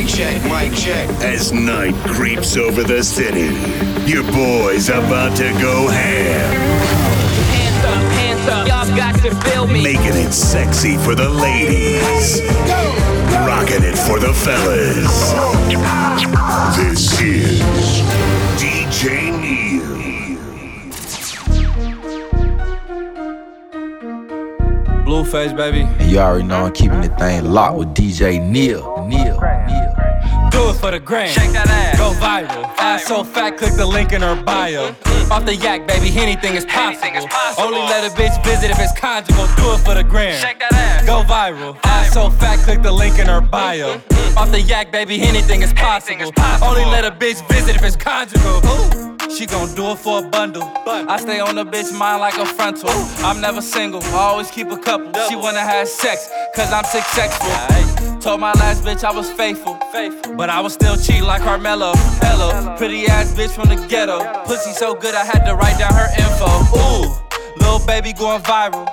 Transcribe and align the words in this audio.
Mic 0.00 0.08
check, 0.08 0.42
mic 0.44 0.72
check. 0.78 1.10
As 1.22 1.52
night 1.52 1.94
creeps 2.06 2.56
over 2.56 2.82
the 2.82 3.04
city, 3.04 3.54
your 4.10 4.22
boy's 4.32 4.88
about 4.88 5.36
to 5.36 5.52
go 5.60 5.88
ham. 5.88 6.54
Hands 7.52 7.84
up, 7.84 8.12
hands 8.12 8.48
up, 8.48 8.66
y'all 8.66 8.96
got 8.96 9.14
to 9.16 9.34
feel 9.50 9.66
me. 9.66 9.82
Making 9.82 10.16
it 10.16 10.32
sexy 10.32 10.96
for 10.96 11.14
the 11.14 11.28
ladies. 11.28 12.40
Rocking 13.46 13.82
it 13.84 13.98
for 13.98 14.18
the 14.18 14.32
fellas. 14.32 15.32
This 16.78 17.20
is 17.20 17.60
DJ 18.56 19.38
Neil. 19.38 19.80
Blueface, 25.04 25.54
baby. 25.54 25.82
And 25.82 26.10
you 26.10 26.20
already 26.20 26.44
know 26.44 26.64
I'm 26.64 26.72
keeping 26.72 27.02
the 27.02 27.08
thing 27.16 27.44
locked 27.44 27.76
with 27.76 27.88
DJ 27.88 28.42
Neil. 28.42 29.06
Neil. 29.06 29.38
Neil. 29.38 29.89
For 30.90 30.98
the 30.98 31.06
gram. 31.06 31.28
Shake 31.28 31.52
that 31.52 31.68
ass. 31.68 31.98
Go 31.98 32.10
viral. 32.18 32.64
Ass 32.78 33.04
so 33.04 33.22
fat, 33.22 33.56
click 33.56 33.74
the 33.74 33.86
link 33.86 34.12
in 34.12 34.22
her 34.22 34.34
bio. 34.34 34.88
Off 35.30 35.44
the 35.44 35.54
yak, 35.54 35.86
baby, 35.86 36.10
anything 36.18 36.56
is 36.56 36.64
possible. 36.64 37.06
Anything 37.06 37.14
is 37.14 37.26
possible. 37.26 37.62
Only 37.62 37.78
let 37.82 38.02
a 38.02 38.12
bitch 38.16 38.34
visit 38.44 38.72
if 38.72 38.78
it's 38.80 38.98
conjugal. 38.98 39.46
Do 39.54 39.70
it 39.74 39.78
for 39.86 39.94
the 39.94 40.02
gram. 40.02 40.36
Shake 40.40 40.58
that 40.58 40.72
ass. 40.72 41.06
Go 41.06 41.22
viral. 41.22 41.78
Ass 41.84 42.12
so 42.12 42.28
fat, 42.28 42.58
click 42.64 42.82
the 42.82 42.90
link 42.90 43.20
in 43.20 43.28
her 43.28 43.40
bio. 43.40 44.02
Off 44.36 44.50
the 44.50 44.60
yak, 44.60 44.90
baby, 44.90 45.22
anything 45.22 45.62
is 45.62 45.72
possible. 45.74 46.10
Anything 46.10 46.26
is 46.26 46.32
possible. 46.32 46.66
Only 46.66 46.84
let 46.86 47.04
a 47.04 47.12
bitch 47.12 47.38
visit 47.48 47.76
if 47.76 47.84
it's 47.84 47.94
conjugal. 47.94 48.58
Ooh. 48.66 49.30
She 49.30 49.46
gon' 49.46 49.72
do 49.76 49.92
it 49.92 49.98
for 49.98 50.26
a 50.26 50.28
bundle. 50.28 50.64
I 50.88 51.18
stay 51.20 51.38
on 51.38 51.54
the 51.54 51.64
bitch 51.64 51.96
mind 51.96 52.20
like 52.20 52.36
a 52.36 52.44
frontal. 52.44 52.90
I'm 53.22 53.40
never 53.40 53.62
single, 53.62 54.02
I 54.02 54.34
always 54.34 54.50
keep 54.50 54.72
a 54.72 54.76
couple. 54.76 55.12
She 55.28 55.36
wanna 55.36 55.60
have 55.60 55.86
sex, 55.86 56.28
cause 56.56 56.72
I'm 56.72 56.82
successful. 56.82 57.99
Told 58.20 58.38
my 58.38 58.52
last 58.52 58.84
bitch 58.84 59.02
I 59.02 59.12
was 59.12 59.30
faithful, 59.32 59.76
faithful. 59.92 60.36
But 60.36 60.50
I 60.50 60.60
was 60.60 60.74
still 60.74 60.94
cheating 60.96 61.22
like 61.22 61.40
Carmelo. 61.40 61.92
Hello, 62.20 62.76
pretty 62.76 63.06
ass 63.06 63.32
bitch 63.32 63.50
from 63.50 63.70
the 63.70 63.86
ghetto. 63.88 64.44
Pussy 64.44 64.72
so 64.72 64.94
good 64.94 65.14
I 65.14 65.24
had 65.24 65.46
to 65.46 65.54
write 65.54 65.78
down 65.78 65.94
her 65.94 66.08
info. 66.18 66.50
Ooh. 66.76 67.16
Little 67.56 67.86
baby 67.86 68.12
going 68.12 68.42
viral. 68.42 68.86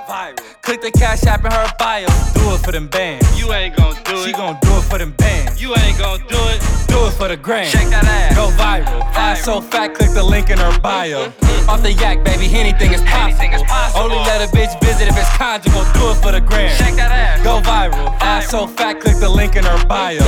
Click 0.68 0.82
the 0.82 0.90
cash 0.90 1.24
app 1.24 1.46
in 1.46 1.50
her 1.50 1.72
bio. 1.78 2.04
Do 2.34 2.52
it 2.52 2.60
for 2.60 2.72
them 2.72 2.88
bands. 2.88 3.24
You 3.40 3.54
ain't 3.54 3.74
gon' 3.74 3.94
do 4.04 4.20
it. 4.20 4.26
She 4.26 4.32
gon' 4.32 4.58
do 4.60 4.68
it 4.76 4.82
for 4.82 4.98
them 4.98 5.12
bands. 5.12 5.62
You 5.62 5.74
ain't 5.74 5.96
gon' 5.96 6.20
do 6.28 6.36
it. 6.36 6.60
Do 6.88 7.06
it 7.06 7.12
for 7.12 7.26
the 7.26 7.38
gram. 7.38 7.64
Shake 7.64 7.88
that 7.88 8.04
ass. 8.04 8.36
Go 8.36 8.50
viral. 8.60 9.00
Ass 9.16 9.44
so 9.44 9.62
fat, 9.62 9.94
click 9.94 10.10
the 10.12 10.22
link 10.22 10.50
in 10.50 10.58
her 10.58 10.78
bio. 10.80 11.32
Off 11.68 11.80
the 11.80 11.92
yak, 11.92 12.22
baby, 12.22 12.52
anything 12.54 12.92
is. 12.92 13.00
Anything 13.00 13.54
is 13.54 13.62
possible. 13.62 14.02
Only 14.02 14.16
let 14.28 14.44
a 14.44 14.54
bitch 14.54 14.78
visit 14.84 15.08
if 15.08 15.16
it's 15.16 15.34
conjugal. 15.38 15.84
Do 15.94 16.10
it 16.12 16.20
for 16.20 16.32
the 16.32 16.40
gram. 16.42 16.68
Shake 16.76 16.96
that 16.96 17.12
ass. 17.12 17.42
Go 17.42 17.62
viral. 17.64 18.12
Ass 18.20 18.50
so 18.50 18.66
fat, 18.66 19.00
click 19.00 19.16
the 19.16 19.28
link 19.28 19.56
in 19.56 19.64
her 19.64 19.86
bio. 19.86 20.20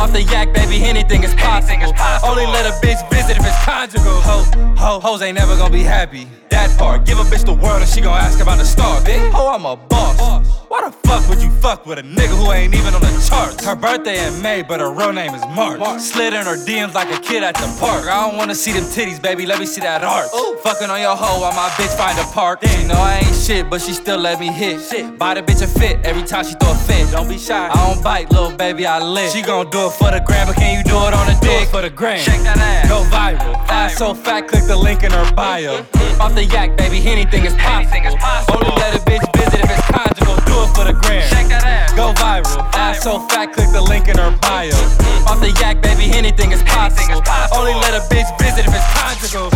Off 0.00 0.10
the 0.12 0.22
yak, 0.22 0.54
baby, 0.54 0.82
anything 0.84 1.22
is 1.22 1.34
possible. 1.34 1.68
Anything 1.68 1.82
is 1.82 1.92
possible. 1.92 2.30
Only 2.30 2.46
let 2.46 2.64
a 2.64 2.72
bitch 2.80 3.04
visit 3.10 3.36
if 3.36 3.44
it's 3.44 3.64
conjugal. 3.64 4.20
Ho, 4.24 4.40
ho, 4.74 5.00
hoes 5.00 5.20
ain't 5.20 5.36
never 5.36 5.54
gonna 5.56 5.70
be 5.70 5.82
happy. 5.82 6.26
That 6.48 6.78
part, 6.78 7.06
give 7.06 7.18
a 7.18 7.24
bitch 7.24 7.44
the 7.44 7.54
world 7.54 7.80
and 7.80 7.88
she 7.88 8.00
gon' 8.00 8.16
ask 8.16 8.40
about 8.40 8.58
the 8.58 8.64
star. 8.64 9.00
Bitch, 9.00 9.30
ho, 9.32 9.48
I'm 9.48 9.64
a 9.64 9.76
boss. 9.88 10.48
Why 10.68 10.88
the 10.88 10.92
fuck 11.06 11.28
would 11.28 11.42
you 11.42 11.50
fuck 11.60 11.84
with 11.84 11.98
a 11.98 12.02
nigga 12.02 12.34
who 12.38 12.50
ain't 12.50 12.74
even 12.74 12.94
on 12.94 13.02
the 13.02 13.26
charts? 13.28 13.64
Her 13.64 13.76
birthday 13.76 14.26
in 14.26 14.40
May, 14.40 14.62
but 14.62 14.80
her 14.80 14.90
real 14.90 15.12
name 15.12 15.34
is 15.34 15.42
March. 15.54 16.00
Slid 16.00 16.32
in 16.32 16.46
her 16.46 16.56
DMs 16.56 16.94
like 16.94 17.10
a 17.10 17.20
kid 17.20 17.42
at 17.42 17.54
the 17.56 17.68
park. 17.78 18.06
I 18.06 18.26
don't 18.26 18.38
wanna 18.38 18.54
see 18.54 18.72
them 18.72 18.84
titties, 18.84 19.20
baby. 19.20 19.44
Let 19.44 19.60
me 19.60 19.66
see 19.66 19.82
that 19.82 20.02
arch. 20.02 20.30
Fucking 20.62 20.88
on 20.88 21.00
your 21.00 21.14
hoe 21.16 21.40
while 21.40 21.52
my 21.52 21.68
bitch 21.76 21.94
find 21.96 22.18
a 22.18 22.24
park. 22.32 22.60
She 22.66 22.84
know 22.84 22.94
I 22.94 23.18
ain't 23.18 23.36
shit, 23.36 23.68
but 23.68 23.82
she 23.82 23.92
still 23.92 24.18
let 24.18 24.40
me 24.40 24.48
hit. 24.48 24.80
Shit, 24.80 25.18
buy 25.18 25.34
the 25.34 25.42
bitch 25.42 25.62
a 25.62 25.66
fit 25.66 26.04
every 26.04 26.22
time 26.22 26.44
she 26.44 26.54
throw 26.54 26.72
a 26.72 26.74
fit. 26.74 27.10
Don't 27.10 27.28
be 27.28 27.38
shy. 27.38 27.68
I 27.68 27.92
don't 27.92 28.02
bite, 28.02 28.30
little 28.30 28.56
baby, 28.56 28.86
I 28.86 28.98
live. 28.98 29.30
She 29.30 29.42
gon' 29.42 29.68
do 29.70 29.86
it 29.86 29.92
for 29.92 30.10
the 30.10 30.20
gram, 30.20 30.46
but 30.46 30.56
can 30.56 30.76
you 30.78 30.84
do 30.84 30.96
it 31.06 31.12
on 31.12 31.28
a 31.28 31.38
dick? 31.40 31.68
for 31.72 31.82
the 31.82 31.90
gram. 31.90 32.18
Shake 32.18 32.42
that 32.42 32.58
ass. 32.58 32.88
Go 32.88 33.02
viral. 33.08 33.54
Ass 33.68 33.96
so 33.96 34.14
fat, 34.14 34.46
click 34.48 34.64
the 34.64 34.76
link 34.76 35.02
in 35.02 35.10
her 35.10 35.34
bio. 35.34 35.82
Mm-hmm. 35.82 36.20
Off 36.20 36.34
the 36.34 36.44
yak, 36.44 36.76
baby, 36.76 36.98
anything 37.08 37.44
is 37.44 37.54
possible. 37.54 37.92
Anything 37.92 38.04
is 38.04 38.14
possible. 38.16 38.58
Only 38.58 38.76
let 38.76 38.94
a 38.94 38.98
bitch 38.98 39.31
visit 39.44 39.64
if 39.64 39.70
it's 39.70 39.86
conjugal. 39.90 40.36
Do 40.46 40.54
it 40.62 40.70
for 40.74 40.84
the 40.86 40.94
gram. 41.02 41.26
Shake 41.26 41.48
that 41.50 41.64
ass. 41.64 41.92
Go 41.94 42.14
viral. 42.14 42.62
Ass 42.74 43.02
so 43.02 43.18
fat, 43.28 43.52
click 43.52 43.70
the 43.70 43.82
link 43.82 44.08
in 44.08 44.18
her 44.18 44.30
bio. 44.38 44.70
Mm-hmm. 44.70 45.28
Off 45.28 45.40
the 45.40 45.50
yak, 45.60 45.82
baby, 45.82 46.14
anything 46.14 46.52
is 46.52 46.62
possible. 46.62 47.02
Anything 47.02 47.10
is 47.16 47.20
possible. 47.26 47.58
Only 47.58 47.74
let 47.82 47.94
a 47.94 48.02
bitch 48.12 48.30
visit 48.38 48.66
if 48.66 48.74
it's 48.74 48.88
conjugal. 48.94 49.50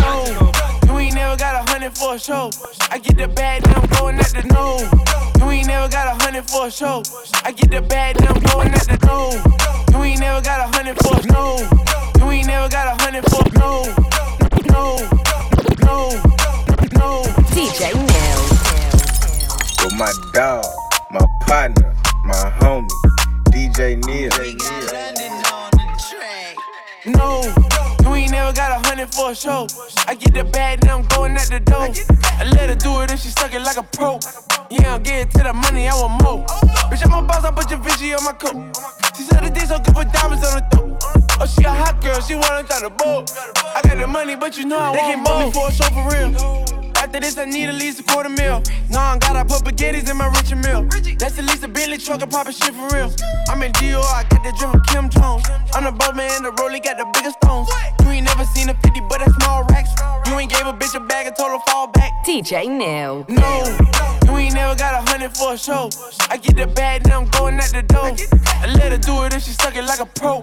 You 0.87 0.97
ain't 0.99 1.15
never 1.15 1.37
got 1.37 1.55
a 1.55 1.63
hundred 1.71 1.95
for 1.97 2.15
a 2.15 2.19
show. 2.19 2.51
I 2.91 2.99
get 2.99 3.17
the 3.17 3.27
bag, 3.27 3.63
then 3.63 3.75
I'm 3.75 3.87
going 3.99 4.19
at 4.19 4.31
the 4.35 4.43
nose. 4.51 4.87
You 5.39 5.49
ain't 5.51 5.67
never 5.67 5.87
got 5.87 6.07
a 6.07 6.15
hundred 6.23 6.49
for 6.49 6.67
a 6.67 6.71
show. 6.71 7.03
I 7.43 7.51
get 7.51 7.71
the 7.71 7.81
bag, 7.81 8.17
then 8.17 8.27
I'm 8.27 8.41
going 8.51 8.73
at 8.73 8.87
the 8.87 8.97
nose. 9.07 9.39
You 9.91 10.03
ain't 10.03 10.19
never 10.19 10.41
got 10.41 10.59
a 10.59 10.67
hundred 10.75 10.97
for 11.03 11.15
a 11.15 11.23
no. 11.31 11.63
You 12.19 12.31
ain't 12.31 12.47
never 12.47 12.69
got 12.69 12.87
a 12.87 13.03
hundred 13.03 13.23
for 13.31 13.43
a 13.45 13.49
no. 13.59 13.71
No, 14.73 14.97
no, 15.85 15.87
no. 15.87 16.09
no. 16.99 17.23
DJ 17.55 17.93
Neil. 17.93 18.03
with 18.03 18.06
my 19.97 20.13
dog, 20.31 20.63
my 21.09 21.25
partner, 21.47 21.95
my 22.23 22.53
homie, 22.59 22.87
DJ 23.49 23.97
Neil. 24.05 24.29
No, 27.05 27.41
you 28.03 28.15
ain't 28.15 28.31
never 28.31 28.53
got 28.53 28.71
a 28.71 28.87
hundred 28.87 29.11
for 29.11 29.31
a 29.31 29.35
show. 29.35 29.65
I 30.07 30.13
get 30.13 30.35
the 30.35 30.43
bag, 30.43 30.81
then 30.81 30.91
I'm 30.91 31.05
going 31.07 31.35
at 31.35 31.49
the 31.49 31.59
door. 31.59 31.89
I 32.37 32.43
let 32.51 32.69
her 32.69 32.75
do 32.75 33.01
it 33.01 33.09
and 33.09 33.19
she 33.19 33.29
stuck 33.29 33.55
it 33.55 33.61
like 33.61 33.77
a 33.77 33.83
pro. 33.83 34.19
Yeah, 34.69 34.95
I'm 34.95 35.01
getting 35.01 35.29
to 35.29 35.43
the 35.43 35.53
money, 35.53 35.87
I 35.87 35.93
want 35.95 36.21
more. 36.21 36.45
Bitch, 36.91 37.03
I'm 37.03 37.23
a 37.23 37.27
boss, 37.27 37.43
I 37.43 37.51
put 37.51 37.71
your 37.71 37.79
Vinci 37.79 38.13
on 38.13 38.23
my 38.23 38.33
coat. 38.33 38.53
She 39.15 39.23
said 39.23 39.43
the 39.43 39.49
dick 39.49 39.65
so 39.65 39.79
good, 39.79 39.95
put 39.95 40.11
diamonds 40.11 40.45
on 40.45 40.61
the 40.61 40.67
throat. 40.69 41.01
Oh, 41.41 41.45
she 41.47 41.63
a 41.63 41.71
hot 41.71 42.01
girl, 42.01 42.21
she 42.21 42.35
wanna 42.35 42.63
try 42.67 42.81
to 42.81 42.91
boat. 42.91 43.31
I 43.75 43.81
got 43.81 43.97
the 43.97 44.05
money, 44.05 44.35
but 44.35 44.57
you 44.57 44.65
know 44.65 44.77
I 44.77 44.91
want 44.91 45.23
more. 45.23 45.33
They 45.33 45.39
can't 45.39 45.47
me 45.47 45.51
for 45.53 45.67
a 45.69 45.71
show 45.71 45.89
for 45.89 46.05
real. 46.13 46.76
After 47.07 47.21
this, 47.21 47.37
I 47.37 47.45
need 47.45 47.69
at 47.69 47.75
least 47.75 48.01
a 48.01 48.03
quarter 48.03 48.27
mil. 48.27 48.61
Nah, 48.89 49.13
I 49.13 49.17
gotta 49.17 49.45
put 49.45 49.63
spaghettis 49.63 50.11
in 50.11 50.17
my 50.17 50.27
Richard 50.27 50.57
Mille. 50.57 50.83
That's 51.17 51.39
at 51.39 51.45
least 51.45 51.63
a 51.63 51.69
Bentley 51.69 51.97
truck, 51.97 52.21
I'm 52.21 52.27
poppin' 52.27 52.51
shit 52.51 52.75
for 52.75 52.85
real. 52.93 53.09
I'm 53.47 53.63
in 53.63 53.71
Dior, 53.79 54.03
I 54.03 54.27
got 54.27 54.43
that 54.43 54.55
drip 54.59 54.71
from 54.71 54.81
Kim 54.91 55.09
Jones. 55.09 55.47
I'm 55.73 55.85
the 55.85 55.93
boat 55.93 56.17
man, 56.17 56.43
the 56.43 56.51
rollie 56.59 56.83
got 56.83 56.97
the 56.97 57.07
biggest 57.13 57.37
stones. 57.41 57.69
Ain't 58.17 58.25
never 58.25 58.45
seen 58.45 58.67
a 58.67 58.73
50, 58.73 59.01
but 59.01 59.19
that's 59.19 59.35
small 59.35 59.61
racks. 59.65 59.91
You 60.25 60.39
ain't 60.39 60.49
gave 60.49 60.65
a 60.65 60.73
bitch 60.73 60.95
a 60.95 60.99
bag 60.99 61.27
and 61.27 61.35
told 61.35 61.51
her 61.51 61.59
fall 61.67 61.85
back. 61.85 62.25
DJ 62.25 62.67
Neil. 62.67 63.23
No, 63.29 63.77
you 64.25 64.37
ain't 64.37 64.55
never 64.55 64.73
got 64.73 64.95
a 64.95 65.11
hundred 65.11 65.37
for 65.37 65.53
a 65.53 65.57
show. 65.57 65.91
I 66.27 66.37
get 66.37 66.55
the 66.57 66.65
bag, 66.65 67.05
now 67.05 67.21
I'm 67.21 67.29
going 67.29 67.59
at 67.59 67.69
the 67.69 67.83
door. 67.83 68.17
I 68.57 68.73
let 68.73 68.91
her 68.91 68.97
do 68.97 69.23
it 69.25 69.33
and 69.35 69.43
she 69.43 69.51
suck 69.51 69.75
it 69.75 69.83
like 69.83 69.99
a 69.99 70.07
pro. 70.07 70.41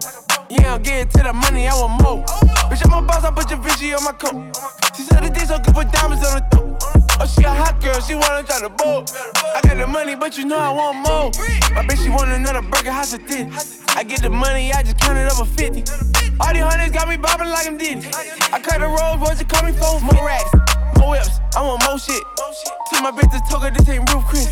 Yeah, 0.49 0.75
I'm 0.75 0.83
getting 0.85 1.09
to 1.09 1.23
the 1.25 1.33
money, 1.33 1.67
I 1.67 1.75
want 1.75 2.01
more. 2.01 2.25
Bitch, 2.71 2.87
I'm 2.87 3.03
a 3.03 3.05
boss, 3.05 3.25
I 3.25 3.33
put 3.33 3.51
your 3.51 3.59
Vinci 3.59 3.93
on 3.93 4.05
my 4.05 4.13
coat. 4.13 4.57
She 4.97 5.03
said 5.03 5.25
the 5.25 5.31
dick 5.31 5.49
so 5.49 5.59
good, 5.59 5.75
put 5.75 5.91
diamonds 5.91 6.25
on 6.25 6.39
the 6.39 6.47
throat. 6.55 7.04
Oh, 7.21 7.27
she 7.27 7.45
a 7.45 7.51
hot 7.51 7.81
girl, 7.81 8.01
she 8.01 8.15
wanna 8.15 8.43
try 8.43 8.61
the 8.61 8.69
boat. 8.69 9.13
I 9.55 9.61
got 9.63 9.77
the 9.77 9.87
money, 9.87 10.15
but 10.15 10.37
you 10.37 10.45
know 10.45 10.59
I 10.59 10.71
want 10.71 10.99
more. 10.99 11.31
My 11.75 11.87
bitch, 11.87 12.03
she 12.03 12.11
want 12.11 12.31
another 12.31 12.63
burger, 12.63 12.91
house 12.91 13.13
of 13.15 13.23
thin. 13.23 13.53
I 13.95 14.03
get 14.03 14.23
the 14.23 14.31
money, 14.31 14.73
I 14.73 14.83
just 14.83 14.99
count 14.99 15.19
it 15.19 15.31
up 15.31 15.39
a 15.39 15.47
50. 15.47 15.85
All 16.41 16.53
these 16.53 16.63
hundreds 16.63 16.91
got 16.91 17.09
me 17.09 17.17
bobbing 17.17 17.49
like 17.49 17.67
I'm 17.67 17.79
Diddy. 17.79 18.11
I 18.51 18.59
cut 18.59 18.81
the 18.81 18.91
rolls, 18.91 19.23
boys, 19.23 19.39
you 19.39 19.47
call 19.47 19.63
me 19.63 19.73
four 19.73 20.01
more 20.01 20.27
racks. 20.27 20.51
More 20.99 21.15
whips, 21.15 21.39
I 21.55 21.63
want 21.63 21.83
more 21.87 21.99
shit. 21.99 22.23
Tell 22.91 23.03
my 23.03 23.13
bitch 23.13 23.31
to 23.31 23.41
talk 23.49 23.63
her, 23.63 23.71
this 23.71 23.89
ain't 23.89 24.11
roof 24.13 24.25
Chris. 24.27 24.51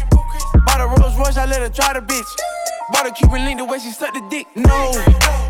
Bought 0.66 0.80
a 0.80 0.86
Rolls 0.86 1.18
Royce, 1.18 1.36
I 1.36 1.46
let 1.46 1.62
her 1.62 1.68
try 1.68 1.92
the 1.92 2.00
bitch. 2.00 2.30
Bought 2.92 3.06
a 3.06 3.10
Cuban 3.10 3.44
link 3.44 3.58
the 3.58 3.64
way 3.64 3.78
she 3.78 3.90
sucked 3.90 4.14
the 4.14 4.22
dick. 4.30 4.46
No, 4.54 4.92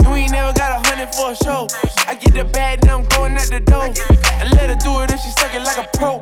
you 0.02 0.14
ain't 0.16 0.32
never 0.32 0.52
got 0.56 0.80
a 0.80 0.88
hundred 0.88 1.14
for 1.14 1.32
a 1.32 1.36
show. 1.36 1.68
I 2.08 2.14
get 2.14 2.32
the 2.32 2.44
bag, 2.44 2.80
then 2.80 2.90
I'm 2.90 3.04
going 3.04 3.34
at 3.34 3.50
the 3.50 3.60
door. 3.60 3.92
I 4.40 4.48
let 4.56 4.70
her 4.70 4.76
do 4.76 5.00
it 5.02 5.12
if 5.12 5.20
she 5.20 5.30
suck 5.36 5.54
it 5.54 5.60
like 5.60 5.76
a 5.76 5.88
pro. 5.96 6.20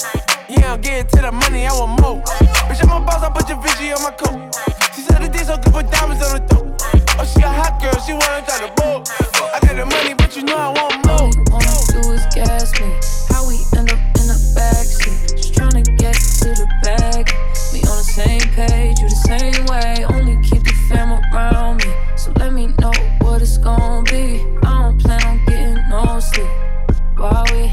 Yeah, 0.50 0.72
I'm 0.72 0.80
getting 0.80 1.06
to 1.06 1.22
the 1.22 1.30
money, 1.30 1.64
I 1.64 1.70
want 1.70 2.00
more. 2.00 2.18
Bitch, 2.66 2.82
I'm 2.82 2.90
a 2.90 3.06
boss, 3.06 3.22
I 3.22 3.30
put 3.30 3.48
your 3.48 3.62
Vinci 3.62 3.92
on 3.92 4.02
my 4.02 4.10
coat. 4.10 4.50
She 4.96 5.02
said 5.02 5.22
the 5.22 5.28
dick 5.30 5.46
so 5.46 5.54
good, 5.54 5.70
put 5.70 5.86
diamonds 5.94 6.26
on 6.26 6.42
the 6.42 6.46
throat. 6.50 6.74
Oh, 7.18 7.24
she 7.24 7.38
a 7.38 7.46
hot 7.46 7.78
girl, 7.78 7.94
she 8.02 8.18
wanna 8.18 8.42
try 8.42 8.58
the 8.58 8.72
boat. 8.74 9.06
I 9.54 9.62
got 9.62 9.78
the 9.78 9.86
money, 9.86 10.14
but 10.18 10.34
you 10.34 10.42
know 10.42 10.58
I 10.58 10.74
want 10.74 11.06
more. 11.06 11.30
All 11.54 11.62
you 11.62 11.70
wanna 11.70 12.02
do 12.02 12.02
is 12.10 12.26
gas 12.34 12.74
me. 12.82 12.90
How 13.30 13.46
we 13.46 13.62
end 13.78 13.94
up 13.94 14.02
in 14.18 14.26
the 14.26 14.38
backseat? 14.58 15.38
Just 15.38 15.54
tryna 15.54 15.86
get 16.02 16.18
to 16.18 16.48
the 16.50 16.66
bag. 16.82 17.30
We 17.70 17.86
on 17.86 18.02
the 18.02 18.10
same 18.10 18.42
page, 18.50 18.98
you 18.98 19.06
the 19.06 19.22
same 19.30 19.62
way. 19.70 20.02
Only 20.10 20.34
keep 20.42 20.66
the 20.66 20.74
fam 20.90 21.14
around 21.14 21.78
me. 21.86 21.94
So 22.18 22.34
let 22.42 22.52
me 22.52 22.74
know 22.82 22.90
what 23.22 23.40
it's 23.40 23.54
gonna 23.56 24.02
be. 24.10 24.42
I 24.66 24.82
don't 24.82 24.98
plan 24.98 25.22
on 25.30 25.38
getting 25.46 25.78
no 25.86 26.18
sleep. 26.18 26.50
While 27.14 27.46
we 27.54 27.70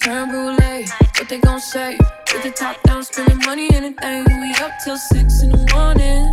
creme 0.00 0.28
brulee. 0.28 0.86
What 1.18 1.28
they 1.28 1.38
gon' 1.38 1.60
say? 1.60 1.98
With 2.32 2.42
the 2.42 2.50
top 2.50 2.82
down, 2.82 3.04
spending 3.04 3.38
money, 3.38 3.68
anything. 3.72 4.24
We 4.40 4.54
up 4.60 4.72
till 4.82 4.96
six 4.96 5.42
in 5.42 5.50
the 5.50 5.64
morning. 5.72 6.24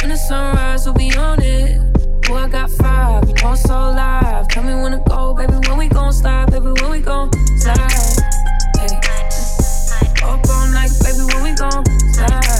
When 0.00 0.10
the 0.10 0.16
sunrise, 0.16 0.84
we'll 0.84 0.94
be 0.94 1.14
on 1.16 1.42
it. 1.42 1.80
Boy, 2.26 2.36
I 2.36 2.48
got 2.48 2.70
five, 2.70 3.28
you 3.28 3.34
know 3.42 3.54
so 3.54 3.74
live. 3.74 4.48
Tell 4.48 4.62
me 4.62 4.74
when 4.74 4.92
to 4.92 5.02
go, 5.08 5.34
baby, 5.34 5.54
when 5.68 5.78
we 5.78 5.88
gon' 5.88 6.12
slide, 6.12 6.50
baby, 6.50 6.72
when 6.80 6.90
we 6.90 7.00
gon' 7.00 7.30
slide. 7.58 7.90
Hey. 8.76 9.00
Up 10.22 10.48
all 10.48 10.66
night, 10.72 10.90
baby, 11.02 11.24
when 11.32 11.42
we 11.42 11.52
gon' 11.54 11.84
slide. 12.12 12.55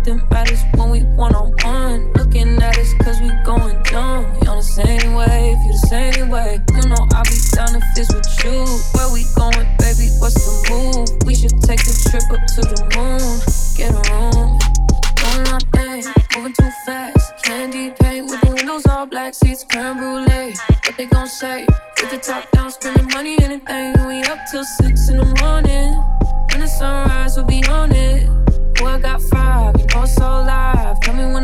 nothing 0.00 0.28
matters 0.30 0.62
when 0.76 0.90
we 0.90 1.02
one 1.02 1.34
on 1.34 1.52
one. 1.62 2.12
Looking 2.14 2.60
at 2.62 2.78
us 2.78 2.94
cause 3.02 3.20
we 3.20 3.30
going 3.44 3.82
dumb. 3.84 4.24
We 4.40 4.46
on 4.48 4.56
the 4.56 4.62
same 4.62 5.14
wave, 5.14 5.58
you 5.66 5.72
the 5.72 5.86
same 5.88 6.28
way. 6.28 6.58
You 6.74 6.88
know 6.88 7.06
I'll 7.12 7.24
be 7.24 7.36
down 7.52 7.76
if 7.76 7.84
it's 7.96 8.12
with 8.14 8.44
you. 8.44 8.64
Where 8.96 9.12
we 9.12 9.24
going, 9.36 9.68
baby? 9.76 10.08
What's 10.18 10.40
the 10.40 10.56
move? 10.70 11.26
We 11.26 11.34
should 11.34 11.60
take 11.62 11.80
a 11.80 11.94
trip 12.08 12.24
up 12.32 12.40
to 12.56 12.60
the 12.64 12.80
moon. 12.96 13.20
Get 13.76 13.92
a 13.92 14.00
room. 14.08 14.58
doing 15.20 15.46
all 15.52 15.60
thing. 15.76 16.04
moving 16.34 16.54
too 16.54 16.70
fast. 16.86 17.44
Candy 17.44 17.92
paint 18.00 18.30
with 18.30 18.40
the 18.40 18.54
windows 18.54 18.86
all 18.86 19.06
black, 19.06 19.34
seats 19.34 19.64
creme 19.68 19.98
brulee. 19.98 20.54
What 20.86 20.96
they 20.96 21.06
gon' 21.06 21.28
say? 21.28 21.66
With 22.00 22.10
the 22.10 22.18
top 22.18 22.50
down, 22.52 22.70
spending 22.70 23.08
money, 23.08 23.36
anything. 23.42 23.92
We 24.08 24.22
up 24.24 24.38
till 24.50 24.64
six 24.64 25.10
in 25.10 25.18
the 25.18 25.28
morning. 25.42 25.92
When 26.50 26.60
the 26.60 26.68
sunrise, 26.68 27.36
we'll 27.36 27.46
be 27.46 27.62
on 27.68 27.92
it. 27.92 28.28
Boy, 28.80 28.86
I 28.86 28.98
got 28.98 29.20
five 29.22 29.79
so 30.10 30.42
live. 30.42 30.98
Tell 31.00 31.14
me 31.14 31.24
when 31.32 31.39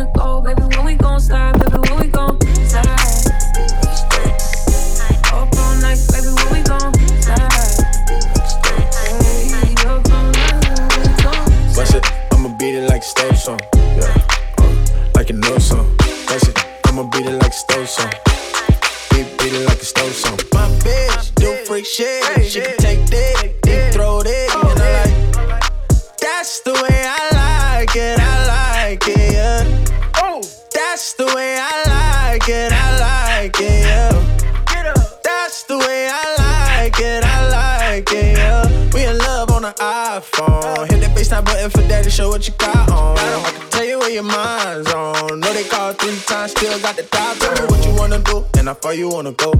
wanna 49.26 49.36
go. 49.36 49.52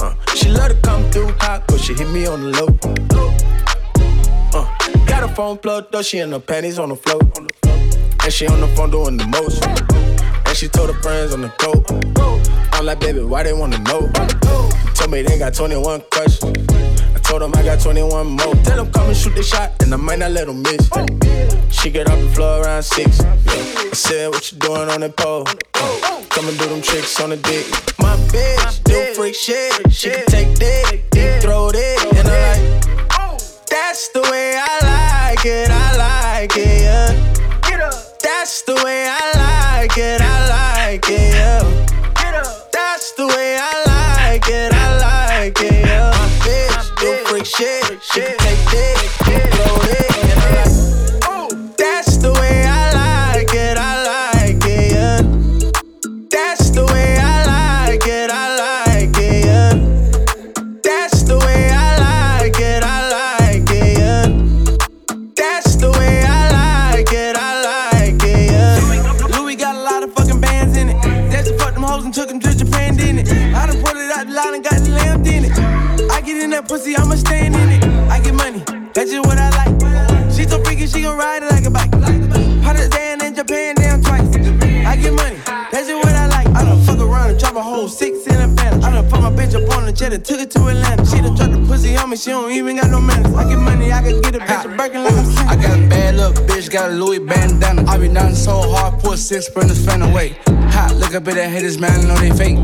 Uh, 0.00 0.14
she 0.34 0.50
love 0.50 0.68
to 0.68 0.78
come 0.82 1.10
through 1.10 1.32
hot, 1.38 1.64
but 1.68 1.80
she 1.80 1.94
hit 1.94 2.08
me 2.10 2.26
on 2.26 2.40
the 2.40 2.50
low. 2.58 2.68
Uh, 4.52 5.06
got 5.06 5.28
her 5.28 5.34
phone 5.34 5.56
plugged 5.58 5.94
up, 5.94 6.04
she 6.04 6.18
in 6.18 6.32
her 6.32 6.40
panties 6.40 6.78
on 6.78 6.90
the 6.90 6.96
floor. 6.96 7.20
And 8.24 8.32
she 8.32 8.46
on 8.46 8.60
the 8.60 8.68
phone 8.76 8.90
doing 8.90 9.16
the 9.16 9.26
most. 9.26 9.64
And 9.64 10.56
she 10.56 10.68
told 10.68 10.94
her 10.94 11.00
friends 11.00 11.32
on 11.32 11.40
the 11.42 11.52
go. 11.58 11.84
I'm 12.72 12.84
like, 12.84 13.00
baby, 13.00 13.20
why 13.20 13.42
they 13.42 13.52
wanna 13.52 13.78
know? 13.78 14.10
Told 14.94 15.10
me 15.10 15.22
they 15.22 15.38
got 15.38 15.54
21 15.54 16.02
questions. 16.10 16.66
I 17.14 17.18
told 17.22 17.42
them 17.42 17.52
I 17.54 17.62
got 17.62 17.80
21 17.80 18.26
more. 18.26 18.54
Tell 18.64 18.84
them 18.84 18.92
come 18.92 19.08
and 19.08 19.16
shoot 19.16 19.34
the 19.34 19.42
shot, 19.42 19.82
and 19.82 19.94
I 19.94 19.96
might 19.96 20.18
not 20.18 20.32
let 20.32 20.46
them 20.46 20.62
miss. 20.62 20.90
She 21.70 21.90
get 21.90 22.08
off 22.10 22.18
the 22.18 22.30
floor 22.34 22.62
around 22.62 22.82
six. 22.82 23.20
Yeah. 23.20 23.34
I 23.44 23.90
said, 23.94 24.28
what 24.28 24.52
you 24.52 24.58
doing 24.58 24.90
on 24.90 25.00
that 25.00 25.16
pole? 25.16 25.46
Uh, 25.74 25.97
and 26.46 26.58
do 26.58 26.66
them 26.66 26.82
tricks 26.82 27.20
on 27.20 27.30
the 27.30 27.36
dick. 27.36 27.66
My 27.98 28.16
bitch 28.30 28.84
do 28.84 29.14
freak 29.14 29.34
shit. 29.34 29.72
She 29.92 30.10
can 30.10 30.26
take 30.26 30.58
dick, 30.58 31.10
deep 31.10 31.42
throat 31.42 31.74
it, 31.74 32.16
and 32.16 32.28
I 32.28 32.62
like. 32.62 32.88
That's 33.66 34.08
the 34.10 34.20
way 34.30 34.54
I 34.56 35.32
like 35.34 35.44
it. 35.44 35.70
I 35.70 35.96
like 35.96 36.56
it. 36.56 36.82
Yeah. 36.82 37.90
That's 38.22 38.62
the 38.62 38.74
way 38.84 39.06
I 39.08 39.80
like 39.80 39.98
it. 39.98 40.20
I 40.20 40.48
like 40.92 41.08
it. 41.08 41.34
Yeah. 41.34 41.62
That's 42.72 43.12
the 43.12 43.26
way 43.26 43.58
I 43.60 43.72
like 44.30 44.48
it. 44.48 44.72
I 44.72 45.42
like 45.42 45.60
it. 45.60 45.86
Yeah. 45.86 46.10
My 46.10 46.28
bitch 46.44 47.00
do 47.00 47.16
freak 47.26 47.46
shit. 47.46 48.00
She 48.02 48.20
can 48.20 48.36
take 48.38 48.70
dick, 48.70 48.97
hard, 99.46 99.54
put 99.54 99.68
six 99.68 99.84
fan 99.86 100.02
away. 100.02 100.36
Hot, 100.72 100.94
look 100.96 101.14
up 101.14 101.26
at 101.28 101.34
the 101.34 101.48
haters, 101.48 101.78
man, 101.78 101.92
I 102.00 102.04
know 102.04 102.16
they 102.16 102.30
fake. 102.30 102.58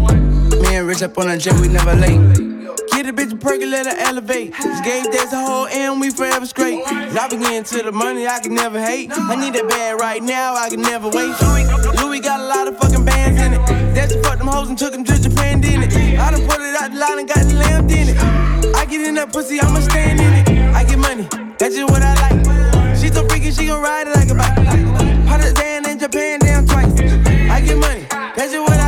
Me 0.63 0.77
and 0.77 0.87
Rich 0.87 1.03
up 1.03 1.17
on 1.19 1.29
the 1.29 1.37
jet, 1.37 1.59
we 1.61 1.69
never 1.69 1.95
late. 1.95 2.21
Get 2.91 3.07
a 3.07 3.13
bitch 3.13 3.33
a 3.33 3.37
perky, 3.37 3.67
let 3.67 3.87
her 3.87 3.97
elevate. 3.99 4.53
This 4.53 4.81
game 4.81 5.05
that's 5.11 5.33
a 5.33 5.45
whole 5.45 5.67
and 5.67 6.01
we 6.01 6.11
forever 6.11 6.47
straight. 6.47 6.83
I 6.87 7.29
be 7.29 7.37
getting 7.37 7.65
to 7.65 7.83
the 7.83 7.93
money, 7.93 8.27
I 8.27 8.41
can 8.41 8.55
never 8.55 8.81
hate. 8.81 9.11
I 9.13 9.35
need 9.37 9.55
that 9.55 9.69
bad 9.69 10.01
right 10.01 10.23
now, 10.23 10.55
I 10.55 10.71
can 10.71 10.83
never 10.83 11.09
wait. 11.09 11.35
Louis 12.01 12.21
got 12.21 12.41
a 12.41 12.47
lot 12.47 12.69
of 12.69 12.79
fucking 12.79 13.05
bands 13.05 13.41
in 13.41 13.55
it. 13.55 13.95
That's 13.95 14.15
fuck 14.27 14.39
them 14.39 14.49
hoes 14.49 14.69
and 14.69 14.79
took 14.79 14.93
them 14.93 15.05
to 15.05 15.21
Japan, 15.21 15.61
didn't 15.61 15.93
it? 15.93 16.19
I 16.19 16.31
done 16.31 16.47
put 16.47 16.61
it 16.61 16.75
out 16.81 16.93
the 16.93 16.99
line 16.99 17.19
and 17.21 17.29
got 17.29 17.45
the 17.47 17.55
lamb 17.55 17.89
in 17.91 18.09
it. 18.11 18.75
I 18.75 18.85
get 18.87 19.07
in 19.07 19.15
that 19.17 19.33
pussy, 19.33 19.61
I'ma 19.61 19.81
stand 19.81 20.21
in 20.21 20.33
it. 20.33 20.75
I 20.75 20.85
get 20.85 20.99
money, 20.99 21.27
that's 21.59 21.77
just 21.77 21.91
what 21.91 22.03
I 22.03 22.15
like. 22.15 22.97
She 22.97 23.09
so 23.09 23.27
freaky, 23.29 23.51
she 23.51 23.67
gon' 23.67 23.83
ride 23.83 24.07
it 24.07 24.15
like 24.15 24.31
a 24.31 24.35
bike. 24.35 25.25
Hottest 25.27 25.57
down 25.57 25.89
in 25.89 25.99
Japan, 25.99 26.44
twice. 27.81 27.95
Money, 28.11 28.33
that's 28.37 28.53
just 28.53 28.61
what 28.61 28.79
I. 28.81 28.84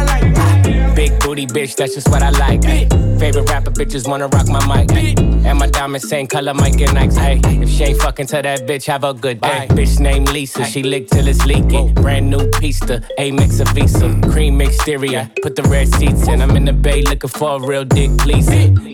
Big 0.97 1.13
booty 1.21 1.47
bitch, 1.47 1.77
that's 1.77 1.95
just 1.95 2.09
what 2.09 2.23
I 2.23 2.31
like. 2.31 2.65
Ay. 2.65 2.89
Favorite 3.19 3.51
rapper 3.51 3.71
bitches 3.71 4.09
wanna 4.09 4.29
rock 4.29 4.49
my 4.49 4.65
mic. 4.67 4.91
Ay. 4.93 5.15
And 5.45 5.59
my 5.59 5.67
diamonds 5.67 6.09
same 6.09 6.27
color, 6.27 6.55
Mike 6.55 6.81
and 6.81 6.99
Ike's. 6.99 7.17
Hey, 7.17 7.39
if 7.45 7.69
she 7.69 7.85
ain't 7.85 8.01
fucking 8.01 8.27
to 8.29 8.41
that 8.41 8.61
bitch, 8.67 8.87
have 8.87 9.05
a 9.05 9.13
good 9.13 9.43
day. 9.43 9.67
Bitch 9.69 10.01
named 10.01 10.31
Lisa, 10.31 10.65
she 10.65 10.83
lick 10.83 11.09
till 11.09 11.29
it's 11.29 11.45
leaking. 11.45 11.93
Brand 11.95 12.31
new 12.31 12.51
pista, 12.53 13.03
A 13.19 13.31
mix 13.31 13.61
of 13.61 13.69
Visa, 13.69 14.09
cream 14.33 14.61
exterior. 14.63 15.31
Put 15.43 15.55
the 15.55 15.65
red 15.65 15.89
seats 15.95 16.27
in. 16.29 16.41
I'm 16.41 16.57
in 16.57 16.65
the 16.65 16.73
bay 16.73 17.03
looking 17.03 17.29
for 17.29 17.57
a 17.57 17.61
real 17.61 17.85
dick, 17.85 18.11
please. 18.17 18.49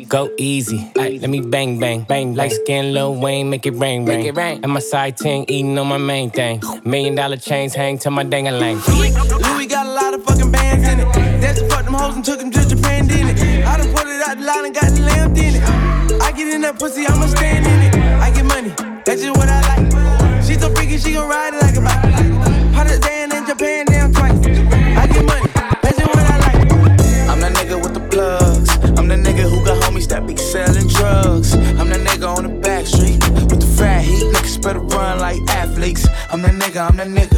Go 0.08 0.28
easy, 0.38 0.92
ay. 0.98 1.20
let 1.22 1.30
me 1.30 1.40
bang 1.40 1.78
bang 1.78 2.02
bang. 2.02 2.34
Light 2.34 2.52
skin, 2.52 2.92
Lil 2.92 3.14
Wayne, 3.14 3.48
make 3.48 3.64
it 3.64 3.74
rain 3.74 4.04
rain. 4.04 4.60
And 4.62 4.72
my 4.72 4.80
side 4.80 5.16
ting 5.16 5.44
eating 5.48 5.78
on 5.78 5.86
my 5.86 5.98
main 5.98 6.30
thing. 6.30 6.60
Million 6.84 7.14
dollar 7.14 7.36
chains 7.36 7.74
hang 7.74 7.96
to 8.00 8.10
my 8.10 8.24
dang 8.24 8.48
a 8.48 8.52
lang. 8.52 8.76
Louis 8.88 9.66
got 9.66 9.86
a 9.86 10.01
That's 11.42 11.60
fuck 11.62 11.84
them 11.84 11.94
hoes 11.94 12.14
and 12.14 12.24
took 12.24 12.38
them 12.38 12.52
to 12.52 12.68
Japan, 12.68 13.08
didn't 13.08 13.36
it? 13.36 13.66
I 13.66 13.76
done 13.76 13.92
put 13.92 14.06
it 14.06 14.22
out 14.28 14.38
the 14.38 14.44
line 14.44 14.66
and 14.66 14.74
got 14.74 14.94
the 14.94 15.02
lamb 15.02 15.34
in 15.34 15.56
it. 15.58 16.22
I 16.22 16.30
get 16.30 16.46
in 16.54 16.60
that 16.62 16.78
pussy, 16.78 17.04
I'ma 17.04 17.26
stand 17.26 17.66
in 17.66 17.80
it. 17.82 17.94
I 18.22 18.30
get 18.30 18.46
money, 18.46 18.70
that's 19.04 19.22
just 19.22 19.36
what 19.36 19.48
I 19.48 19.58
like. 19.74 19.90
She 20.44 20.54
so 20.54 20.72
freaky, 20.72 20.98
she 20.98 21.14
gon' 21.14 21.28
ride 21.28 21.54
it 21.54 21.60
like 21.60 21.74
a 21.74 21.82
bike. 21.82 21.98
Hottest 22.78 23.02
down 23.02 23.32
in 23.34 23.44
Japan, 23.44 23.86
damn 23.86 24.12
twice. 24.14 24.38
I 24.38 25.06
get 25.10 25.26
money, 25.26 25.50
that's 25.82 25.98
just 25.98 26.14
what 26.14 26.24
I 26.30 26.38
like. 26.46 26.62
I'm 27.26 27.40
the 27.42 27.50
nigga 27.58 27.82
with 27.82 27.94
the 27.94 28.06
plugs. 28.06 28.70
I'm 28.96 29.08
the 29.08 29.16
nigga 29.16 29.50
who 29.50 29.64
got 29.64 29.82
homies 29.82 30.06
that 30.14 30.24
be 30.24 30.36
selling 30.36 30.86
drugs. 30.86 31.54
I'm 31.54 31.88
the 31.90 31.98
nigga 31.98 32.36
on 32.36 32.44
the 32.44 32.54
back 32.60 32.86
street 32.86 33.18
with 33.50 33.58
the 33.58 33.70
fat 33.76 34.04
heat. 34.04 34.22
Niggas 34.30 34.62
better 34.62 34.78
run 34.78 35.18
like 35.18 35.42
athletes. 35.50 36.06
I'm 36.30 36.40
the 36.40 36.54
nigga, 36.54 36.88
I'm 36.88 36.96
the 36.96 37.04
nigga. 37.04 37.31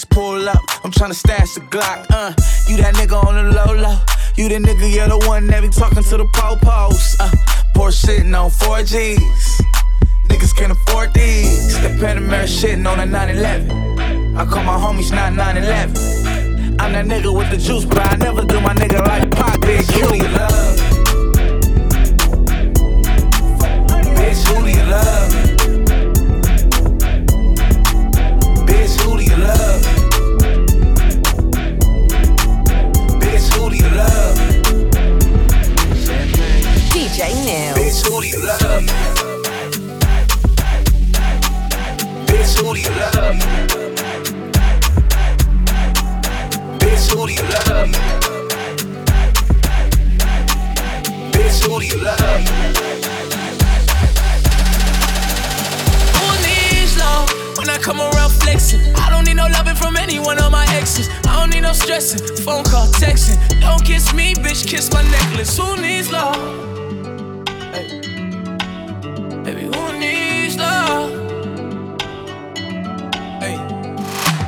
Police 0.00 0.04
pull 0.04 0.48
up. 0.48 0.84
I'm 0.84 0.90
tryna 0.90 1.14
stash 1.14 1.54
the 1.54 1.60
Glock. 1.60 2.06
Uh, 2.10 2.32
you 2.68 2.76
that 2.78 2.94
nigga 2.94 3.22
on 3.24 3.34
the 3.34 3.50
low 3.52 3.74
low. 3.74 3.98
You 4.36 4.48
the 4.48 4.56
nigga, 4.56 4.92
you're 4.92 5.08
the 5.08 5.26
one 5.26 5.46
that 5.48 5.62
be 5.62 5.68
talking 5.68 6.02
to 6.02 6.16
the 6.16 6.24
po-pos. 6.32 7.18
Uh, 7.20 7.30
Porsche 7.74 8.06
sitting 8.06 8.34
on 8.34 8.50
4Gs. 8.50 9.62
Niggas 10.28 10.56
can't 10.56 10.72
afford 10.72 11.12
these. 11.12 11.80
The 11.82 11.88
Panamera 11.88 12.46
shitting 12.46 12.90
on 12.90 13.00
a 13.00 13.06
911. 13.06 14.36
I 14.36 14.44
call 14.46 14.64
my 14.64 14.78
homies 14.78 15.10
not 15.10 15.34
911. 15.34 16.80
I'm 16.80 16.92
that 16.92 17.04
nigga 17.04 17.36
with 17.36 17.50
the 17.50 17.56
juice, 17.56 17.84
but 17.84 17.98
I 17.98 18.16
never 18.16 18.42
do 18.44 18.60
my 18.60 18.74
nigga 18.74 19.04
like 19.06 19.30
Pac. 19.30 19.62
Who 19.64 20.14
you 20.14 20.28
love? 20.28 20.89
Seguridad. 38.10 38.58
De 42.28 42.44
love? 56.96 57.30
When 57.56 57.68
I 57.70 57.78
come 57.78 58.00
around 58.00 58.30
flexing, 58.30 58.80
I 58.96 59.08
don't 59.10 59.24
need 59.24 59.36
no 59.36 59.46
loving 59.46 59.76
from 59.76 59.96
anyone 59.96 60.36
my 60.50 60.66
exes. 60.74 61.08
I 61.28 61.38
don't 61.38 61.50
need 61.50 61.62
no 61.62 61.72
stressing, 61.72 62.44
phone 62.44 62.64
call, 62.64 62.88
texting. 62.88 63.38
Don't 63.60 63.84
kiss 63.84 64.12
me, 64.12 64.34
bitch, 64.34 64.66
kiss 64.66 64.90
my 64.92 65.02
necklace. 65.02 65.56
Who 65.56 65.76
needs 65.76 66.10
love? 66.10 66.69
Baby, 67.70 69.62
who 69.70 69.98
needs 69.98 70.56
love? 70.56 71.10
Hey. 73.38 73.54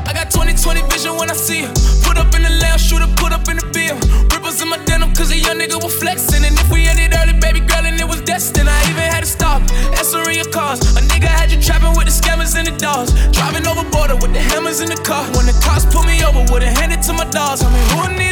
I 0.06 0.12
got 0.12 0.30
2020 0.30 0.82
vision 0.90 1.16
when 1.16 1.30
I 1.30 1.34
see 1.34 1.62
her. 1.62 1.72
Put 2.02 2.18
up 2.18 2.34
in 2.34 2.42
the 2.42 2.50
lounge, 2.50 2.82
shooter, 2.82 3.06
put 3.14 3.32
up 3.32 3.46
in 3.48 3.58
the 3.58 3.66
bill. 3.70 3.94
Ripples 4.34 4.60
in 4.60 4.68
my 4.68 4.78
denim, 4.86 5.14
cause 5.14 5.30
a 5.30 5.38
young 5.38 5.58
nigga 5.58 5.80
was 5.80 5.94
flexing. 5.94 6.44
And 6.44 6.58
if 6.58 6.68
we 6.68 6.88
ended 6.88 7.14
early, 7.14 7.38
baby 7.38 7.60
girl, 7.60 7.86
and 7.86 8.00
it 8.00 8.08
was 8.08 8.20
destined, 8.22 8.68
I 8.68 8.90
even 8.90 9.06
had 9.06 9.20
to 9.20 9.30
stop. 9.30 9.62
Answering 9.94 10.36
your 10.36 10.50
calls. 10.50 10.80
A 10.98 11.00
nigga 11.06 11.30
had 11.30 11.52
you 11.52 11.62
trapping 11.62 11.94
with 11.96 12.10
the 12.10 12.14
scammers 12.14 12.58
and 12.58 12.66
the 12.66 12.76
dogs. 12.76 13.14
Driving 13.30 13.66
over 13.68 13.88
border 13.90 14.16
with 14.16 14.32
the 14.34 14.40
hammers 14.40 14.80
in 14.80 14.88
the 14.88 14.98
car. 15.06 15.22
When 15.38 15.46
the 15.46 15.54
cops 15.62 15.86
pull 15.86 16.02
me 16.02 16.24
over, 16.24 16.42
would've 16.52 16.74
handed 16.74 17.02
to 17.02 17.12
my 17.12 17.24
dogs. 17.30 17.62
I 17.62 17.70
mean, 17.70 17.86
who 17.94 18.18
needs 18.18 18.31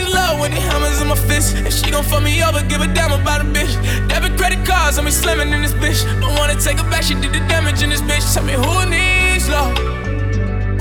my 1.10 1.16
fist? 1.16 1.56
She 1.72 1.90
gon' 1.90 2.04
fuck 2.04 2.22
me 2.22 2.42
over, 2.42 2.62
give 2.62 2.80
a 2.80 2.86
damn 2.86 3.12
about 3.12 3.40
a 3.40 3.44
bitch. 3.44 3.74
Debit 4.08 4.38
credit 4.38 4.64
cards, 4.64 4.96
I 4.98 5.02
mean, 5.02 5.10
slamming 5.10 5.52
in 5.52 5.60
this 5.60 5.74
bitch. 5.74 6.00
Don't 6.20 6.34
wanna 6.38 6.54
take 6.54 6.78
her 6.78 6.88
back, 6.88 7.02
she 7.02 7.14
did 7.14 7.32
the 7.32 7.40
damage 7.48 7.82
in 7.82 7.90
this 7.90 8.00
bitch. 8.00 8.22
Tell 8.32 8.44
me 8.44 8.52
who 8.54 8.74
needs 8.88 9.48
love? 9.48 9.76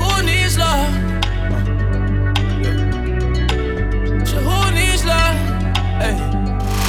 Who 0.02 0.22
needs 0.22 0.56
love? 0.56 0.88
Who 4.46 4.58
needs 4.78 5.04
love? 5.04 5.34
Hey. 5.98 6.14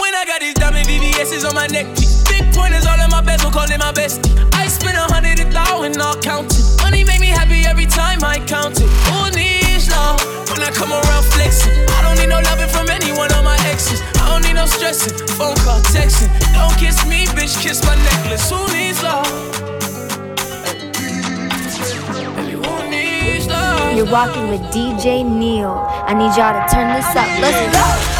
When 0.01 0.13
I 0.13 0.24
got 0.27 0.39
these 0.39 0.53
diamond 0.53 0.88
VVS's 0.88 1.43
on 1.43 1.55
my 1.55 1.67
neck 1.67 1.88
big 2.29 2.53
pointers 2.53 2.86
all 2.86 3.01
in 3.01 3.10
my 3.10 3.21
bezel, 3.21 3.50
call 3.50 3.69
it 3.69 3.79
my 3.79 3.91
bestie. 3.91 4.31
I 4.53 4.67
spend 4.67 4.98
a 4.98 5.05
hundred 5.13 5.39
a 5.39 5.51
thousand, 5.51 6.00
all 6.00 6.15
counting. 6.21 6.63
Money 6.77 7.03
make 7.03 7.19
me 7.19 7.27
happy 7.27 7.65
every 7.65 7.88
time 7.88 8.24
I 8.24 8.38
count 8.45 8.79
it. 8.79 8.89
Who 9.10 9.31
needs 9.36 9.61
When 10.51 10.62
I 10.62 10.72
come 10.72 10.91
around 10.91 11.25
flexing, 11.32 11.74
I 11.98 12.01
don't 12.03 12.18
need 12.20 12.30
no 12.30 12.39
loving 12.41 12.70
from 12.70 12.89
any 12.89 13.12
one 13.12 13.32
of 13.34 13.44
my 13.44 13.58
exes. 13.68 14.01
I 14.20 14.30
don't 14.30 14.44
need 14.44 14.56
no 14.56 14.65
stressing, 14.65 15.15
phone 15.38 15.56
call, 15.63 15.80
texting. 15.94 16.30
Don't 16.53 16.75
kiss 16.77 17.06
me, 17.06 17.25
bitch, 17.38 17.60
kiss 17.62 17.84
my 17.86 17.96
necklace. 17.96 18.50
Who 18.50 18.60
needs 18.74 19.01
love? 19.03 19.27
You're 23.96 24.06
rocking 24.06 24.48
with 24.50 24.62
DJ 24.74 25.24
Neil. 25.24 25.74
I 26.08 26.13
need 26.13 26.36
y'all 26.36 26.53
to 26.58 26.74
turn 26.74 26.94
this 26.96 27.06
up. 27.15 27.27
Let's 27.39 28.08
go. 28.08 28.11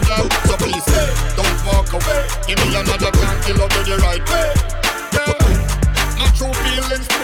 Me, 0.00 0.08
no 0.08 0.28
So 0.46 0.56
please, 0.56 0.84
don't 1.36 1.66
walk 1.66 1.92
away. 1.92 2.26
Give 2.46 2.58
me 2.58 2.76
another 2.76 3.10
chance 3.10 3.46
to 3.46 3.54
love 3.54 3.72
you 3.72 3.84
the 3.84 3.96
right 4.02 4.24
way. 4.30 4.52
Yeah, 5.12 6.18
my 6.18 6.28
true 6.36 6.52
feelings 6.52 7.17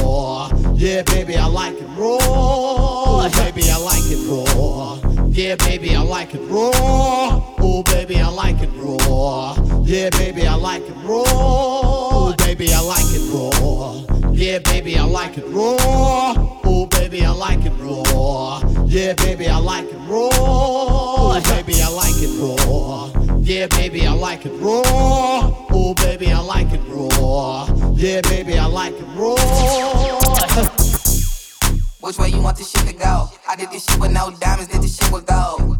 raw. 0.00 0.50
Yeah, 0.74 1.02
baby, 1.02 1.36
I 1.36 1.46
like 1.46 1.74
it 1.74 1.88
raw. 1.96 3.26
Ooh, 3.26 3.30
baby, 3.30 3.70
I 3.70 3.76
like 3.78 4.04
it 4.06 4.20
raw. 4.28 4.98
Yeah, 5.28 5.56
baby, 5.56 5.94
I 5.94 6.02
like 6.02 6.34
it 6.34 6.40
raw. 6.48 7.62
Ooh, 7.62 7.82
baby, 7.82 8.20
I 8.20 8.28
like 8.28 8.60
it 8.62 8.70
raw. 8.76 9.54
Yeah, 9.84 10.10
baby, 10.10 10.46
I 10.46 10.54
like 10.54 10.82
it 10.82 10.96
raw. 11.04 12.30
Ooh, 12.30 12.34
baby, 12.36 12.72
I 12.72 12.80
like 12.80 13.04
it 13.12 13.22
raw. 13.32 14.32
Yeah, 14.32 14.58
baby, 14.60 14.96
I 14.98 15.04
like 15.04 15.38
it 15.38 15.44
raw. 15.48 16.34
Ooh, 16.66 16.86
baby, 16.86 17.24
I 17.24 17.30
like 17.32 17.64
it 17.64 17.72
raw. 17.78 18.60
Yeah, 18.86 19.14
baby, 19.14 19.48
I 19.48 19.58
like 19.58 19.86
it 19.86 19.98
raw. 20.08 21.36
Ooh, 21.36 21.40
baby, 21.42 21.82
I 21.82 21.88
like 21.88 22.16
it 22.16 22.30
raw. 22.38 23.10
Yeah, 23.40 23.66
baby, 23.68 24.06
I 24.06 24.12
like 24.12 24.44
it 24.46 24.52
raw. 24.60 24.82
Oh, 25.70 25.94
baby, 25.94 26.32
I 26.32 26.40
like 26.40 26.72
it 26.72 26.80
raw. 26.88 27.66
Yeah, 27.98 28.20
baby, 28.28 28.58
I 28.58 28.66
like 28.66 28.92
it 28.92 29.06
raw. 29.16 29.36
Which 32.00 32.18
way 32.18 32.28
you 32.28 32.42
want 32.42 32.58
this 32.58 32.70
shit 32.70 32.86
to 32.86 32.92
go? 32.92 33.30
I 33.48 33.56
did 33.56 33.70
this 33.70 33.86
shit 33.86 33.98
with 33.98 34.12
no 34.12 34.30
diamonds, 34.38 34.70
did 34.70 34.82
this 34.82 34.98
shit 34.98 35.10
with 35.10 35.24
gold. 35.24 35.78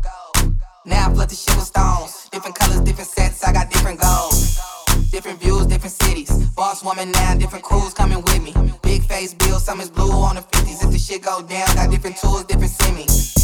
Now 0.87 1.11
I 1.11 1.14
flood 1.14 1.28
this 1.28 1.44
shit 1.44 1.54
with 1.54 1.66
stones. 1.66 2.30
Different 2.30 2.56
colors, 2.56 2.80
different 2.80 3.11
sets, 3.11 3.44
I 3.44 3.52
got 3.52 3.70
different 3.70 4.00
goals. 4.00 4.58
Different 5.11 5.38
views, 5.40 5.66
different 5.66 5.92
cities. 5.92 6.30
Boss 6.56 6.82
woman 6.82 7.12
now, 7.12 7.35
different 7.35 7.62
crews 7.62 7.92
coming 7.92 8.23
with 8.23 8.42
me. 8.42 8.54
Big 8.80 9.02
face 9.02 9.35
bill, 9.35 9.58
some 9.58 9.82
is 9.82 9.90
blue 9.90 10.11
on 10.11 10.37
the 10.37 10.40
50s. 10.40 10.85
If 10.85 10.92
the 10.92 10.99
shit 10.99 11.20
go 11.20 11.42
down, 11.42 11.66
got 11.75 11.90
different 11.90 12.16
tools, 12.16 12.44
different 12.44 12.73
semis. 12.73 13.35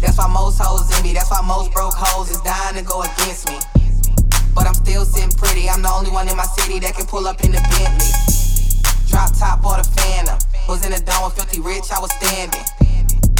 That's 0.00 0.18
why 0.18 0.26
most 0.26 0.58
hoes 0.60 0.90
in 0.98 1.04
me, 1.04 1.12
that's 1.12 1.30
why 1.30 1.40
most 1.46 1.70
broke 1.70 1.94
hoes 1.94 2.32
is 2.32 2.40
dying 2.40 2.74
to 2.74 2.82
go 2.82 3.02
against 3.02 3.48
me. 3.48 3.81
But 4.54 4.66
I'm 4.66 4.74
still 4.74 5.04
sitting 5.04 5.32
pretty, 5.36 5.68
I'm 5.68 5.82
the 5.82 5.90
only 5.90 6.10
one 6.10 6.28
in 6.28 6.36
my 6.36 6.44
city 6.44 6.78
that 6.80 6.94
can 6.94 7.06
pull 7.06 7.26
up 7.26 7.42
in 7.44 7.52
the 7.52 7.60
Bentley. 7.72 8.12
Drop 9.08 9.32
top 9.36 9.64
or 9.64 9.76
the 9.80 9.88
phantom. 9.96 10.38
Was 10.68 10.84
in 10.84 10.92
the 10.92 11.00
dome 11.00 11.24
with 11.24 11.34
filthy 11.34 11.60
rich, 11.60 11.90
I 11.90 12.00
was 12.00 12.12
standing. 12.20 12.64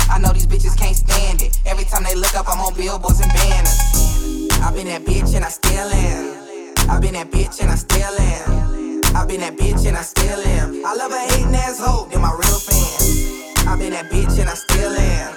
I 0.09 0.19
know 0.19 0.33
these 0.33 0.47
bitches 0.47 0.77
can't 0.77 0.97
stand 0.97 1.43
it. 1.43 1.57
Every 1.65 1.85
time 1.85 2.05
they 2.05 2.15
look 2.15 2.35
up, 2.35 2.49
I'm 2.49 2.61
on 2.61 2.75
billboards 2.75 3.21
and 3.21 3.33
banners. 3.33 3.79
I've 4.61 4.75
been 4.75 4.87
that 4.89 5.05
bitch 5.05 5.35
and 5.35 5.45
I 5.45 5.49
still 5.49 5.89
am. 5.89 6.91
I've 6.91 7.01
been 7.01 7.15
that 7.15 7.31
bitch 7.31 7.61
and 7.61 7.71
I 7.71 7.77
still 7.77 8.15
am. 8.21 9.01
I've 9.17 9.29
been 9.29 9.41
that 9.41 9.57
bitch 9.57 9.87
and 9.87 9.97
I 9.97 10.03
still 10.03 10.41
am. 10.41 10.85
I 10.85 10.95
love 10.95 11.13
a 11.13 11.19
hating 11.33 11.55
asshole, 11.55 12.07
they're 12.07 12.21
my 12.21 12.33
real 12.33 12.59
fans. 12.59 13.67
I've 13.67 13.79
been 13.79 13.93
that 13.93 14.11
bitch 14.11 14.39
and 14.41 14.49
I 14.49 14.55
still 14.55 14.93
am. 14.93 15.33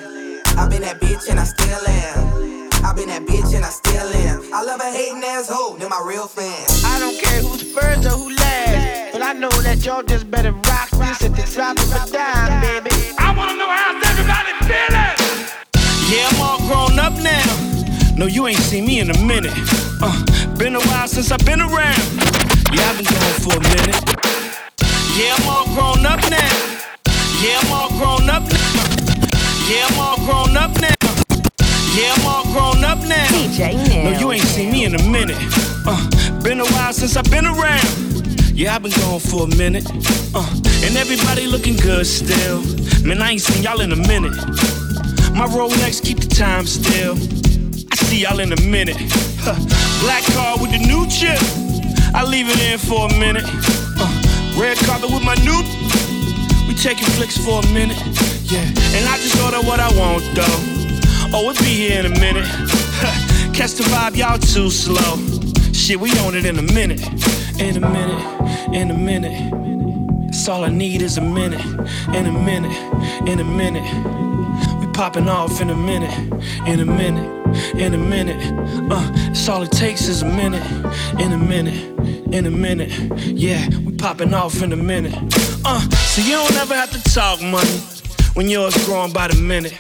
I've 0.57 0.69
been 0.69 0.81
that 0.81 0.99
bitch 0.99 1.29
and 1.29 1.39
I 1.39 1.43
still 1.43 1.87
am. 1.87 2.64
I've 2.85 2.95
been 2.95 3.09
that 3.09 3.25
bitch 3.25 3.55
and 3.55 3.65
I 3.65 3.69
still 3.73 4.05
am. 4.29 4.45
I 4.53 4.61
love 4.61 4.79
a 4.79 4.85
hating 4.93 5.23
asshole, 5.25 5.73
they're 5.73 5.89
my 5.89 6.05
real 6.05 6.27
fans. 6.27 6.85
I 6.85 6.99
don't 6.99 7.17
care 7.17 7.41
who's 7.41 7.65
first 7.73 8.05
or 8.05 8.13
who 8.13 8.29
last, 8.29 9.11
but 9.11 9.23
I 9.23 9.33
know 9.33 9.49
that 9.65 9.83
y'all 9.83 10.03
just 10.03 10.29
better 10.29 10.51
rock 10.51 10.93
this 10.93 11.25
at 11.25 11.33
the 11.33 11.41
drop 11.49 11.81
of 11.81 11.89
a 11.89 12.05
dime, 12.13 12.61
baby. 12.61 12.93
I 13.17 13.33
wanna 13.33 13.57
know 13.57 13.65
how's 13.65 13.97
everybody 14.05 14.53
feeling. 14.69 15.17
Yeah, 16.13 16.29
I'm 16.29 16.37
all 16.45 16.61
grown 16.69 17.01
up 17.01 17.17
now. 17.25 17.49
No, 18.13 18.27
you 18.27 18.45
ain't 18.45 18.61
seen 18.61 18.85
me 18.85 18.99
in 18.99 19.09
a 19.09 19.17
minute. 19.17 19.57
Uh, 19.97 20.13
been 20.53 20.75
a 20.75 20.83
while 20.85 21.07
since 21.07 21.31
I've 21.31 21.43
been 21.43 21.61
around. 21.65 22.05
Yeah, 22.69 22.85
I've 22.85 23.01
been 23.01 23.09
gone 23.09 23.37
for 23.41 23.57
a 23.57 23.65
minute. 23.65 23.97
Yeah, 25.17 25.33
I'm 25.33 25.49
all 25.49 25.65
grown 25.73 26.05
up 26.05 26.21
now. 26.29 26.53
Yeah, 27.41 27.65
I'm 27.65 27.73
all 27.73 27.89
grown 27.97 28.29
up 28.29 28.45
now. 28.45 28.77
Yeah, 29.65 29.89
I'm 29.89 29.97
all 29.97 30.17
grown 30.21 30.53
up 30.55 30.69
now. 30.79 31.24
Yeah, 31.95 32.11
I'm 32.11 32.25
all 32.27 32.43
grown 32.51 32.83
up 32.83 32.99
now. 33.07 33.25
DJ 33.27 34.03
No, 34.03 34.19
you 34.19 34.31
ain't 34.33 34.43
seen 34.43 34.69
me 34.69 34.83
in 34.83 34.95
a 34.95 35.03
minute. 35.09 35.37
Uh, 35.87 36.41
been 36.41 36.59
a 36.59 36.65
while 36.65 36.91
since 36.91 37.15
I've 37.15 37.31
been 37.31 37.45
around. 37.45 37.87
Yeah, 38.53 38.75
I've 38.75 38.83
been 38.83 38.91
gone 38.99 39.21
for 39.21 39.43
a 39.43 39.55
minute. 39.55 39.85
Uh, 40.35 40.45
and 40.83 40.97
everybody 40.97 41.47
looking 41.47 41.77
good 41.77 42.05
still. 42.05 42.59
Man, 43.05 43.21
I 43.21 43.31
ain't 43.31 43.41
seen 43.41 43.63
y'all 43.63 43.79
in 43.79 43.93
a 43.93 43.95
minute. 43.95 44.35
My 45.39 45.47
Rolex 45.47 46.03
keep 46.03 46.19
the 46.19 46.27
time 46.27 46.65
still. 46.65 47.15
I 47.89 47.95
see 47.95 48.23
y'all 48.23 48.41
in 48.41 48.51
a 48.51 48.61
minute. 48.61 48.97
Huh. 49.39 49.55
Black 50.03 50.23
car 50.35 50.59
with 50.59 50.71
the 50.71 50.79
new 50.79 51.07
chip. 51.07 51.39
I 52.13 52.25
leave 52.25 52.49
it 52.49 52.59
in 52.59 52.77
for 52.77 53.07
a 53.07 53.19
minute. 53.19 53.45
Uh, 53.47 54.59
red 54.59 54.75
carpet 54.79 55.11
with 55.11 55.23
my 55.23 55.35
new. 55.47 55.63
We 56.67 56.75
taking 56.75 57.07
flicks 57.15 57.37
for 57.37 57.63
a 57.63 57.67
minute. 57.71 57.99
Yeah, 58.51 58.67
and 58.99 59.07
I 59.07 59.15
just 59.15 59.39
order 59.41 59.65
what 59.65 59.79
I 59.79 59.87
want 59.97 60.23
though. 60.35 60.74
Oh, 61.33 61.49
it 61.49 61.57
be 61.59 61.65
here 61.65 61.99
in 61.99 62.05
a 62.05 62.19
minute. 62.19 62.45
Catch 63.53 63.73
the 63.73 63.83
vibe, 63.85 64.15
y'all 64.15 64.37
too 64.37 64.69
slow. 64.69 65.17
Shit, 65.73 65.99
we 65.99 66.11
on 66.19 66.35
it 66.35 66.45
in 66.45 66.57
a 66.57 66.61
minute. 66.61 67.01
In 67.59 67.75
a 67.75 67.89
minute, 67.89 68.73
in 68.73 68.91
a 68.91 68.93
minute. 68.93 69.51
That's 70.27 70.47
all 70.47 70.63
I 70.63 70.69
need 70.69 71.01
is 71.01 71.17
a 71.17 71.21
minute. 71.21 71.63
In 72.13 72.25
a 72.25 72.31
minute, 72.31 72.75
in 73.27 73.39
a 73.39 73.43
minute. 73.43 73.83
We 74.79 74.87
popping 74.93 75.27
off 75.27 75.61
in 75.61 75.69
a 75.69 75.75
minute, 75.75 76.13
in 76.67 76.79
a 76.79 76.85
minute, 76.85 77.75
in 77.75 77.93
a 77.93 77.97
minute. 77.97 78.41
Uh, 78.91 79.11
that's 79.27 79.49
all 79.49 79.63
it 79.63 79.71
takes 79.71 80.07
is 80.07 80.21
a 80.21 80.25
minute, 80.25 80.65
in 81.19 81.33
a 81.33 81.37
minute, 81.37 81.97
in 82.33 82.45
a 82.45 82.51
minute. 82.51 82.91
Yeah, 83.25 83.67
we 83.79 83.93
popping 83.95 84.33
off 84.33 84.61
in 84.61 84.71
a 84.73 84.77
minute. 84.77 85.15
Uh, 85.65 85.81
so 85.89 86.21
you 86.21 86.33
don't 86.33 86.55
ever 86.55 86.75
have 86.75 86.91
to 86.91 87.01
talk 87.11 87.41
money 87.41 87.79
when 88.35 88.49
yours 88.49 88.75
growing 88.85 89.11
by 89.11 89.27
the 89.27 89.35
minute. 89.41 89.73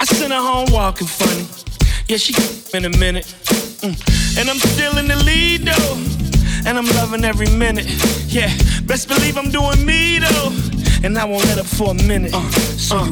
I 0.00 0.04
sent 0.04 0.32
her 0.32 0.40
home 0.40 0.68
walking 0.72 1.06
funny. 1.06 1.46
Yeah, 2.08 2.18
she 2.18 2.34
in 2.76 2.84
a 2.84 2.96
minute. 2.98 3.26
Mm. 3.80 4.38
And 4.38 4.50
I'm 4.50 4.58
still 4.58 4.98
in 4.98 5.08
the 5.08 5.16
lead 5.24 5.62
though. 5.62 5.96
And 6.66 6.78
I'm 6.78 6.86
loving 6.96 7.24
every 7.24 7.50
minute. 7.56 7.86
Yeah, 8.26 8.48
best 8.84 9.08
believe 9.08 9.36
I'm 9.36 9.50
doing 9.50 9.84
me 9.84 10.18
though. 10.18 10.52
And 11.04 11.18
I 11.18 11.24
won't 11.24 11.44
let 11.46 11.58
up 11.58 11.66
for 11.66 11.90
a 11.90 11.94
minute. 11.94 12.32
Uh, 12.34 12.50
so 12.76 12.96
really 12.96 13.10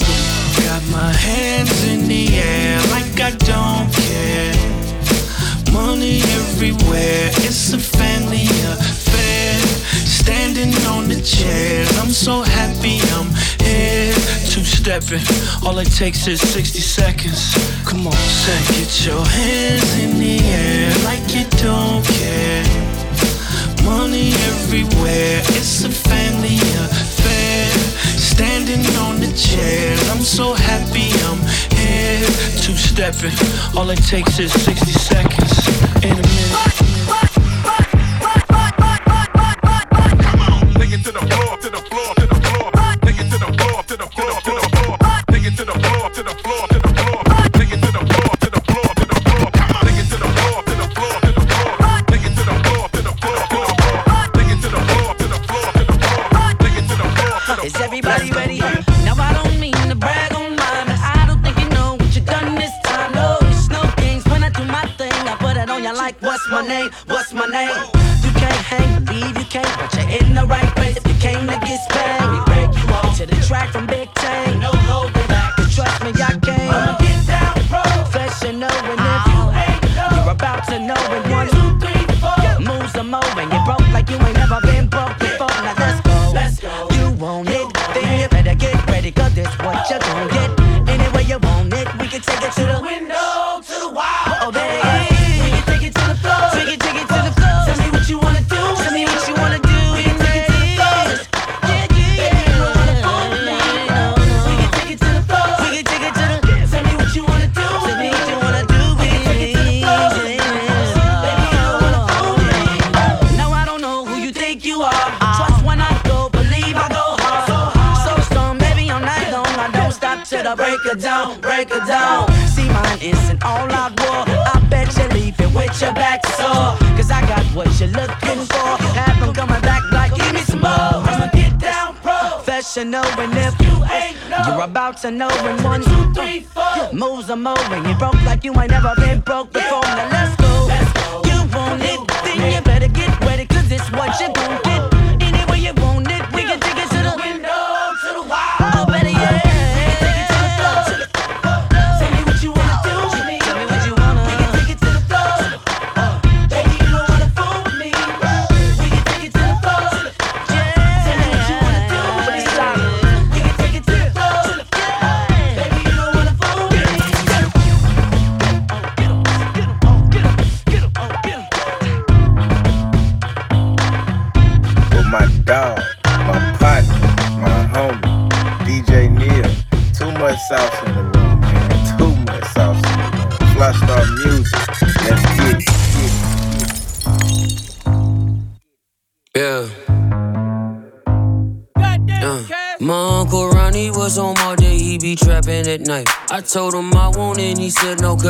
got 0.67 0.83
my 0.91 1.13
hands 1.13 1.85
in 1.85 2.09
the 2.09 2.29
air 2.37 2.81
like 2.91 3.21
I 3.21 3.31
don't 3.31 3.93
care. 3.93 4.55
Money 5.73 6.21
everywhere, 6.41 7.31
it's 7.47 7.73
a 7.73 7.79
family 7.79 8.47
affair. 8.47 9.22
Standing 10.23 10.73
on 10.87 11.09
the 11.09 11.21
chair. 11.21 11.85
I'm 12.01 12.11
so 12.11 12.43
happy 12.43 13.01
I'm 13.19 13.27
here. 13.59 14.15
Two 14.53 14.63
stepping, 14.63 15.27
all 15.67 15.77
it 15.81 15.91
takes 15.91 16.29
is 16.29 16.41
60 16.41 16.79
seconds. 16.79 17.43
Come 17.85 18.07
on, 18.07 18.13
say, 18.13 18.61
get 18.73 19.05
your 19.05 19.27
hands 19.27 19.99
in 19.99 20.21
the 20.21 20.39
air 20.39 20.95
like 21.03 21.27
you 21.35 21.45
don't 21.59 22.07
care. 22.07 22.63
Money 23.83 24.31
everywhere, 24.55 25.43
it's 25.59 25.83
a 25.83 25.91
family 25.91 26.59
affair. 26.87 27.67
Standing 28.17 28.87
on 29.03 29.19
the 29.19 29.33
chair, 29.35 29.99
I'm 30.13 30.23
so 30.23 30.55
happy 30.55 31.11
I'm 31.27 31.43
here. 31.75 32.25
Two 32.63 32.77
stepping, 32.77 33.35
all 33.77 33.91
it 33.91 34.03
takes 34.07 34.39
is 34.39 34.53
60 34.53 34.93
seconds. 34.93 35.67
In 36.05 36.13
a 36.13 36.15
minute. 36.15 36.72
To 41.13 41.19
the 41.19 41.27
floor, 41.27 41.57
to 41.59 41.71
the 41.71 41.77
floor, 41.77 42.15
to 42.15 42.27
the 42.27 42.32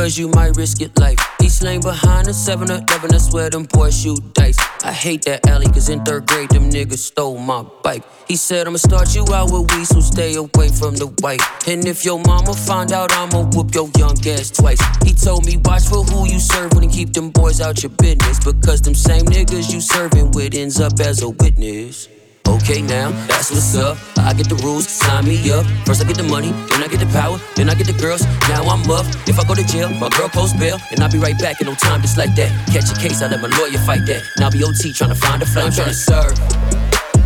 cause 0.03 0.17
you 0.17 0.27
might 0.27 0.53
risk 0.57 0.81
your 0.81 0.89
life. 0.99 1.17
He 1.39 1.47
slang 1.47 1.79
behind 1.79 2.27
a 2.27 2.33
7 2.33 2.69
Eleven, 2.69 3.15
I 3.15 3.17
swear 3.19 3.49
them 3.49 3.63
boys 3.63 3.97
shoot 4.01 4.21
dice. 4.33 4.57
I 4.83 4.91
hate 4.91 5.23
that 5.23 5.47
alley, 5.47 5.67
cause 5.67 5.87
in 5.87 6.03
third 6.03 6.25
grade, 6.25 6.49
them 6.49 6.69
niggas 6.69 6.97
stole 6.97 7.37
my 7.37 7.63
bike. 7.83 8.03
He 8.27 8.35
said, 8.35 8.67
I'ma 8.67 8.79
start 8.79 9.15
you 9.15 9.23
out 9.33 9.49
with 9.51 9.71
weed, 9.71 9.85
so 9.85 10.01
stay 10.01 10.35
away 10.35 10.67
from 10.67 10.95
the 10.95 11.07
white. 11.21 11.41
And 11.69 11.85
if 11.87 12.03
your 12.03 12.19
mama 12.19 12.53
find 12.53 12.91
out, 12.91 13.13
I'ma 13.13 13.49
whoop 13.51 13.73
your 13.73 13.89
young 13.97 14.17
ass 14.27 14.51
twice. 14.51 14.81
He 15.05 15.13
told 15.13 15.45
me, 15.45 15.55
watch 15.63 15.87
for 15.87 16.03
who 16.03 16.27
you 16.27 16.39
serve 16.39 16.73
when 16.73 16.83
you 16.83 16.89
keep 16.89 17.13
them 17.13 17.29
boys 17.29 17.61
out 17.61 17.81
your 17.81 17.91
business. 17.91 18.43
Because 18.43 18.81
them 18.81 18.95
same 18.95 19.23
niggas 19.23 19.71
you 19.71 19.79
serving 19.79 20.31
with 20.31 20.53
ends 20.53 20.81
up 20.81 20.99
as 20.99 21.21
a 21.21 21.29
witness. 21.29 22.09
Okay, 22.47 22.81
now 22.81 23.11
that's 23.27 23.51
what's 23.51 23.75
up. 23.75 23.97
I 24.17 24.33
get 24.33 24.47
the 24.49 24.55
rules, 24.63 24.87
sign 24.87 25.25
me 25.25 25.51
up. 25.51 25.65
First 25.85 26.01
I 26.01 26.07
get 26.07 26.17
the 26.17 26.23
money, 26.23 26.51
then 26.71 26.83
I 26.83 26.87
get 26.87 26.99
the 26.99 27.07
power, 27.07 27.37
then 27.55 27.69
I 27.69 27.75
get 27.75 27.87
the 27.87 27.93
girls. 27.93 28.23
Now 28.47 28.63
I'm 28.63 28.89
up. 28.89 29.05
If 29.27 29.39
I 29.39 29.43
go 29.43 29.55
to 29.55 29.63
jail, 29.63 29.89
my 29.89 30.09
girl 30.09 30.29
post 30.29 30.57
bail, 30.59 30.77
and 30.91 30.99
I'll 31.01 31.11
be 31.11 31.19
right 31.19 31.37
back 31.39 31.61
in 31.61 31.67
no 31.67 31.75
time, 31.75 32.01
just 32.01 32.17
like 32.17 32.35
that. 32.35 32.51
Catch 32.71 32.91
a 32.91 32.99
case, 32.99 33.21
I 33.21 33.27
let 33.27 33.41
my 33.41 33.47
lawyer 33.57 33.79
fight 33.85 34.05
that. 34.07 34.23
Now 34.39 34.49
be 34.49 34.63
OT 34.63 34.93
trying 34.93 35.11
to 35.11 35.15
find 35.15 35.41
a 35.41 35.45
flight. 35.45 35.65
I'm 35.65 35.71
trying 35.71 35.87
to 35.87 35.93
serve. 35.93 36.33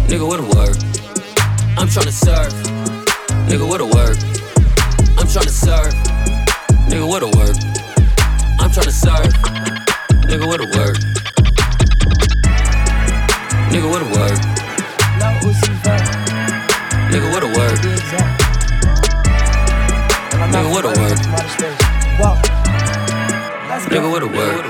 Nigga, 0.10 0.25
what 0.27 0.39
a 0.39 0.47
word. 0.58 0.77
I'm 1.77 1.88
trying 1.88 2.10
to 2.10 2.12
serve. 2.12 2.53
Nigga, 3.49 3.67
what 3.67 3.82
a 3.82 3.86
word. 3.86 4.17
I'm 5.17 5.27
trying 5.27 5.45
to 5.45 5.53
serve. 5.53 5.93
Nigga, 6.89 7.08
what 7.08 7.21
a 7.21 7.30
word. 7.38 7.58
I'm 8.60 8.71
trying 8.71 8.89
to 8.89 8.95
serve. 8.95 9.34
Nigga, 10.30 10.45
what 10.47 10.62
a 10.62 10.67
word. 10.77 10.97
Nigga, 13.69 13.89
what 13.89 14.01
a 14.01 14.10
word. 14.17 14.66
Nigga, 17.12 17.32
what 17.32 17.43
a 17.43 17.47
word. 17.47 17.78
Nigga, 20.52 20.69
what 20.71 20.86
a 20.86 20.88
word. 20.88 21.17
Nigga, 23.88 24.10
what 24.12 24.23
a 24.23 24.28
word. 24.28 24.65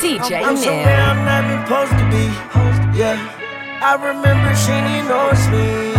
DJ 0.00 0.42
I'm 0.42 0.56
somewhere 0.56 0.96
I'm 0.96 1.24
not 1.24 1.44
supposed 1.66 1.92
to 1.92 2.04
be. 2.10 2.24
Yeah. 2.98 3.16
I 3.82 3.94
remember 3.94 4.54
she 4.56 4.72
didn't 4.72 5.08
notice 5.08 5.46
me. 5.48 5.95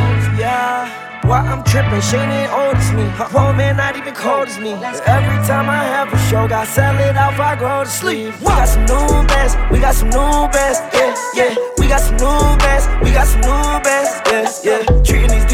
I'm 1.58 1.64
tripping, 1.64 2.02
she 2.02 2.18
didn't 2.18 2.52
notice 2.52 2.92
me. 2.92 3.02
Her 3.18 3.52
man 3.52 3.78
not 3.78 3.98
even 3.98 4.14
cold 4.14 4.48
as 4.48 4.60
me. 4.60 4.74
Every 4.74 5.40
time 5.50 5.68
I 5.68 5.84
have 5.84 6.14
a 6.14 6.18
show, 6.30 6.48
got 6.48 6.68
sell 6.68 6.96
it 7.00 7.18
out, 7.18 7.34
I 7.40 7.56
go 7.56 7.84
to 7.84 7.90
sleep. 7.90 8.38
We 8.40 8.46
got 8.46 8.68
some 8.68 8.86
new 8.86 9.26
bands, 9.26 9.58
we 9.72 9.80
got 9.80 9.96
some 9.96 10.10
new 10.10 10.48
bands, 10.54 10.78
yeah, 10.94 11.16
yeah. 11.34 11.56
We 11.80 11.88
got 11.88 12.02
some 12.02 12.18
new 12.18 12.58
bands, 12.62 12.86
we 13.04 13.12
got 13.12 13.26
some 13.26 13.42
new 13.42 13.82
bands, 13.82 14.62
yeah, 14.64 14.86
yeah. 14.86 15.02
Treating 15.02 15.32
these 15.32 15.46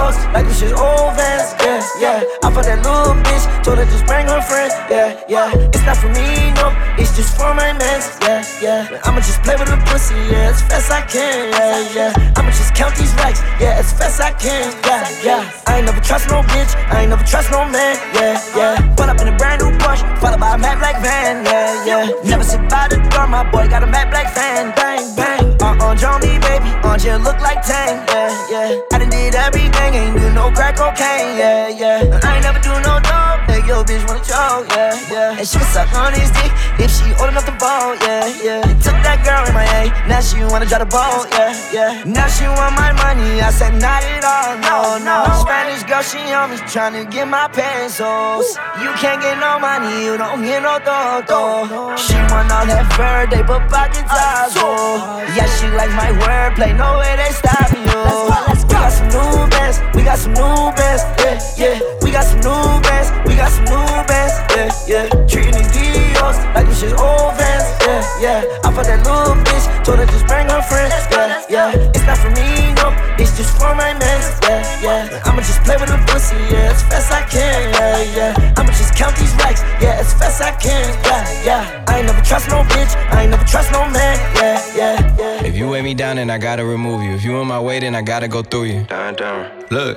Like 0.00 0.46
this 0.46 0.60
shit 0.60 0.72
old 0.72 1.12
vans, 1.12 1.52
yeah, 1.60 1.84
yeah. 2.00 2.24
I 2.40 2.48
for 2.48 2.64
that 2.64 2.80
little 2.80 3.12
bitch, 3.20 3.44
told 3.60 3.76
her 3.76 3.84
just 3.84 4.06
bring 4.08 4.24
her 4.32 4.40
friends, 4.40 4.72
yeah, 4.88 5.12
yeah. 5.28 5.52
It's 5.76 5.84
not 5.84 6.00
for 6.00 6.08
me, 6.08 6.56
no, 6.56 6.72
it's 6.96 7.12
just 7.12 7.36
for 7.36 7.52
my 7.52 7.76
mans, 7.76 8.08
yeah, 8.24 8.40
yeah. 8.64 9.04
I'ma 9.04 9.20
just 9.20 9.44
play 9.44 9.60
with 9.60 9.68
the 9.68 9.76
pussy, 9.84 10.16
yeah, 10.32 10.56
as 10.56 10.64
fast 10.64 10.88
I 10.88 11.04
can, 11.04 11.52
yeah, 11.52 12.16
yeah. 12.16 12.32
I'ma 12.40 12.48
just 12.48 12.72
count 12.72 12.96
these 12.96 13.12
racks, 13.20 13.44
yeah, 13.60 13.76
as 13.76 13.92
fast 13.92 14.24
I 14.24 14.32
can, 14.40 14.72
yeah, 14.88 15.04
yeah. 15.20 15.52
I 15.68 15.82
ain't 15.82 15.86
never 15.86 16.00
trust 16.00 16.32
no 16.32 16.40
bitch, 16.48 16.72
I 16.88 17.04
ain't 17.04 17.10
never 17.12 17.26
trust 17.28 17.52
no 17.52 17.68
man, 17.68 18.00
yeah, 18.16 18.40
yeah. 18.56 18.80
Pull 18.96 19.04
up 19.04 19.20
in 19.20 19.28
a 19.28 19.36
brand 19.36 19.60
new 19.60 19.68
Porsche, 19.84 20.08
followed 20.16 20.40
by 20.40 20.54
a 20.54 20.58
matte 20.58 20.80
black 20.80 20.96
van, 21.04 21.44
yeah, 21.44 21.84
yeah. 21.84 22.08
Never 22.24 22.44
sit 22.44 22.64
by 22.72 22.88
the 22.88 22.96
door, 23.12 23.28
my 23.28 23.44
boy 23.52 23.68
got 23.68 23.84
a 23.84 23.86
matte 23.86 24.08
black 24.08 24.32
fan, 24.32 24.72
bang, 24.72 25.04
bang. 25.12 25.44
Uh 25.60 25.76
uh, 25.76 25.94
Johnny, 25.94 26.40
baby, 26.40 26.72
on 26.88 26.96
you 27.04 27.20
look 27.20 27.36
like 27.44 27.60
Tang, 27.60 28.00
yeah, 28.08 28.32
yeah. 28.48 28.80
I 28.92 28.98
done 28.98 29.10
did 29.10 29.34
everything, 29.34 29.89
ain't 29.94 30.16
do 30.18 30.32
no 30.32 30.50
crack 30.50 30.76
cocaine, 30.76 31.38
yeah, 31.38 31.68
yeah. 31.68 32.20
I 32.22 32.36
ain't 32.36 32.44
never 32.44 32.60
do 32.60 32.72
no 32.86 32.98
dope, 33.02 33.40
make 33.48 33.66
your 33.66 33.84
bitch 33.84 34.06
wanna 34.06 34.22
choke, 34.24 34.68
yeah, 34.74 34.94
yeah. 35.10 35.38
And 35.38 35.46
she 35.46 35.58
was 35.58 35.68
suck 35.68 35.92
on 35.94 36.12
his 36.12 36.30
dick 36.30 36.52
if 36.78 36.90
she 36.90 37.12
old 37.20 37.30
enough 37.30 37.46
to 37.46 37.56
ball, 37.58 37.94
yeah, 38.06 38.26
yeah. 38.42 38.62
Took 38.80 38.98
that 39.06 39.20
girl 39.26 39.42
in 39.48 39.54
my 39.54 39.66
A, 39.80 39.90
now 40.08 40.20
she 40.20 40.38
wanna 40.44 40.66
drive 40.66 40.86
the 40.86 40.90
boat, 40.90 41.26
yeah, 41.32 41.52
yeah. 41.72 42.04
Now 42.04 42.28
she 42.28 42.46
want 42.46 42.74
my 42.76 42.92
money, 42.92 43.40
I 43.40 43.50
said 43.50 43.74
not 43.80 44.02
at 44.04 44.24
all, 44.24 44.58
no, 44.62 44.98
no. 45.02 45.18
Spanish 45.42 45.82
girl, 45.84 46.02
she 46.02 46.20
on 46.32 46.50
me, 46.50 46.56
tryna 46.70 47.10
get 47.10 47.26
my 47.28 47.48
pesos. 47.48 48.56
You 48.80 48.90
can't 48.96 49.20
get 49.20 49.38
no 49.38 49.58
money, 49.58 50.04
you 50.04 50.16
don't 50.16 50.42
get 50.42 50.62
no 50.62 50.78
toto. 50.78 51.96
She 51.96 52.14
want 52.30 52.50
all 52.50 52.66
that 52.66 52.86
verde, 52.96 53.42
but 53.42 53.68
pockets 53.68 54.08
oh. 54.56 55.24
Yeah, 55.36 55.46
she 55.58 55.66
like 55.74 55.90
my 55.92 56.10
wordplay, 56.22 56.76
no 56.76 56.98
way 56.98 57.16
they 57.16 57.32
stop 57.32 57.70
me, 57.72 57.84
yo. 57.90 58.69
We 58.70 58.74
got 58.76 58.92
some 58.92 59.08
new 59.08 59.48
bands, 59.50 59.80
we 59.96 60.04
got 60.04 60.16
some 60.16 60.32
new 60.32 60.72
bands, 60.78 61.02
yeah, 61.18 61.40
yeah. 61.56 61.80
We 62.02 62.12
got 62.12 62.22
some 62.22 62.38
new 62.38 62.80
bands, 62.86 63.10
we 63.28 63.34
got 63.34 63.50
some 63.50 63.64
new 63.64 64.06
bands, 64.06 64.86
yeah, 64.86 65.08
yeah. 65.08 65.26
Treating 65.26 65.66
these 65.72 65.89
DOs 66.20 66.36
like 66.54 66.66
this 66.66 66.80
shit 66.80 66.92
old 66.92 67.32
vans, 67.36 67.64
yeah, 67.80 68.20
yeah. 68.20 68.64
I 68.64 68.68
for 68.72 68.84
that 68.84 69.00
little 69.04 69.36
bitch, 69.44 69.64
told 69.84 69.98
her 69.98 70.06
just 70.06 70.26
bring 70.28 70.48
her 70.48 70.62
friends, 70.62 70.92
yeah, 71.10 71.40
yeah. 71.48 71.92
It's 71.96 72.04
not 72.04 72.18
for 72.20 72.30
me, 72.36 72.76
no, 72.76 72.92
it's 73.16 73.36
just 73.36 73.56
for 73.56 73.72
my 73.74 73.96
mans, 73.96 74.28
yeah, 74.44 74.60
yeah. 74.84 75.24
I'ma 75.24 75.40
just 75.40 75.64
play 75.64 75.76
with 75.80 75.88
the 75.88 75.98
pussy, 76.12 76.36
yeah, 76.52 76.72
as 76.72 76.82
fast 76.84 77.12
I 77.12 77.22
can, 77.24 77.72
yeah, 77.72 78.36
yeah. 78.36 78.54
I'ma 78.56 78.70
just 78.76 78.94
count 78.94 79.16
these 79.16 79.32
racks, 79.40 79.62
yeah, 79.80 80.00
as 80.00 80.12
fast 80.14 80.42
I 80.42 80.52
can, 80.60 80.84
yeah, 81.04 81.44
yeah. 81.44 81.84
I 81.88 81.98
ain't 81.98 82.06
never 82.06 82.22
trust 82.22 82.48
no 82.48 82.62
bitch, 82.68 82.92
I 83.12 83.22
ain't 83.22 83.30
never 83.30 83.44
trust 83.44 83.72
no 83.72 83.88
man, 83.88 84.16
yeah, 84.36 84.60
yeah, 84.76 85.16
yeah. 85.18 85.48
If 85.48 85.56
you 85.56 85.68
weigh 85.68 85.82
me 85.82 85.94
down, 85.94 86.16
then 86.16 86.28
I 86.30 86.38
gotta 86.38 86.64
remove 86.64 87.02
you. 87.02 87.12
If 87.12 87.24
you 87.24 87.40
in 87.40 87.48
my 87.48 87.60
way, 87.60 87.80
then 87.80 87.94
I 87.94 88.02
gotta 88.02 88.28
go 88.28 88.42
through 88.42 88.64
you. 88.64 88.84
Down, 88.84 89.14
down. 89.14 89.50
Look, 89.70 89.96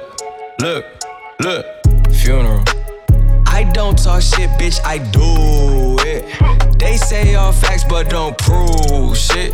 look, 0.59 0.85
look. 1.41 1.65
Funeral. 2.13 2.63
I 3.47 3.69
don't 3.71 3.97
talk 3.97 4.21
shit, 4.21 4.49
bitch, 4.57 4.79
I 4.83 4.97
do 4.97 5.92
it. 6.13 6.79
They 6.79 6.97
say 6.97 7.35
all 7.35 7.51
facts, 7.51 7.83
but 7.83 8.09
don't 8.09 8.37
prove 8.37 9.17
shit. 9.17 9.53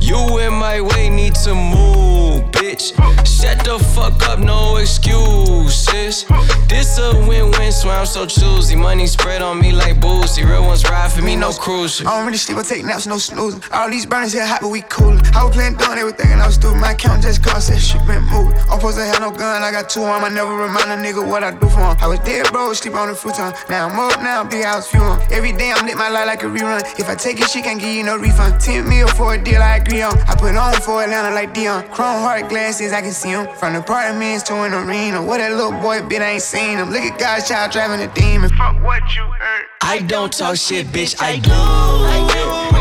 You 0.00 0.38
in 0.38 0.54
my 0.54 0.80
way, 0.80 1.10
need 1.10 1.34
to 1.46 1.54
move, 1.54 2.50
bitch. 2.68 2.92
Shut 3.24 3.64
the 3.64 3.78
fuck 3.94 4.22
up, 4.28 4.38
no 4.38 4.76
excuses. 4.76 6.26
This 6.68 6.98
a 6.98 7.16
win-win, 7.26 7.72
so 7.72 7.88
I'm 7.88 8.06
so 8.06 8.26
choosy. 8.26 8.76
Money 8.76 9.06
spread 9.06 9.42
on 9.42 9.60
me 9.60 9.72
like 9.72 10.00
boozy. 10.00 10.44
Real 10.44 10.64
ones 10.64 10.84
ride 10.84 11.10
for 11.10 11.22
me, 11.22 11.36
no 11.36 11.52
cruise. 11.52 12.00
I 12.00 12.04
don't 12.04 12.26
really 12.26 12.38
sleep, 12.38 12.58
I 12.58 12.62
take 12.62 12.84
naps, 12.84 13.06
no 13.06 13.18
snoozing. 13.18 13.62
All 13.72 13.88
these 13.88 14.06
burners 14.06 14.32
here 14.32 14.46
hot, 14.46 14.60
but 14.60 14.68
we 14.68 14.82
coolin'. 14.82 15.24
I 15.34 15.44
was 15.44 15.54
playing 15.54 15.76
doing 15.76 15.98
everything, 15.98 16.30
and 16.32 16.42
I 16.42 16.46
was 16.46 16.56
stupid. 16.56 16.80
My 16.80 16.92
account 16.92 17.22
just 17.22 17.42
cost 17.42 17.70
that 17.70 17.78
shit 17.78 18.04
been 18.06 18.22
moving. 18.24 18.54
I'm 18.68 18.78
supposed 18.78 18.98
to 18.98 19.04
have 19.04 19.20
no 19.20 19.30
gun, 19.30 19.62
I 19.62 19.70
got 19.70 19.88
two 19.88 20.02
on. 20.02 20.24
I 20.24 20.28
never 20.28 20.54
remind 20.54 20.90
a 20.92 20.96
nigga 20.96 21.26
what 21.26 21.42
I 21.42 21.52
do 21.52 21.68
for 21.68 21.80
him. 21.80 21.96
I 22.00 22.06
was 22.06 22.20
dead, 22.20 22.52
bro, 22.52 22.72
sleep 22.74 22.94
on 22.94 23.08
the 23.08 23.14
futon. 23.14 23.52
Now 23.70 23.88
I'm 23.88 23.98
up, 23.98 24.20
now 24.20 24.42
I'm 24.42 24.48
big 24.48 24.64
house 24.64 24.90
fuel. 24.90 25.16
Every 25.30 25.52
day 25.52 25.72
I'm 25.74 25.86
lit 25.86 25.96
my 25.96 26.10
life 26.10 26.26
like 26.26 26.42
a 26.42 26.46
rerun. 26.46 26.82
If 26.98 27.08
I 27.08 27.14
take 27.14 27.40
it, 27.40 27.48
she 27.48 27.62
can't 27.62 27.80
give 27.80 27.94
you 27.94 28.04
no 28.04 28.16
refund. 28.16 28.60
10 28.60 28.88
mil 28.88 29.08
for 29.08 29.34
a 29.34 29.38
deal, 29.42 29.62
I 29.62 29.76
agree 29.76 30.02
on. 30.02 30.18
I 30.28 30.34
put 30.36 30.54
on 30.54 30.74
for 30.82 31.02
Atlanta 31.02 31.34
like 31.34 31.54
Deion. 31.54 31.88
Chrome 31.92 32.20
heart 32.20 32.48
glasses, 32.58 32.92
I 32.92 33.00
can 33.00 33.12
see 33.12 33.30
him. 33.30 33.46
From 33.56 33.74
the 33.74 33.78
apartments 33.78 34.42
to 34.44 34.54
an 34.54 34.74
arena. 34.74 35.22
What 35.22 35.38
that 35.38 35.52
little 35.52 35.78
boy 35.80 36.02
bit, 36.08 36.22
I 36.22 36.32
ain't 36.32 36.42
seen 36.42 36.78
him. 36.78 36.90
Look 36.90 37.02
at 37.02 37.18
God's 37.18 37.48
child 37.48 37.70
driving 37.70 38.00
a 38.00 38.12
demon. 38.12 38.50
Fuck 38.50 38.82
what 38.82 39.02
you 39.14 39.22
heard. 39.22 39.66
I 39.82 40.00
don't 40.00 40.32
talk 40.32 40.56
shit, 40.56 40.86
bitch, 40.88 41.14
I 41.20 41.38
do 41.38 41.54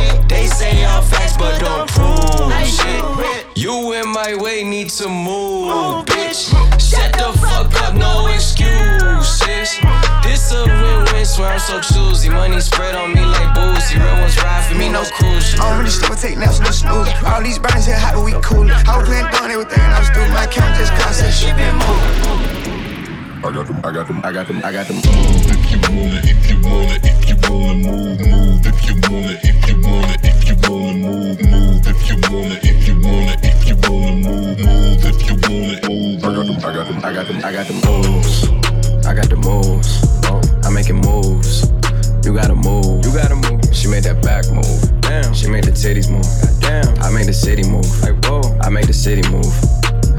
it. 0.02 0.28
They 0.28 0.48
say 0.48 0.84
all 0.86 1.02
facts, 1.02 1.38
but 1.38 1.60
don't 1.60 1.88
prove 1.90 2.52
shit. 2.66 3.58
You 3.58 3.94
in 3.94 4.10
my 4.10 4.36
way, 4.36 4.64
need 4.64 4.90
to 5.02 5.08
move, 5.08 6.06
bitch. 6.06 6.77
Shut 7.18 7.34
the 7.34 7.40
fuck 7.40 7.74
up, 7.82 7.96
no 7.96 8.28
excuses. 8.28 9.80
This 10.22 10.52
a 10.54 10.66
win-win, 10.66 11.26
swear 11.26 11.54
I'm 11.54 11.60
so 11.60 11.82
choosy. 11.82 12.30
Money 12.30 12.60
spread 12.60 12.96
on 12.96 13.14
me 13.14 13.22
like 13.26 13.56
boozy. 13.56 13.98
Real 13.98 14.14
ones 14.22 14.38
ride 14.38 14.66
for 14.70 14.76
me, 14.78 14.90
no 14.90 15.04
cruise. 15.04 15.56
I 15.56 15.70
don't 15.70 15.80
really 15.80 15.90
sleep, 15.90 16.12
I 16.12 16.16
take 16.16 16.38
naps, 16.38 16.60
no 16.60 16.70
snooze. 16.70 17.10
All 17.26 17.42
these 17.42 17.58
burners 17.58 17.86
here 17.86 17.98
hot, 17.98 18.14
but 18.16 18.24
we 18.24 18.34
coolin'. 18.44 18.70
I 18.70 18.98
was 18.98 19.08
playing 19.08 19.26
doing 19.34 19.52
everything, 19.52 19.82
and 19.82 19.94
I 19.94 20.00
was 20.00 20.10
doing 20.12 20.32
my 20.32 20.44
account 20.44 20.78
just 20.78 20.94
cost 20.94 21.22
that 21.22 21.34
shit 21.34 21.56
been 21.58 21.74
moving. 21.82 22.78
I 23.44 23.52
got 23.52 23.66
them, 23.66 23.78
I 23.84 23.92
got 23.92 24.08
them, 24.08 24.22
I 24.24 24.32
got 24.32 24.48
them, 24.48 24.62
I 24.64 24.72
got 24.72 24.88
them. 24.88 24.98
If 24.98 25.72
you 25.72 25.80
wanna, 25.90 26.22
if 26.22 26.50
you 26.50 26.62
wanna, 26.62 27.00
if 27.02 27.30
you 27.30 27.36
wanna 27.50 27.74
move, 27.82 28.20
move. 28.22 28.66
If 28.66 28.86
you 28.86 28.94
wanna, 29.10 29.40
if 29.42 29.68
you 29.68 29.76
wanna, 29.82 30.16
if 30.22 30.46
you 30.48 30.56
wanna 30.70 30.94
move, 30.94 31.42
move. 31.42 31.88
If 31.88 32.10
you 32.10 32.16
wanna, 32.30 32.60
if 32.62 32.88
you 32.88 32.96
wanna, 33.02 33.34
if 33.42 33.58
you 33.58 33.66
wanna 33.66 33.67
move, 33.90 34.26
move. 34.26 35.06
If 35.06 35.30
you 35.30 35.36
wanna, 35.38 35.88
move. 35.90 36.24
I 36.24 36.34
got 36.34 36.48
them, 36.48 36.58
I 36.64 36.74
got 36.74 36.88
them, 36.88 36.98
I 37.04 37.14
got 37.14 37.28
them, 37.28 37.38
I 37.44 37.52
got 37.52 37.68
them 37.68 37.80
moves. 37.86 38.44
I 39.06 39.14
got 39.14 39.30
the 39.30 39.38
moves. 39.38 40.08
I'm 40.66 40.74
making 40.74 40.98
moves. 40.98 41.64
You 42.26 42.34
gotta 42.34 42.56
move. 42.56 43.06
You 43.06 43.14
gotta 43.14 43.36
move. 43.36 43.62
She 43.74 43.88
made 43.88 44.04
that 44.04 44.22
back 44.22 44.50
move. 44.52 45.02
Damn. 45.02 45.34
She 45.34 45.48
made 45.50 45.64
the 45.64 45.72
titties 45.72 46.12
move. 46.12 46.28
Damn. 46.60 46.98
I 47.02 47.10
made 47.10 47.28
the 47.28 47.34
city 47.34 47.64
move. 47.64 47.88
Like 48.02 48.16
whoa. 48.26 48.42
I 48.60 48.70
made 48.70 48.86
the 48.86 48.94
city 48.94 49.28
move. 49.30 49.48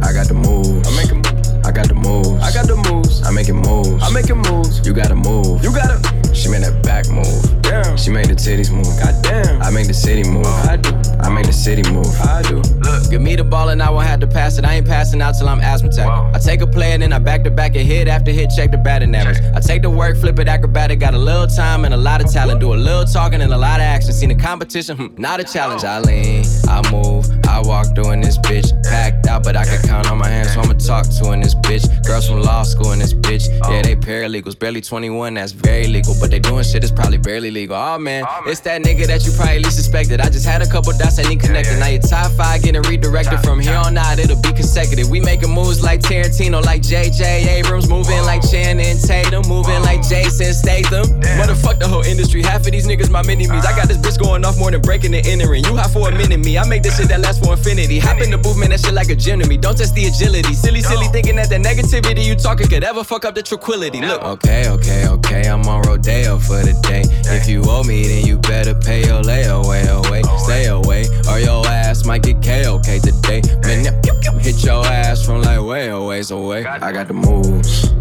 I 0.02 0.12
got 0.12 0.28
the 0.28 0.34
moves. 0.34 0.88
I 0.88 0.96
make 0.96 1.12
'em. 1.12 1.37
I 1.64 1.70
got 1.70 1.88
the 1.88 1.94
moves. 1.94 2.42
I 2.42 2.52
got 2.52 2.66
the 2.66 2.76
moves. 2.90 3.22
I'm 3.26 3.34
making 3.34 3.56
moves. 3.56 4.02
I'm 4.02 4.12
making 4.12 4.38
moves. 4.38 4.86
You 4.86 4.92
gotta 4.92 5.14
move. 5.14 5.62
You 5.62 5.70
gotta. 5.70 5.98
She 6.34 6.48
made 6.48 6.62
that 6.62 6.82
back 6.82 7.08
move. 7.10 7.62
Damn. 7.62 7.96
She 7.96 8.10
made 8.10 8.26
the 8.26 8.34
titties 8.34 8.70
move. 8.70 8.86
Goddamn. 8.98 9.60
I 9.60 9.70
make 9.70 9.88
the 9.88 9.94
city 9.94 10.28
move. 10.28 10.46
I 10.46 10.76
do. 10.76 10.90
I 11.20 11.28
make 11.28 11.46
the 11.46 11.52
city 11.52 11.82
move. 11.90 12.06
I 12.20 12.42
do. 12.42 12.62
Look, 12.78 13.10
give 13.10 13.20
me 13.20 13.34
the 13.36 13.44
ball 13.44 13.70
and 13.70 13.82
I 13.82 13.90
won't 13.90 14.06
have 14.06 14.20
to 14.20 14.26
pass 14.26 14.56
it. 14.58 14.64
I 14.64 14.74
ain't 14.74 14.86
passing 14.86 15.20
out 15.20 15.32
till 15.32 15.48
I'm 15.48 15.60
asthmatic. 15.60 16.06
I 16.06 16.38
take 16.38 16.60
a 16.60 16.66
play 16.66 16.92
and 16.92 17.02
then 17.02 17.12
I 17.12 17.18
back 17.18 17.42
to 17.44 17.50
back 17.50 17.74
and 17.74 17.86
hit 17.86 18.08
after 18.08 18.30
hit, 18.30 18.50
check 18.54 18.70
the 18.70 18.78
batting 18.78 19.14
average. 19.14 19.38
I 19.54 19.60
take 19.60 19.82
the 19.82 19.90
work, 19.90 20.16
flip 20.16 20.38
it 20.38 20.48
acrobatic. 20.48 21.00
Got 21.00 21.14
a 21.14 21.18
little 21.18 21.46
time 21.46 21.84
and 21.84 21.92
a 21.92 21.96
lot 21.96 22.24
of 22.24 22.30
talent. 22.32 22.60
Do 22.60 22.72
a 22.72 22.76
little 22.76 23.04
talking 23.04 23.40
and 23.42 23.52
a 23.52 23.58
lot 23.58 23.80
of 23.80 23.84
action. 23.84 24.12
Seen 24.12 24.28
the 24.28 24.34
competition, 24.36 24.96
hmm, 24.96 25.20
not 25.20 25.40
a 25.40 25.44
challenge. 25.44 25.84
I 25.84 26.00
lean, 26.00 26.44
I 26.68 26.88
move, 26.90 27.17
I 27.58 27.60
walk 27.60 27.92
doing 27.92 28.20
this 28.20 28.38
bitch. 28.38 28.70
Packed 28.84 29.26
out, 29.26 29.42
but 29.42 29.56
I 29.56 29.64
can 29.64 29.82
count 29.82 30.08
on 30.08 30.18
my 30.18 30.28
hands, 30.28 30.54
so 30.54 30.60
I'ma 30.60 30.74
talk 30.74 31.06
to 31.18 31.32
in 31.32 31.40
this 31.40 31.56
bitch. 31.56 31.84
Girls 32.06 32.28
from 32.28 32.40
law 32.40 32.62
school 32.62 32.92
in 32.92 33.00
this 33.00 33.12
bitch. 33.12 33.48
Yeah, 33.68 33.82
they 33.82 33.96
paralegals, 33.96 34.56
barely 34.56 34.80
21, 34.80 35.34
that's 35.34 35.50
very 35.50 35.88
legal. 35.88 36.14
But 36.20 36.30
they 36.30 36.38
doing 36.38 36.62
shit 36.62 36.82
that's 36.82 36.92
probably 36.92 37.18
barely 37.18 37.50
legal. 37.50 37.74
Oh 37.74 37.98
man, 37.98 38.24
oh, 38.28 38.44
it's 38.46 38.60
that 38.60 38.82
nigga 38.82 39.08
that 39.08 39.26
you 39.26 39.32
probably 39.32 39.58
least 39.58 39.74
suspected. 39.74 40.20
I 40.20 40.30
just 40.30 40.46
had 40.46 40.62
a 40.62 40.68
couple 40.68 40.92
dots 40.96 41.18
I 41.18 41.24
need 41.24 41.40
connected. 41.40 41.80
Now 41.80 41.88
your 41.88 42.00
top 42.00 42.30
five 42.32 42.62
getting 42.62 42.82
redirected 42.82 43.40
from 43.40 43.58
here 43.58 43.74
on 43.74 43.98
out, 43.98 44.20
it'll 44.20 44.40
be 44.40 44.52
consecutive. 44.52 45.10
We 45.10 45.18
making 45.18 45.50
moves 45.50 45.82
like 45.82 45.98
Tarantino, 46.00 46.64
like 46.64 46.82
JJ 46.82 47.58
Abrams, 47.58 47.88
moving 47.88 48.22
like 48.22 48.42
oh. 48.44 48.52
Channing 48.52 48.98
Tatum, 48.98 49.42
moving 49.48 49.82
like 49.82 49.98
oh. 50.04 50.08
Jason 50.08 50.54
Statham. 50.54 51.06
Motherfuck 51.42 51.80
the 51.80 51.88
whole 51.88 52.06
industry. 52.06 52.40
Half 52.40 52.66
of 52.66 52.72
these 52.72 52.86
niggas 52.86 53.10
my 53.10 53.22
mini 53.22 53.48
me's. 53.48 53.66
I 53.66 53.74
got 53.74 53.88
this 53.88 53.98
bitch 53.98 54.22
going 54.22 54.44
off 54.44 54.56
more 54.58 54.70
than 54.70 54.80
breaking 54.80 55.12
and 55.12 55.26
entering. 55.26 55.64
You 55.64 55.74
hot 55.74 55.90
for 55.90 56.08
a 56.08 56.12
minute, 56.12 56.38
me. 56.38 56.56
I 56.56 56.64
make 56.68 56.84
this 56.84 56.98
shit 56.98 57.08
that 57.08 57.18
lasts 57.18 57.44
for 57.44 57.47
infinity. 57.52 57.98
Hop 57.98 58.20
in 58.20 58.30
the 58.30 58.38
booth, 58.38 58.58
man, 58.58 58.70
that 58.70 58.80
shit 58.80 58.94
like 58.94 59.08
a 59.08 59.14
gym 59.16 59.40
to 59.40 59.48
me. 59.48 59.56
Don't 59.56 59.76
test 59.76 59.94
the 59.94 60.06
agility. 60.06 60.54
Silly, 60.54 60.80
silly 60.80 61.06
thinking 61.08 61.36
that 61.36 61.48
the 61.48 61.56
negativity 61.56 62.24
you 62.24 62.34
talking 62.34 62.68
could 62.68 62.84
ever 62.84 63.04
fuck 63.04 63.24
up 63.24 63.34
the 63.34 63.42
tranquility. 63.42 64.00
Look, 64.00 64.22
okay, 64.22 64.68
okay, 64.68 65.08
okay, 65.08 65.48
I'm 65.48 65.66
on 65.66 65.82
Rodeo 65.82 66.38
for 66.38 66.60
the 66.62 66.78
day. 66.82 67.02
If 67.34 67.48
you 67.48 67.62
owe 67.66 67.82
me, 67.84 68.06
then 68.06 68.26
you 68.26 68.38
better 68.38 68.74
pay 68.74 69.06
your 69.06 69.22
layaway 69.22 69.86
away. 69.88 70.22
Stay 70.38 70.66
away, 70.66 71.04
or 71.28 71.38
your 71.38 71.66
ass 71.66 72.04
might 72.04 72.22
get 72.22 72.42
KOK 72.42 73.00
today. 73.02 73.42
Man, 73.62 73.82
that 73.84 74.02
pew, 74.02 74.14
pew, 74.20 74.38
hit 74.38 74.64
your 74.64 74.84
ass 74.86 75.24
from 75.24 75.42
like 75.42 75.60
way 75.60 75.88
a 75.88 76.00
ways 76.00 76.30
away. 76.30 76.64
I 76.64 76.92
got 76.92 77.08
the 77.08 77.14
moves, 77.14 77.92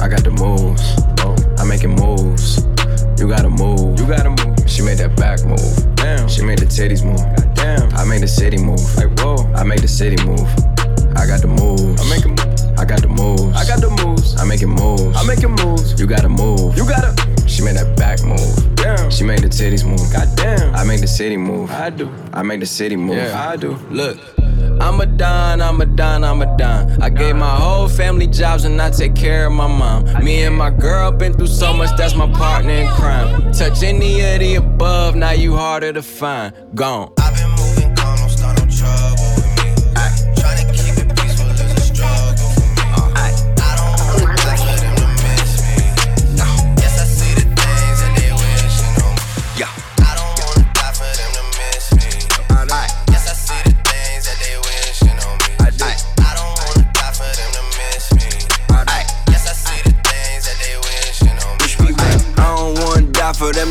I 0.00 0.08
got 0.08 0.24
the 0.24 0.30
moves. 0.30 0.82
I'm 1.58 1.68
making 1.68 1.94
moves. 1.94 2.58
You 3.22 3.28
gotta 3.28 3.50
move. 3.50 4.00
You 4.00 4.06
gotta 4.08 4.30
move. 4.30 4.68
She 4.68 4.82
made 4.82 4.98
that 4.98 5.14
back 5.14 5.44
move. 5.44 5.94
Damn. 5.94 6.28
She 6.28 6.42
made 6.42 6.58
the 6.58 6.66
titties 6.66 7.04
move. 7.04 7.22
Damn. 7.54 7.94
I 7.94 8.02
made 8.02 8.20
the 8.20 8.26
city 8.26 8.58
move. 8.58 8.82
Like 8.96 9.16
whoa. 9.20 9.48
I 9.54 9.62
made 9.62 9.78
the 9.78 9.86
city 9.86 10.20
move. 10.24 10.40
I 11.14 11.24
got 11.24 11.40
the 11.40 11.46
moves. 11.46 12.02
I'm 12.02 12.08
making. 12.10 12.61
I 12.82 12.84
got 12.84 13.00
the 13.00 13.06
moves. 13.06 13.56
I 13.56 13.64
got 13.64 13.80
the 13.80 13.90
moves. 14.04 14.34
I'm 14.40 14.48
making 14.48 14.70
moves. 14.70 15.16
I'm 15.16 15.24
making 15.24 15.52
moves. 15.64 16.00
You 16.00 16.04
gotta 16.04 16.28
move. 16.28 16.76
You 16.76 16.84
gotta. 16.84 17.14
She 17.46 17.62
made 17.62 17.76
that 17.76 17.96
back 17.96 18.24
move. 18.24 18.74
Damn. 18.74 19.08
She 19.08 19.22
made 19.22 19.38
the 19.38 19.46
titties 19.46 19.86
move. 19.86 20.12
Goddamn. 20.12 20.74
I 20.74 20.82
make 20.82 21.00
the 21.00 21.06
city 21.06 21.36
move. 21.36 21.70
I 21.70 21.90
do. 21.90 22.12
I 22.32 22.42
make 22.42 22.58
the 22.58 22.66
city 22.66 22.96
move. 22.96 23.18
Yeah, 23.18 23.50
I 23.50 23.54
do. 23.54 23.74
Look. 23.88 24.18
I'm 24.80 25.00
a 25.00 25.06
don, 25.06 25.62
I'm 25.62 25.80
a 25.80 25.86
don, 25.86 26.24
I'm 26.24 26.42
a 26.42 26.56
don. 26.56 27.00
I 27.00 27.08
gave 27.08 27.36
my 27.36 27.54
whole 27.54 27.86
family 27.86 28.26
jobs 28.26 28.64
and 28.64 28.82
I 28.82 28.90
take 28.90 29.14
care 29.14 29.46
of 29.46 29.52
my 29.52 29.68
mom. 29.68 30.24
Me 30.24 30.42
and 30.42 30.56
my 30.56 30.70
girl 30.70 31.12
been 31.12 31.34
through 31.34 31.46
so 31.46 31.72
much, 31.72 31.96
that's 31.96 32.16
my 32.16 32.28
partner 32.32 32.72
in 32.72 32.88
crime. 32.88 33.52
Touch 33.52 33.84
any 33.84 34.20
of 34.22 34.40
the 34.40 34.56
above, 34.56 35.14
now 35.14 35.30
you 35.30 35.54
harder 35.54 35.92
to 35.92 36.02
find. 36.02 36.52
Gone. 36.74 37.12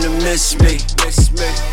Die 0.01 0.09
for 0.09 0.17
them 0.17 0.19
to 0.19 0.23
miss 0.23 0.59
me. 0.59 0.79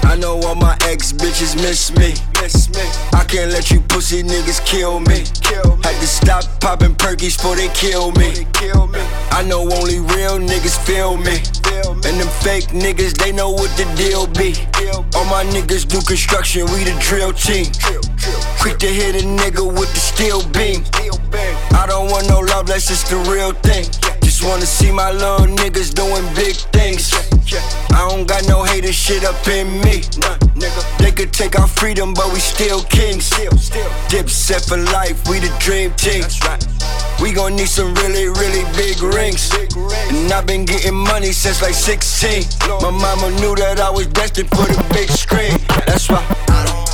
I 0.04 0.16
know 0.16 0.40
all 0.42 0.54
my 0.54 0.76
ex 0.82 1.12
bitches 1.12 1.56
miss 1.56 1.90
me. 1.96 2.14
Miss 2.40 2.68
me. 2.70 2.82
I 3.12 3.24
can't 3.24 3.52
let 3.52 3.70
you 3.70 3.80
pussy 3.80 4.22
niggas 4.22 4.64
kill 4.64 5.00
me. 5.00 5.24
Kill 5.42 5.76
me. 5.76 5.82
Had 5.82 6.00
to 6.00 6.06
stop 6.06 6.44
popping 6.60 6.94
perkies 6.94 7.36
before 7.36 7.56
they 7.56 7.68
kill 7.68 8.12
me. 8.12 8.46
Kill 8.52 8.86
me. 8.88 9.00
I 9.30 9.44
know 9.44 9.60
only 9.62 10.00
real 10.00 10.38
niggas 10.38 10.78
feel 10.84 11.16
me. 11.16 11.38
Feel 11.64 11.94
me. 11.94 12.08
And 12.08 12.20
them 12.20 12.28
fake 12.42 12.68
niggas, 12.68 13.16
they 13.18 13.32
know 13.32 13.50
what 13.50 13.70
the 13.76 13.84
deal 13.96 14.26
be. 14.26 14.54
All 15.14 15.24
my 15.26 15.44
niggas 15.44 15.86
do 15.86 16.00
construction, 16.02 16.64
we 16.72 16.84
the 16.84 16.96
drill 17.00 17.32
team. 17.32 17.66
Drill, 17.78 18.02
drill, 18.16 18.40
Quick 18.60 18.78
to 18.78 18.86
hit 18.86 19.22
a 19.22 19.26
nigga 19.26 19.64
with 19.66 19.92
the 19.92 20.00
steel 20.00 20.42
beam. 20.50 20.84
I 21.72 21.86
don't 21.86 22.10
want 22.10 22.28
no 22.28 22.40
love, 22.40 22.66
that's 22.66 22.88
just 22.88 23.08
the 23.10 23.16
real 23.30 23.52
thing. 23.52 23.84
Yeah. 24.02 24.16
Just 24.22 24.44
wanna 24.44 24.66
see 24.66 24.92
my 24.92 25.10
little 25.12 25.46
niggas 25.46 25.94
doing 25.94 26.24
big 26.34 26.56
things. 26.72 27.27
I 27.50 28.06
don't 28.08 28.26
got 28.26 28.46
no 28.46 28.62
hater 28.62 28.92
shit 28.92 29.24
up 29.24 29.46
in 29.48 29.80
me. 29.80 30.02
They 30.98 31.12
could 31.12 31.32
take 31.32 31.58
our 31.58 31.66
freedom, 31.66 32.12
but 32.12 32.32
we 32.32 32.40
still 32.40 32.82
kings. 32.84 33.30
Dipset 34.10 34.68
for 34.68 34.76
life, 34.76 35.26
we 35.28 35.38
the 35.38 35.54
dream 35.58 35.92
team. 35.94 36.24
We 37.22 37.32
gon' 37.32 37.56
need 37.56 37.68
some 37.68 37.94
really, 37.94 38.28
really 38.28 38.64
big 38.76 39.02
rings. 39.02 39.50
And 39.54 40.30
I've 40.32 40.46
been 40.46 40.64
getting 40.64 40.94
money 40.94 41.32
since 41.32 41.62
like 41.62 41.74
16. 41.74 42.44
My 42.82 42.90
mama 42.90 43.30
knew 43.40 43.54
that 43.56 43.80
I 43.80 43.90
was 43.90 44.06
destined 44.08 44.50
for 44.50 44.66
the 44.66 44.84
big 44.92 45.08
screen. 45.10 45.56
That's 45.86 46.08
why. 46.08 46.22
I 46.48 46.87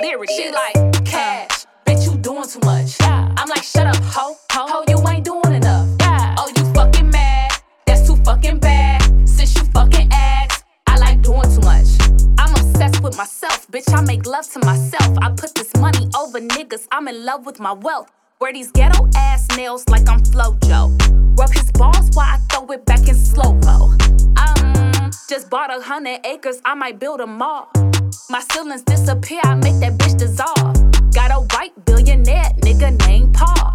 wanna 0.00 0.12
know 0.12 0.18
who 0.18 0.18
lyric 0.18 0.30
She 0.30 0.50
like 0.50 1.04
cash, 1.04 1.66
bitch, 1.86 2.04
you 2.04 2.16
doing 2.18 2.44
too 2.44 2.60
much. 2.64 2.96
I'm 3.02 3.48
like, 3.48 3.62
shut 3.62 3.86
up, 3.86 3.96
ho, 3.96 4.36
ho, 4.52 4.66
ho, 4.68 4.84
you 4.88 5.08
ain't 5.08 5.24
doing 5.24 5.54
enough. 5.54 5.88
Oh, 6.38 6.52
you 6.56 6.64
fucking 6.74 7.10
mad? 7.10 7.52
That's 7.86 8.06
too 8.06 8.16
fucking 8.16 8.58
bad. 8.58 9.02
Since 9.28 9.56
you 9.56 9.64
fucking 9.64 10.08
asked, 10.12 10.64
I 10.86 10.96
like 10.98 11.22
doing 11.22 11.42
too 11.42 11.60
much. 11.60 11.86
I'm 12.38 12.52
obsessed 12.52 13.02
with 13.02 13.16
myself, 13.16 13.66
bitch. 13.68 13.92
I 13.94 14.02
make 14.02 14.26
love 14.26 14.50
to 14.52 14.58
myself. 14.60 15.18
I 15.20 15.30
put 15.30 15.54
this 15.54 15.74
money 15.76 16.08
over 16.16 16.40
niggas. 16.40 16.86
I'm 16.92 17.08
in 17.08 17.24
love 17.24 17.46
with 17.46 17.60
my 17.60 17.72
wealth. 17.72 18.10
Wear 18.40 18.52
these 18.52 18.70
ghetto 18.72 19.08
ass 19.16 19.46
nails 19.56 19.88
like 19.88 20.08
I'm 20.08 20.20
Flojo. 20.20 21.38
Rub 21.38 21.52
his 21.52 21.70
balls 21.72 22.10
while 22.14 22.26
I 22.26 22.38
throw 22.50 22.66
it 22.72 22.84
back 22.84 23.08
in 23.08 23.14
slow 23.14 23.54
mo. 23.54 23.96
Um, 24.36 25.10
just 25.28 25.50
bought 25.50 25.74
a 25.74 25.82
hundred 25.82 26.20
acres. 26.24 26.60
I 26.64 26.74
might 26.74 26.98
build 26.98 27.20
a 27.20 27.26
mall. 27.26 27.70
My 28.28 28.40
ceilings 28.52 28.82
disappear. 28.82 29.40
I 29.44 29.54
make 29.54 29.78
that 29.80 29.98
bitch 29.98 30.18
dissolve. 30.18 30.76
Got 31.12 31.30
a 31.30 31.40
white 31.54 31.72
billionaire 31.84 32.50
nigga 32.62 32.98
named 33.06 33.34
Paul. 33.34 33.72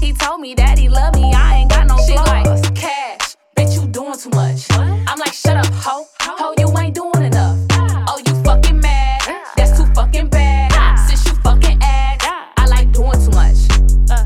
He 0.00 0.12
told 0.12 0.40
me 0.40 0.54
that 0.54 0.78
he 0.78 0.88
love 0.88 1.14
me. 1.14 1.32
I 1.32 1.56
ain't 1.56 1.70
got 1.70 1.86
no 1.86 1.96
she 1.98 2.12
flaws. 2.12 2.62
Like, 2.62 2.74
cash, 2.74 3.36
bitch, 3.56 3.74
you 3.74 3.86
doing 3.88 4.16
too 4.18 4.30
much. 4.30 4.66
I'm 4.72 5.18
like, 5.18 5.32
shut 5.32 5.56
up, 5.56 5.66
ho, 5.72 6.06
ho, 6.20 6.54
you 6.58 6.78
ain't 6.78 6.94
doing 6.94 7.24
enough. 7.24 7.58
Oh, 7.72 8.20
you 8.26 8.34
fucking 8.42 8.80
mad? 8.80 9.20
That's 9.56 9.78
too 9.78 9.86
fucking 9.94 10.28
bad. 10.28 10.98
Since 11.08 11.26
you 11.26 11.34
fucking 11.42 11.78
asked, 11.82 12.26
I 12.56 12.66
like 12.66 12.92
doing 12.92 13.12
too 13.12 13.30
much. 13.30 13.56
Uh, 14.10 14.24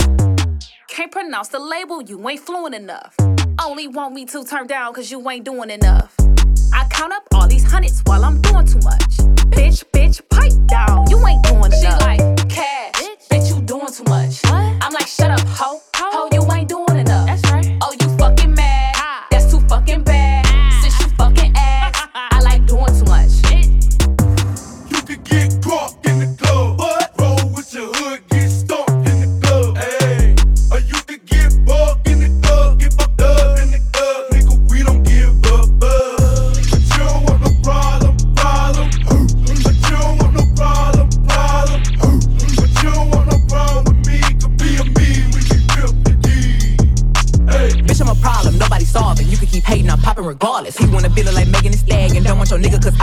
can't 0.88 1.10
pronounce 1.10 1.48
the 1.48 1.58
label, 1.58 2.02
you 2.02 2.28
ain't 2.28 2.40
fluent 2.40 2.74
enough. 2.74 3.16
Only 3.62 3.88
want 3.88 4.14
me 4.14 4.24
to 4.26 4.44
turn 4.44 4.66
down 4.66 4.92
cause 4.94 5.10
you 5.10 5.28
ain't 5.30 5.44
doing 5.44 5.70
enough. 5.70 6.16
Count 6.94 7.12
up 7.12 7.24
all 7.34 7.48
these 7.48 7.64
hundreds 7.64 8.00
while 8.06 8.24
I'm 8.24 8.40
doing 8.40 8.66
too 8.66 8.78
much. 8.84 9.16
Bitch, 9.50 9.84
bitch, 9.92 10.22
pipe 10.30 10.52
down. 10.66 11.10
You 11.10 11.18
ain't 11.26 11.42
doing 11.42 11.72
enough. 11.72 11.74
She 11.74 12.06
like, 12.06 12.48
cash, 12.48 12.92
bitch, 13.28 13.48
you 13.52 13.60
doing 13.62 13.88
too 13.88 14.04
much. 14.04 14.40
What? 14.44 14.54
I'm 14.80 14.92
like, 14.92 15.08
shut 15.08 15.30
up, 15.32 15.40
ho. 15.40 15.80
Ho, 15.96 16.28
you 16.32 16.40
ain't 16.52 16.68
doing 16.68 16.98
enough. 17.00 17.13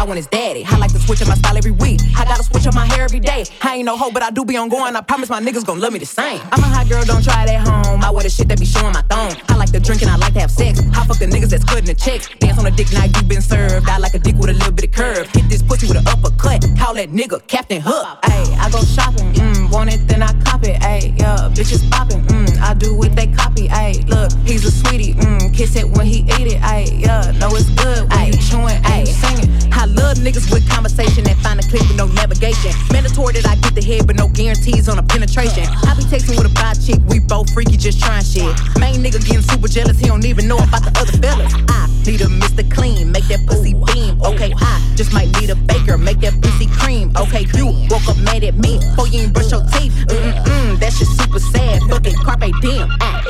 I 0.02 0.04
want 0.04 0.18
his 0.18 0.26
daddy. 0.26 0.66
I 0.66 0.78
like 0.78 0.92
to 0.94 1.00
switch 1.00 1.22
up 1.22 1.28
my 1.28 1.36
style 1.36 1.56
every 1.56 1.70
week. 1.70 2.02
I 2.18 2.26
gotta 2.26 2.42
switch 2.42 2.66
up 2.66 2.74
my 2.74 2.88
hair 2.88 3.04
every 3.04 3.20
day. 3.20 3.46
I 3.62 3.76
ain't 3.76 3.86
no 3.86 3.96
hoe, 3.96 4.10
but 4.10 4.24
I 4.24 4.32
do 4.32 4.44
be 4.44 4.58
on 4.58 4.68
going. 4.68 4.96
I 4.96 5.02
promise 5.02 5.30
my 5.30 5.40
niggas 5.40 5.64
gon' 5.64 5.80
love 5.80 5.94
me 5.94 6.00
the 6.00 6.08
same. 6.08 6.42
I'm 6.52 6.58
a 6.58 6.66
hot 6.66 6.90
girl, 6.90 7.06
don't 7.06 7.24
try 7.24 7.44
it 7.44 7.52
at 7.52 7.68
home. 7.68 8.04
I 8.04 8.10
wear 8.10 8.24
the 8.24 8.30
shit 8.32 8.48
that 8.48 8.60
be 8.60 8.66
showing 8.66 8.94
my 8.94 9.04
thong. 9.04 9.36
I 9.48 9.56
like 9.58 9.72
to 9.74 9.80
drink 9.80 10.02
and 10.02 10.10
I 10.10 10.16
like 10.16 10.34
to 10.34 10.40
have 10.40 10.50
sex. 10.50 10.80
I 10.80 11.06
fuck 11.06 11.20
the 11.20 11.28
niggas 11.28 11.50
that's 11.50 11.64
cutting 11.64 11.86
the 11.86 11.94
checks. 11.94 12.30
Dance 12.40 12.58
on 12.58 12.66
the 12.66 12.72
dick, 12.72 12.92
now 12.92 13.04
you 13.06 13.22
been 13.30 13.44
served. 13.44 13.88
I 13.88 14.00
like 14.00 14.16
a 14.16 14.20
dick 14.20 14.38
with 14.38 14.50
a 14.50 14.54
little 14.54 14.72
bit 14.72 14.86
of 14.86 14.92
curve. 14.92 15.30
Hit 15.36 15.48
this 15.50 15.62
pussy 15.62 15.86
with 15.86 15.98
an 15.98 16.08
uppercut. 16.08 16.66
Call 16.80 16.96
that 16.96 17.10
nigga 17.12 17.46
Captain 17.46 17.80
Hook. 17.80 18.24
Ayy, 18.24 18.58
I 18.58 18.72
go 18.72 18.82
shopping, 18.82 19.32
mm, 19.34 19.72
want 19.72 19.94
it, 19.94 20.08
then 20.08 20.24
I 20.24 20.34
cop 20.42 20.64
it. 20.64 20.82
Ayy, 20.82 21.14
yeah, 21.20 21.54
bitches 21.54 21.88
popping, 21.92 22.26
mm, 22.26 22.60
I 22.60 22.74
do 22.74 22.98
what 22.98 23.16
they 23.16 23.28
copy. 23.28 23.68
Ayy, 23.68 24.10
look, 24.10 24.32
he's 24.48 24.66
a 24.66 24.72
sweetie, 24.72 25.14
mm, 25.14 25.54
kiss 25.54 25.76
it 25.76 25.88
when 25.88 26.08
he 26.08 26.22
eat 26.42 26.58
it. 26.58 26.60
Ayy, 26.62 27.02
yeah, 27.02 27.30
know 27.38 27.54
it's 27.54 27.70
good 27.70 28.10
when 28.10 28.34
you 28.34 28.34
chewing, 28.42 28.82
ayy, 28.90 29.06
singing. 29.06 29.52
I 29.82 29.86
love 29.96 30.18
niggas 30.18 30.52
with 30.52 30.68
conversation 30.70 31.24
that 31.26 31.38
find 31.38 31.60
a 31.60 31.64
clip 31.64 31.82
with 31.88 31.98
no 31.98 32.08
navigation. 32.08 32.72
Mandatory 32.92 33.34
that 33.34 33.48
I 33.48 33.56
get 33.56 33.76
the 33.76 33.84
head, 33.84 34.08
but 34.08 34.16
no 34.16 34.28
guarantees 34.28 34.90
on 34.90 35.00
a 35.00 35.04
penetration. 35.04 35.66
I 35.88 35.96
be 35.96 36.04
texting 36.04 36.38
with 36.38 36.50
a 36.50 36.54
bi 36.54 36.74
chick, 36.74 37.00
we 37.08 37.20
both 37.20 37.52
freaky, 37.54 37.78
just 37.78 38.00
trying 38.00 38.24
shit. 38.24 38.52
Main 38.80 39.04
nigga 39.04 39.20
getting 39.20 39.42
super 39.42 39.68
jealous, 39.68 40.00
he 40.00 40.08
don't 40.08 40.26
even 40.26 40.48
know 40.48 40.58
about 40.58 40.84
the 40.84 40.94
other 41.00 41.16
fellas. 41.18 41.54
I 41.70 41.88
need 42.06 42.22
a 42.22 42.26
Mr. 42.26 42.64
Clean, 42.72 43.12
make 43.12 43.28
that 43.28 43.46
pussy 43.48 43.74
beam. 43.74 44.22
Okay, 44.22 44.54
I 44.58 44.94
just 44.96 45.14
might 45.14 45.30
need 45.40 45.50
a 45.50 45.56
baker, 45.56 45.98
make 45.98 46.20
that 46.22 46.34
pussy 46.42 46.68
cream. 46.68 47.12
Okay, 47.18 47.46
you 47.56 47.68
woke 47.90 48.08
up 48.08 48.18
mad 48.18 48.44
at 48.44 48.56
me, 48.56 48.80
before 48.80 49.08
you 49.08 49.22
ain't 49.22 49.34
brush 49.34 49.52
your 49.52 49.64
teeth. 49.74 49.94
Mm-mm-mm, 50.08 50.80
that 50.80 50.94
shit 50.94 51.08
super 51.08 51.40
sad, 51.40 51.82
fucking 51.90 52.16
carpe 52.24 52.52
diem. 52.62 52.90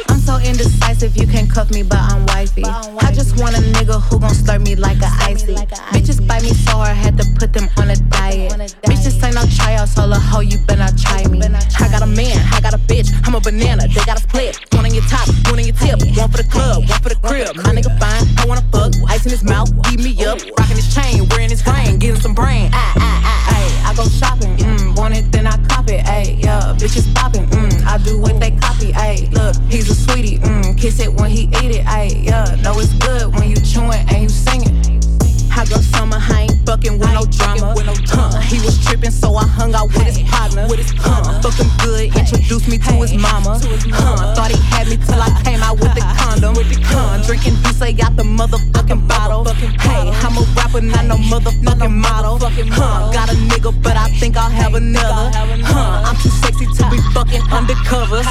I'm 0.10 0.20
so 0.20 0.38
indecisive, 0.38 1.18
you 1.18 1.28
can 1.28 1.48
cuff 1.48 1.72
me, 1.72 1.84
but 1.84 2.00
I'm 2.00 2.26
wifey. 2.28 2.64
I 2.66 3.12
just 3.12 3.40
want 3.40 3.56
a 3.56 3.62
nigga 3.62 4.02
who 4.02 4.20
gon' 4.20 4.32
slurp 4.32 4.66
me 4.66 4.76
like 4.76 5.02
a 5.02 5.10
icy. 5.28 5.56
Bitches 5.92 6.26
bite 6.26 6.44
me 6.44 6.51
so 6.56 6.78
hard, 6.78 6.96
had 6.96 7.18
to 7.18 7.26
put 7.40 7.54
them 7.54 7.70
on 7.78 7.90
a 7.90 7.96
diet. 7.96 8.52
Bitches 8.84 9.22
ain't 9.24 9.36
no 9.36 9.44
tryouts, 9.56 9.94
so 9.94 10.10
a 10.10 10.20
hoe, 10.20 10.42
you 10.42 10.58
better 10.68 10.80
not 10.80 10.98
try 10.98 11.26
me. 11.28 11.42
I 11.42 11.90
got 11.90 12.02
a 12.02 12.06
man, 12.06 12.38
I 12.54 12.62
got 12.62 12.74
a 12.74 12.78
bitch, 12.78 13.10
I'm 13.26 13.36
a 13.36 13.40
banana, 13.40 13.88
they 13.88 14.04
got 14.06 14.18
a 14.18 14.22
split. 14.22 14.60
One 14.74 14.86
on 14.86 14.94
your 14.94 15.04
top, 15.06 15.28
one 15.50 15.60
on 15.60 15.66
your 15.66 15.76
tip, 15.76 16.00
one 16.18 16.30
for 16.30 16.38
the 16.38 16.48
club, 16.50 16.88
one 16.90 17.02
for 17.02 17.10
the 17.10 17.20
crib. 17.22 17.56
My 17.58 17.74
nigga 17.74 17.94
fine, 18.00 18.24
I 18.38 18.46
wanna 18.46 18.66
fuck, 18.72 18.94
ice 19.10 19.26
in 19.26 19.32
his 19.32 19.44
mouth, 19.44 19.70
eat 19.92 20.00
me 20.00 20.14
up, 20.26 20.40
rocking 20.58 20.76
his 20.76 20.94
chain, 20.94 21.28
wearing 21.30 21.50
his 21.50 21.66
ring, 21.66 22.00
getting 22.00 22.20
some 22.20 22.34
brain. 22.34 22.70
Ah, 22.74 22.94
ah, 22.98 23.22
ah, 23.26 23.56
ayy, 23.56 23.90
I 23.90 23.96
go 23.96 24.06
shopping, 24.10 24.58
mm, 24.58 24.98
want 24.98 25.16
it, 25.16 25.32
then 25.32 25.48
I 25.48 25.58
cop 25.68 25.90
it, 25.90 26.06
ayy, 26.06 26.44
yeah, 26.44 26.74
bitches 26.78 27.14
popping, 27.14 27.48
mm, 27.48 27.86
I 27.86 27.98
do 28.00 28.20
what 28.20 28.40
they 28.40 28.52
copy, 28.52 28.94
ayy, 28.94 29.32
look, 29.34 29.56
he's 29.70 29.90
a 29.90 29.96
sweetie, 29.96 30.40
mm, 30.40 30.78
kiss 30.78 31.00
it 31.00 31.14
when 31.14 31.30
he 31.30 31.44
eat 31.62 31.72
it, 31.80 31.86
ayy, 31.86 32.26
yeah, 32.26 32.56
know 32.62 32.80
it's 32.80 32.94
good 32.94 33.34
when 33.36 33.50
you 33.50 33.58
chewing 33.58 34.06
and 34.10 34.24
you 34.24 34.30
singing. 34.30 35.11
I 35.52 35.66
go 35.66 35.78
summer, 35.82 36.18
I 36.18 36.48
ain't 36.50 36.66
fucking 36.66 36.98
with 36.98 37.14
no 37.14 37.26
drama. 37.26 37.76
Huh, 38.08 38.40
he 38.42 38.60
was 38.60 38.84
tripping, 38.84 39.12
so 39.12 39.36
I 39.36 39.46
hung 39.46 39.76
out 39.76 39.88
with 39.88 40.04
his 40.04 40.20
partner. 40.30 40.68
Huh, 40.98 41.42
fuck 41.42 41.54
him 41.60 41.70
good, 41.84 42.16
introduced 42.16 42.68
me 42.68 42.78
to 42.78 42.94
his 43.04 43.14
mama. 43.14 43.60
to 43.60 43.68
his 43.68 43.86
Huh, 43.92 44.34
thought 44.34 44.52
he 44.52 44.60
had 44.72 44.88
me 44.88 44.98
till 44.98 45.22
I 45.22 45.30
came 45.46 45.62
out 45.62 45.80
with 45.80 45.94
the 45.94 46.02
condom. 46.18 46.56
Huh, 46.86 47.22
drinking 47.26 47.56
D'ussé 47.62 48.00
out 48.02 48.16
the 48.16 48.24
motherfucking 48.24 49.08
bottle. 49.08 49.46
Hey, 49.80 50.10
I'm 50.24 50.38
a 50.38 50.44
rapper, 50.56 50.82
not 50.82 51.06
no 51.06 51.16
motherfucking 51.16 51.92
model. 51.92 52.40
Huh, 52.40 53.12
got 53.12 53.30
a 53.30 53.36
nigga, 53.36 53.72
but 53.84 53.98
I 53.98 54.10
think 54.20 54.38
I'll 54.38 54.50
have 54.50 54.76
another. 54.76 55.30
Huh, 55.64 56.04
I'm 56.06 56.16
too 56.18 56.30
sexy 56.30 56.66
to 56.66 56.90
be 56.90 56.98
fucking 57.14 57.44
undercover. 57.52 58.22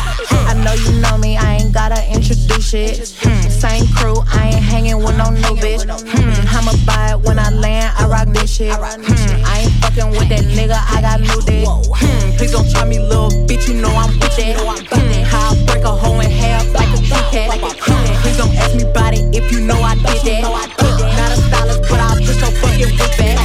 I 0.50 0.54
know 0.64 0.72
you 0.72 1.00
know 1.00 1.18
me, 1.18 1.36
I 1.36 1.56
ain't 1.56 1.72
gotta 1.72 2.00
introduce 2.12 2.70
shit. 2.70 3.14
Hmm, 3.22 3.48
same 3.48 3.86
crew, 3.94 4.22
I 4.32 4.50
ain't 4.54 4.64
hanging 4.64 4.98
with 4.98 5.16
no 5.16 5.30
new 5.30 5.54
bitch. 5.60 5.86
I 8.60 8.66
shit. 8.66 8.76
Hmm, 8.76 9.44
I 9.44 9.60
ain't 9.64 9.72
fucking 9.80 10.10
with 10.10 10.28
that 10.28 10.44
nigga, 10.52 10.76
I 10.76 11.00
got 11.00 11.20
new 11.20 11.40
dick. 11.48 11.64
Hmm, 11.64 12.36
please 12.36 12.52
don't 12.52 12.68
try 12.70 12.84
me, 12.84 12.98
little 12.98 13.30
bitch, 13.48 13.68
you 13.68 13.80
know 13.80 13.88
I'm 13.88 14.12
with 14.20 14.36
that. 14.36 14.60
Hmm, 14.60 15.24
how 15.24 15.56
I 15.56 15.64
break 15.64 15.84
a 15.84 15.88
hoe 15.88 16.20
in 16.20 16.30
half 16.30 16.68
like 16.74 16.88
a 16.92 17.00
Kit 17.00 17.24
Kat. 17.32 17.56
Hmm, 17.80 18.20
please 18.20 18.36
don't 18.36 18.54
ask 18.56 18.76
me 18.76 18.82
about 18.82 19.14
it 19.14 19.34
if 19.34 19.50
you 19.50 19.60
know 19.60 19.80
I 19.80 19.94
did 19.94 20.04
that. 20.28 20.42
Not 20.44 21.32
a 21.32 21.40
stylist, 21.40 21.82
but 21.88 22.00
I'll 22.00 22.16
push 22.20 22.36
your 22.36 22.52
fucking 22.60 22.92
whip 23.00 23.16
back. 23.16 23.40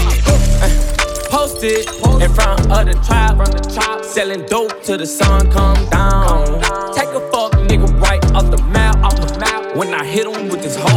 Posted 1.32 1.88
in 2.22 2.32
front 2.34 2.68
of 2.72 2.86
the 2.86 3.00
tribe, 3.08 3.38
from 3.40 3.52
the 3.56 3.64
tribe, 3.72 4.04
selling 4.04 4.46
dope 4.48 4.84
till 4.84 4.98
the 4.98 5.06
sun. 5.06 5.50
Come 5.52 5.80
down. 5.90 6.60
Take 6.92 7.10
a 7.16 7.24
fuck 7.32 7.54
nigga. 7.68 7.88
Right 8.02 8.24
off 8.36 8.52
the 8.52 8.62
map, 8.68 8.98
off 9.04 9.16
the 9.16 9.40
map. 9.40 9.76
When 9.76 9.94
I 9.94 10.06
hit 10.06 10.28
him 10.28 10.50
with 10.50 10.62
this 10.62 10.76
whole 10.76 10.95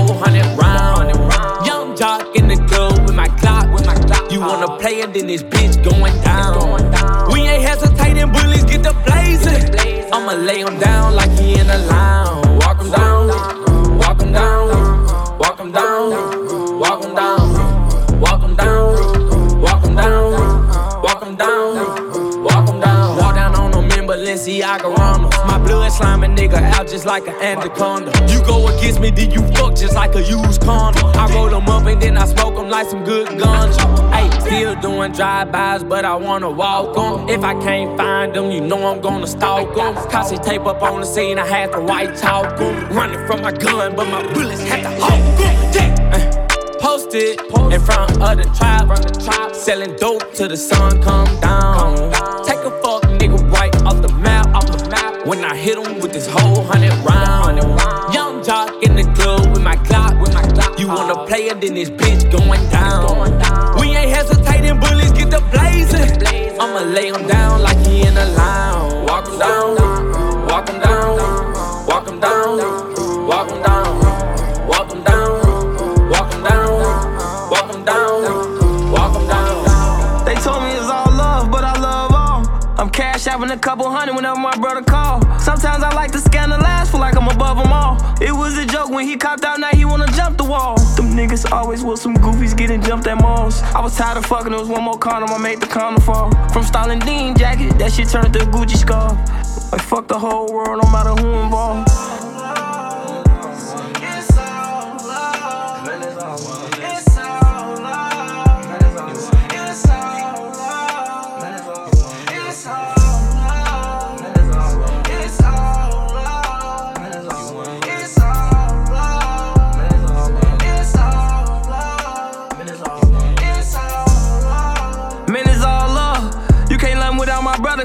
just 26.91 27.07
like 27.07 27.26
an 27.26 27.34
anaconda. 27.34 28.11
You 28.32 28.41
go 28.45 28.68
against 28.68 29.01
me, 29.01 29.11
then 29.11 29.30
you 29.30 29.43
fuck 29.53 29.74
just 29.76 29.95
like 29.95 30.14
a 30.14 30.22
used 30.22 30.62
condom. 30.62 31.05
I 31.16 31.32
roll 31.34 31.51
them 31.51 31.68
up 31.68 31.86
and 31.86 32.01
then 32.01 32.16
I 32.16 32.26
smoke 32.26 32.57
them 32.57 32.68
like 32.70 32.89
some 32.89 33.05
good 33.05 33.39
guns. 33.39 33.76
Hey, 34.14 34.28
still 34.41 34.74
doing 34.80 35.12
drive-bys, 35.12 35.84
but 35.84 36.05
I 36.05 36.14
wanna 36.14 36.51
walk 36.51 36.97
'em. 36.97 37.28
If 37.28 37.45
I 37.45 37.55
can't 37.61 37.97
find 37.97 38.34
them, 38.34 38.51
you 38.51 38.61
know 38.61 38.86
I'm 38.86 39.01
gonna 39.01 39.26
stalk 39.26 39.76
'em. 39.76 39.95
Cause 40.11 40.39
tape 40.41 40.66
up 40.66 40.82
on 40.82 41.01
the 41.01 41.07
scene, 41.07 41.39
I 41.39 41.47
had 41.47 41.72
to 41.72 41.80
white 41.80 42.16
talk 42.16 42.61
'em. 42.61 42.89
Running 42.97 43.26
from 43.26 43.43
my 43.43 43.53
gun, 43.53 43.95
but 43.95 44.09
my 44.09 44.22
bullets 44.32 44.62
had 44.62 44.82
to 44.82 44.91
hold 45.03 45.20
'em. 45.41 45.72
Yeah. 45.72 46.14
Uh, 46.14 46.45
Posted 46.80 47.41
in 47.72 47.80
front 47.80 48.11
of 48.22 48.36
the 48.39 48.45
tribe, 48.59 49.55
selling 49.55 49.95
dope 49.97 50.32
till 50.32 50.49
the 50.49 50.57
sun 50.57 51.03
come 51.03 51.28
down. 51.41 51.97
Take 52.45 52.62
a 52.64 52.72
fuck 52.82 53.03
nigga 53.18 53.39
right 53.53 53.74
off 53.84 54.01
the 54.01 54.12
map, 54.12 54.47
off 54.55 54.66
the 54.66 54.89
map. 54.89 55.26
When 55.26 55.45
I 55.45 55.55
hit 55.55 55.76
him 55.76 56.01
with 56.01 56.12
this 56.12 56.26
whole 56.26 56.48
wanna 61.49 61.61
then 61.61 61.75
this 61.75 61.91
bitch 61.91 62.31
going 62.31 62.69
down. 62.71 63.77
We 63.81 63.97
ain't 63.97 64.11
hesitating, 64.11 64.81
bullies 64.81 65.13
get 65.13 65.31
the 65.31 65.41
blazing. 65.51 66.61
I'ma 66.61 66.81
lay 66.93 67.09
him 67.09 67.27
down 67.27 67.63
like 67.63 67.79
he 67.87 68.03
in 68.03 68.17
a 68.17 68.27
lounge. 68.27 69.09
Walk 69.09 69.27
him 69.29 69.39
down, 69.39 70.47
walk 70.47 70.69
him 70.69 70.81
down, 70.81 71.87
walk 71.87 72.09
him 72.09 72.21
down, 72.21 72.59
walk 72.59 72.78
I'm 82.79 82.89
cash 82.91 83.24
having 83.24 83.51
a 83.51 83.59
couple 83.59 83.91
hundred 83.91 84.14
whenever 84.14 84.39
my 84.39 84.57
brother 84.57 84.83
call. 84.83 85.20
Sometimes 85.41 85.83
I 85.83 85.93
like 85.95 86.12
to 86.12 86.20
scan 86.20 86.49
the 86.49 86.59
last 86.59 86.93
feel 86.93 87.01
like 87.01 87.16
I'm 87.16 87.26
above 87.26 87.57
them 87.57 87.72
all. 87.72 87.97
It 88.22 88.31
was 88.31 88.57
a 88.57 88.64
joke 88.64 88.91
when 88.91 89.05
he 89.05 89.16
copped 89.16 89.45
out, 89.45 89.59
now 89.59 89.70
he 89.70 89.85
wanna 89.85 90.07
jump 90.12 90.39
the 90.39 90.45
wall. 90.45 90.76
Them 90.95 91.11
niggas 91.11 91.51
always 91.51 91.83
with 91.83 91.99
some 91.99 92.14
goofies 92.14 92.57
getting 92.57 92.81
jumped 92.81 93.09
at 93.09 93.20
malls. 93.20 93.62
I 93.74 93.81
was 93.81 93.97
tired 93.97 94.16
of 94.16 94.26
fucking, 94.26 94.51
there 94.51 94.61
was 94.61 94.68
one 94.68 94.85
more 94.85 94.97
condom, 94.97 95.31
I 95.31 95.39
made 95.39 95.61
the 95.61 95.66
condom 95.66 96.01
fall. 96.03 96.31
From 96.53 96.62
Stalin 96.62 97.01
Dean 97.01 97.37
jacket, 97.37 97.76
that 97.79 97.93
shit 97.93 98.11
turned 98.11 98.33
to 98.35 98.43
a 98.43 98.47
Gucci 98.47 98.76
scarf. 98.76 99.12
Like 99.72 99.83
fuck 99.83 100.07
the 100.07 100.18
whole 100.18 100.47
world, 100.53 100.81
no 100.81 100.91
matter 100.93 101.11
who 101.20 101.35
involved. 101.41 102.28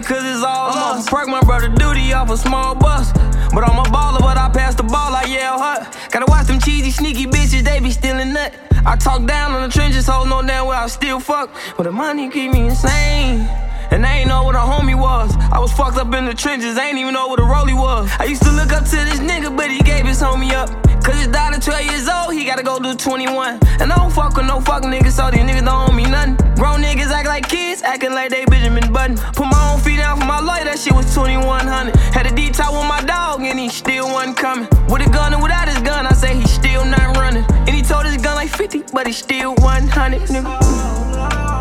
Cause 0.06 0.24
it's 0.24 0.44
all 0.44 0.72
I'm 0.72 1.00
off 1.00 1.08
perk 1.08 1.28
my 1.28 1.42
brother 1.42 1.70
duty 1.70 2.14
off 2.14 2.30
a 2.30 2.38
small 2.38 2.76
bus. 2.76 3.12
But 3.54 3.64
I'm 3.70 3.78
a 3.80 3.84
baller, 3.84 4.20
but 4.20 4.38
I 4.38 4.50
pass 4.50 4.76
the 4.76 4.84
ball 4.84 5.12
like 5.12 5.28
Yale 5.28 5.60
Hut. 5.60 5.96
Gotta 6.12 6.26
watch 6.28 6.48
them 6.48 6.60
cheesy, 6.60 6.92
sneaky 6.92 7.26
bitches, 7.26 7.64
they 7.64 7.80
be 7.80 7.92
stealing 7.92 8.34
nut. 8.34 8.54
I 8.86 8.96
talk 8.96 9.26
down 9.26 9.52
on 9.52 9.70
the 9.70 9.74
trenches, 9.74 10.08
hold 10.08 10.30
no 10.30 10.42
damn 10.42 10.66
where 10.66 10.78
I 10.78 10.88
still 10.88 11.20
fuck. 11.20 11.50
But 11.78 11.84
the 11.84 11.92
money 11.92 12.30
keep 12.30 12.52
me 12.52 12.68
insane. 12.68 13.48
And 13.92 14.06
I 14.06 14.18
ain't 14.20 14.28
know 14.28 14.44
what 14.44 14.56
a 14.56 14.60
homie 14.60 15.00
was. 15.00 15.36
I 15.52 15.60
was 15.60 15.72
fucked 15.72 15.98
up 15.98 16.14
in 16.14 16.26
the 16.26 16.34
trenches, 16.34 16.78
I 16.78 16.88
ain't 16.88 16.98
even 16.98 17.14
know 17.14 17.28
what 17.28 17.40
a 17.40 17.44
rollie 17.44 17.78
was. 17.78 18.10
I 18.20 18.26
used 18.26 18.44
to 18.44 18.52
look 18.52 18.74
up 18.74 18.84
to 18.86 18.96
this 18.96 19.20
nigga, 19.20 19.56
but 19.56 19.70
he 19.70 19.80
gave 19.80 20.06
his 20.06 20.22
homie 20.22 20.52
up. 20.52 20.70
Cause 21.04 21.16
his 21.16 21.28
daughter 21.28 21.60
12 21.60 21.84
years 21.84 22.08
old, 22.08 22.34
he 22.34 22.46
gotta 22.46 22.64
go 22.64 22.80
do 22.80 22.96
21. 22.96 23.60
And 23.82 23.92
I 23.92 23.96
don't 23.98 24.12
fuck 24.12 24.38
with 24.38 24.46
no 24.46 24.62
fuck 24.62 24.84
niggas, 24.84 25.12
so 25.12 25.30
these 25.30 25.42
niggas 25.42 25.66
don't 25.66 25.90
owe 25.90 25.94
me 25.94 26.06
nothing. 26.06 26.36
Grown 26.56 26.82
niggas 26.82 27.12
act 27.12 27.28
like 27.28 27.48
kids, 27.50 27.82
acting 27.82 28.14
like 28.14 28.30
they 28.30 28.46
Benjamin 28.46 28.94
Button. 28.94 29.18
Put 29.18 29.48
my 29.48 29.72
own 29.74 29.82
feet 29.82 29.98
down 29.98 30.18
for 30.18 30.26
my 30.26 30.40
lawyer, 30.40 30.64
that 30.64 30.80
shit 30.80 30.94
was 30.94 31.14
2100. 31.14 31.94
Had 32.16 32.26
a 32.26 32.34
detour 32.34 32.72
with 32.72 32.88
my 32.88 33.04
dog, 33.04 33.42
and 33.42 33.60
he 33.60 33.68
still 33.68 34.08
wasn't 34.08 34.38
coming. 34.38 34.68
With 34.88 35.06
a 35.06 35.10
gun 35.10 35.34
and 35.34 35.44
without 35.44 35.68
his 35.68 35.80
gun, 35.80 36.08
I 36.08 36.14
say 36.14 36.36
he 36.36 36.48
still 36.48 36.86
not 36.86 37.18
running. 37.18 37.44
And 37.68 37.72
he 37.72 37.82
told 37.82 38.06
his 38.06 38.18
gun 38.18 38.36
like 38.36 38.50
50, 38.50 38.84
but 38.94 39.06
he 39.06 39.12
still 39.12 39.56
100, 39.56 40.22
nigga. 40.30 41.53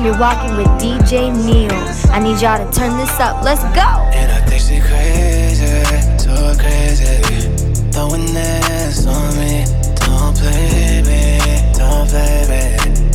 You're 0.00 0.16
walking 0.16 0.56
with 0.56 0.68
DJ 0.80 1.34
Neil. 1.44 1.72
I 2.12 2.20
need 2.20 2.40
y'all 2.40 2.56
to 2.56 2.78
turn 2.78 2.96
this 2.98 3.18
up. 3.18 3.42
Let's 3.42 3.62
go. 3.74 3.82
And 4.14 4.30
I 4.30 4.40
think 4.46 4.62
she 4.62 4.78
crazy, 4.78 5.66
so 6.18 6.54
crazy. 6.56 7.50
Throwing 7.90 8.32
this 8.32 9.06
on 9.08 9.36
me. 9.36 9.64
Don't 9.96 10.36
play 10.36 11.02
me, 11.02 11.72
don't 11.74 12.08
play 12.08 12.46
me. 12.48 13.07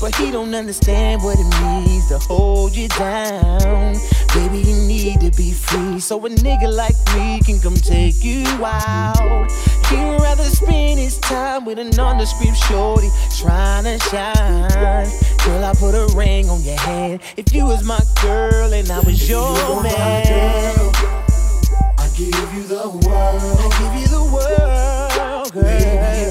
But 0.00 0.14
he 0.16 0.30
don't 0.30 0.54
understand 0.54 1.22
what 1.22 1.38
it 1.38 1.62
means 1.62 2.08
to 2.08 2.18
hold 2.18 2.74
you 2.74 2.88
down. 2.88 3.94
Baby, 4.34 4.58
you 4.58 4.76
need 4.86 5.20
to 5.20 5.30
be 5.36 5.52
free, 5.52 6.00
so 6.00 6.24
a 6.24 6.30
nigga 6.30 6.72
like 6.72 6.96
me 7.14 7.40
can 7.40 7.60
come 7.60 7.74
take 7.74 8.24
you 8.24 8.44
out. 8.64 9.50
He'd 9.90 10.18
rather 10.22 10.44
spend 10.44 10.98
his 10.98 11.18
time 11.18 11.64
with 11.66 11.78
an 11.78 11.90
nondescript 11.90 12.56
shorty 12.56 13.10
trying 13.36 13.84
to 13.84 13.98
shine. 14.04 15.08
Girl, 15.44 15.64
I 15.64 15.74
put 15.78 15.94
a 15.94 16.06
ring 16.16 16.48
on 16.48 16.62
your 16.62 16.78
hand. 16.78 17.20
If 17.36 17.52
you 17.52 17.66
was 17.66 17.84
my 17.84 18.00
girl 18.22 18.72
and 18.72 18.90
I 18.90 19.00
was 19.00 19.28
your 19.28 19.82
man. 19.82 20.76
Girl, 20.76 20.92
I 21.98 22.08
give 22.16 22.54
you 22.54 22.62
the 22.62 22.88
world. 22.88 23.58
I 23.58 23.68
give 23.80 24.00
you 24.00 24.08
the 24.08 24.24
world, 24.32 25.52
girl. 25.52 25.62
Baby, 25.64 26.29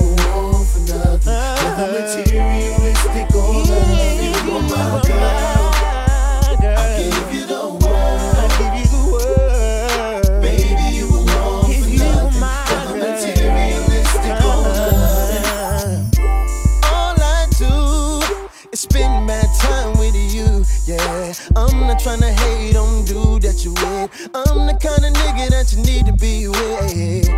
not 22.00 22.18
trying 22.18 22.36
to 22.36 22.42
hate 22.42 22.76
on 22.76 23.04
dude 23.06 23.42
that 23.42 23.64
you 23.66 23.72
with. 23.72 24.30
I'm 24.34 24.68
the 24.68 24.78
kind 24.80 25.04
of 25.06 25.14
nigga 25.14 25.50
that 25.50 25.74
you 25.74 25.84
need 25.84 26.06
to 26.06 26.14
be 26.14 26.48
with. 26.48 27.30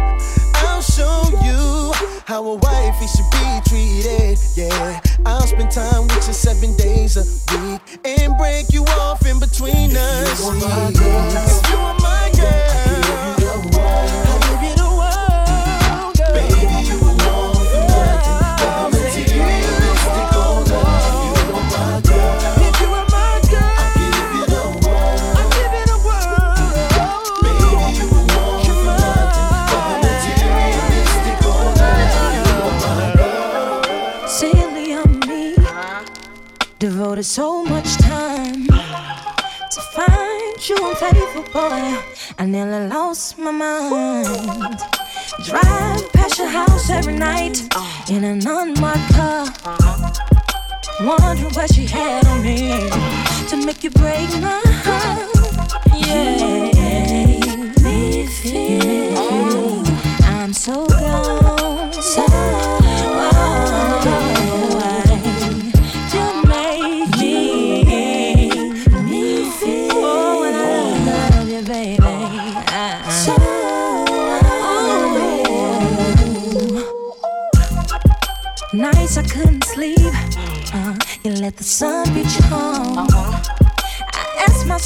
I'll 0.55 0.81
show 0.81 1.23
you 1.43 1.93
how 2.25 2.45
a 2.45 2.55
wifey 2.55 3.07
should 3.07 3.29
be 3.31 3.61
treated, 3.69 4.37
yeah. 4.55 5.01
I'll 5.25 5.47
spend 5.47 5.71
time 5.71 6.03
with 6.03 6.27
you 6.27 6.33
seven 6.33 6.75
days 6.75 7.17
a 7.17 7.23
week 7.57 7.81
and 8.05 8.37
break 8.37 8.71
you 8.71 8.83
off 9.01 9.25
in 9.25 9.39
between 9.39 9.95
us. 9.95 10.41
you 10.41 10.49
are 10.49 10.55
my 10.55 10.91
girl. 10.91 11.31
If 11.33 11.69
you 11.69 11.77
are 11.77 11.99
my 11.99 12.31
girl, 12.35 12.90
Devoted 36.81 37.25
so 37.25 37.63
much 37.63 37.95
time 37.97 38.65
to 38.65 39.81
find 39.93 40.67
you 40.67 40.75
unfaithful, 40.89 41.43
boy. 41.53 41.99
I 42.39 42.45
nearly 42.47 42.87
lost 42.87 43.37
my 43.37 43.51
mind. 43.51 44.79
Drive 45.45 46.11
past 46.11 46.39
your 46.39 46.47
house 46.47 46.89
every 46.89 47.13
night 47.13 47.61
in 48.09 48.23
an 48.23 48.41
unmarked 48.47 49.13
car. 49.13 49.45
Wondering 51.01 51.53
what 51.53 51.71
she 51.71 51.85
had 51.85 52.25
on 52.25 52.41
me 52.41 52.89
to 53.49 53.57
make 53.63 53.83
you 53.83 53.91
break 53.91 54.31
my 54.41 54.70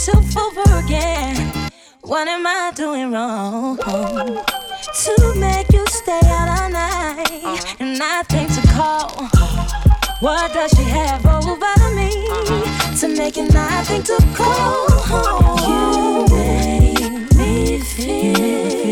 myself 0.05 0.37
over 0.37 0.85
again. 0.85 1.51
What 2.01 2.27
am 2.27 2.45
I 2.45 2.71
doing 2.75 3.11
wrong? 3.11 3.77
To 3.77 5.33
make 5.35 5.71
you 5.73 5.85
stay 5.87 6.19
out 6.25 6.61
all 6.61 6.69
night 6.69 7.75
and 7.79 7.97
nothing 7.97 8.47
to 8.47 8.61
call. 8.73 9.09
What 10.19 10.53
does 10.53 10.71
she 10.71 10.83
have 10.83 11.25
over 11.25 11.95
me 11.95 12.11
to 12.99 13.07
make 13.07 13.37
it 13.37 13.51
nothing 13.53 14.03
to 14.03 14.17
call? 14.35 15.57
You 15.67 16.25
make 16.35 17.35
me 17.35 17.79
feel. 17.79 18.84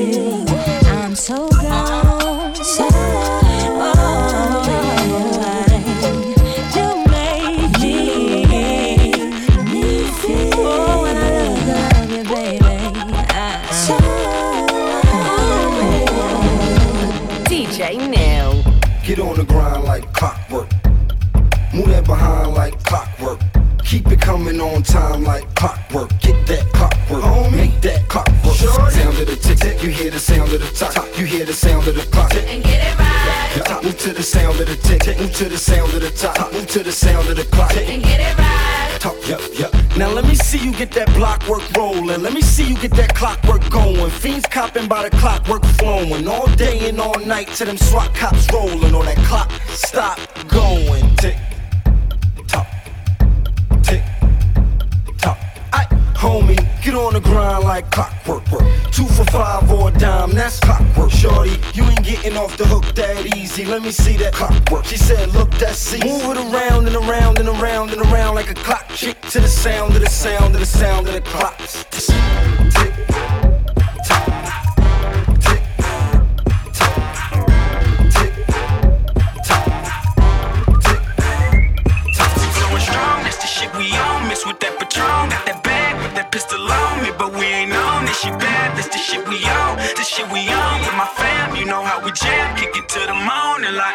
on 24.74 24.84
time 24.84 25.24
like 25.24 25.54
clockwork. 25.56 26.10
Get 26.20 26.48
that 26.48 26.66
clockwork, 26.74 27.24
Homie. 27.24 27.52
make 27.52 27.82
that 27.82 28.08
clockwork. 28.08 28.56
Sound 28.56 29.18
of 29.18 29.28
the 29.28 29.36
tick, 29.36 29.58
tick, 29.58 29.84
you 29.84 29.90
hear 29.90 30.10
the 30.12 30.20
sound 30.20 30.52
of 30.52 30.60
the 30.60 30.72
top, 30.76 30.94
top. 30.94 31.20
you 31.20 31.26
hear 31.26 31.46
the 31.46 31.54
sound 31.54 31.88
of 31.88 31.96
the 31.96 32.02
clock. 32.12 32.34
And 32.36 32.64
get 32.64 32.82
it 32.82 33.00
right. 33.00 33.54
Yeah. 33.56 33.82
Move 33.84 34.00
to 34.00 34.14
the 34.14 34.24
sound 34.24 34.60
of 34.60 34.68
the 34.68 34.76
tick, 34.76 35.02
tick, 35.02 35.20
move 35.20 35.34
to 35.36 35.50
the 35.50 35.58
sound 35.58 35.94
of 35.94 36.02
the 36.02 36.10
top, 36.10 36.36
top. 36.36 36.54
move 36.54 36.68
to 36.68 36.84
the 36.84 36.92
sound 36.92 37.28
of 37.30 37.36
the 37.36 37.46
clock. 37.46 37.76
And 37.78 38.04
get 38.04 38.20
it 38.20 38.38
right. 38.38 39.00
Talk, 39.00 39.28
yup, 39.28 39.42
yup. 39.54 39.74
Now 39.98 40.10
let 40.10 40.26
me 40.26 40.34
see 40.34 40.58
you 40.58 40.72
get 40.72 40.92
that 40.92 41.10
blockwork 41.10 41.62
rolling. 41.78 42.22
Let 42.22 42.34
me 42.34 42.42
see 42.42 42.66
you 42.68 42.76
get 42.76 42.92
that 42.92 43.14
clockwork 43.14 43.70
going. 43.70 44.10
Fiends 44.10 44.48
copping 44.48 44.88
by 44.88 45.08
the 45.08 45.16
clockwork 45.18 45.64
flowing. 45.78 46.28
All 46.28 46.48
day 46.56 46.90
and 46.90 47.00
all 47.00 47.20
night 47.20 47.50
to 47.58 47.66
them 47.66 47.78
SWAT 47.78 48.16
cops 48.16 48.52
rolling. 48.52 48.96
Or 48.96 49.04
that 49.04 49.18
clock 49.18 49.52
stop 49.68 50.20
going. 50.48 51.16
Tick 51.18 51.38
Homie, 56.24 56.56
get 56.82 56.96
on 56.96 57.14
the 57.16 57.20
grind 57.20 57.66
like 57.66 57.92
clockwork. 57.92 58.46
bro. 58.46 58.60
Two 58.94 59.06
for 59.08 59.26
five 59.26 59.70
or 59.70 59.90
a 59.90 59.92
dime, 59.92 60.32
that's 60.32 60.58
clockwork. 60.62 61.12
Shorty, 61.12 61.60
you 61.74 61.84
ain't 61.84 62.02
getting 62.02 62.38
off 62.38 62.56
the 62.56 62.66
hook 62.66 62.86
that 62.96 63.36
easy. 63.36 63.66
Let 63.66 63.82
me 63.82 63.92
see 63.92 64.16
that 64.24 64.32
clockwork. 64.32 64.86
She 64.86 64.96
said, 64.96 65.34
look, 65.34 65.52
that's 65.56 65.80
see. 65.80 66.00
Move 66.00 66.38
it 66.38 66.38
around 66.38 66.88
and 66.88 66.96
around 66.96 67.40
and 67.40 67.50
around 67.50 67.92
and 67.92 68.02
around 68.04 68.36
like 68.36 68.50
a 68.50 68.54
clock. 68.54 68.88
Chick 68.96 69.20
to 69.32 69.42
the 69.42 69.50
sound 69.50 69.98
of 69.98 70.02
the 70.02 70.10
sound 70.10 70.54
of 70.54 70.62
the 70.62 70.66
sound 70.66 71.10
of 71.10 71.14
the 71.14 71.22
clocks. 71.22 71.84
jam, 92.14 92.56
kick 92.56 92.76
it 92.76 92.88
to 92.90 93.00
the 93.00 93.14
morning 93.14 93.76
like. 93.76 93.94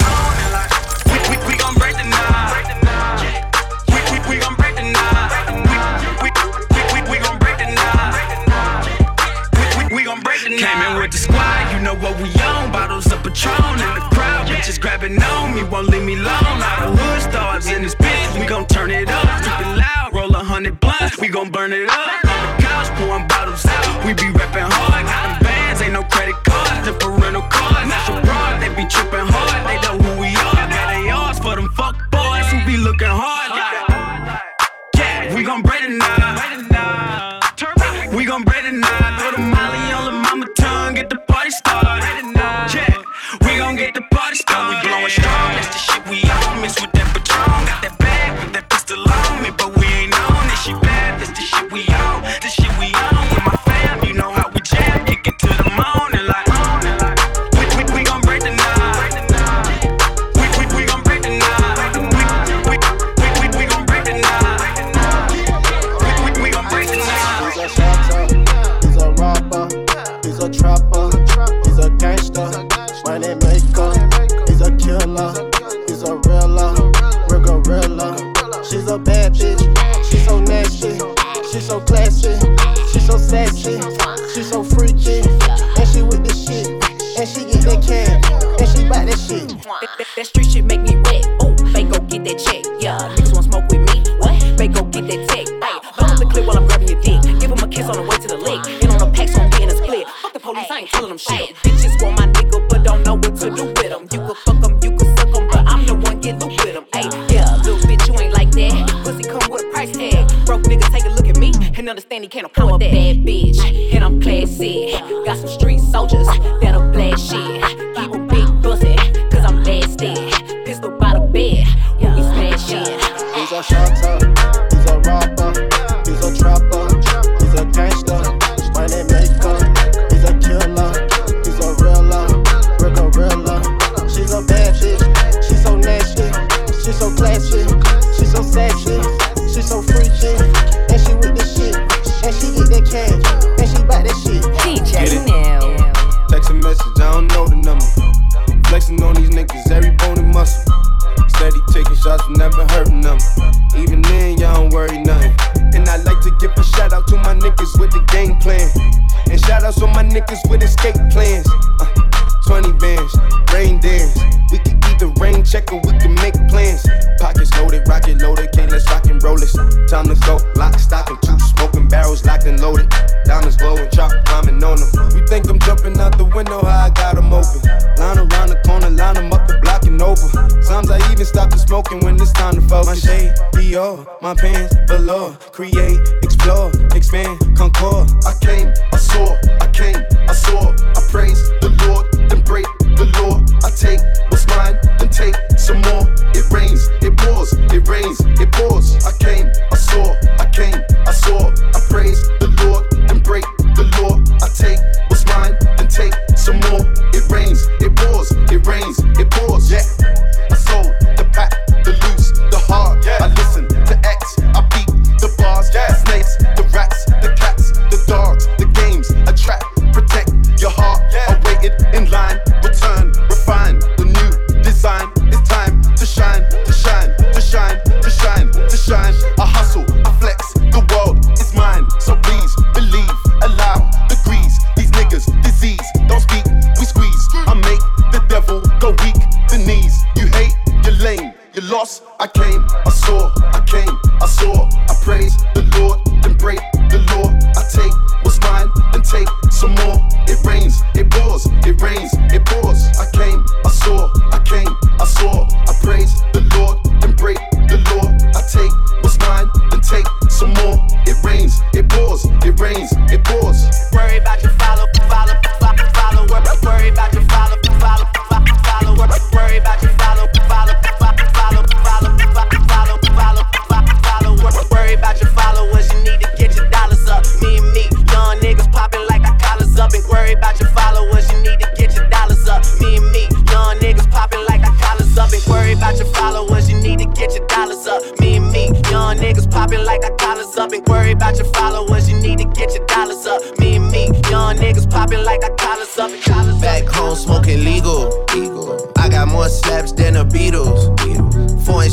Came 10.49 10.81
in 10.91 10.97
with 10.99 11.13
the 11.13 11.19
squad, 11.19 11.73
you 11.73 11.81
know 11.81 11.95
what 11.97 12.17
we 12.23 12.31
on. 12.41 12.73
Bottles 12.73 13.07
of 13.13 13.23
Patron 13.23 13.75
in 13.75 13.95
the 13.95 14.09
crowd, 14.11 14.49
bitches 14.49 14.81
grabbing 14.81 15.23
on 15.23 15.55
me, 15.55 15.63
won't 15.63 15.89
leave 15.89 16.03
me 16.03 16.15
alone. 16.15 16.27
Out 16.27 16.89
of 16.89 16.99
hood 16.99 17.23
stars 17.31 17.67
in 17.71 17.83
this 17.83 17.95
bitch, 17.95 18.41
we 18.41 18.47
gon' 18.47 18.67
turn 18.67 18.91
it 18.91 19.09
up. 19.11 19.45
Keep 19.45 19.61
it 19.61 19.77
loud, 19.77 20.11
roll 20.15 20.35
a 20.35 20.43
hundred 20.43 20.81
blunts, 20.81 21.19
we 21.19 21.29
gon' 21.29 21.51
burn 21.51 21.73
it 21.73 21.89
up. 21.89 22.18
working 33.01 33.17
hard. 33.17 33.38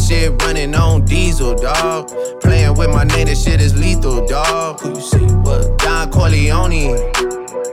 Shit 0.05 0.41
running 0.43 0.75
on 0.75 1.03
diesel, 1.05 1.55
dog. 1.55 2.09
Playing 2.41 2.75
with 2.75 2.89
my 2.89 3.03
name, 3.03 3.27
this 3.27 3.43
shit 3.43 3.59
is 3.59 3.75
lethal, 3.75 4.25
dog. 4.27 4.79
Who 4.81 4.89
you 4.89 5.01
see? 5.01 5.25
What? 5.43 5.77
Don 5.79 6.11
Corleone. 6.11 7.11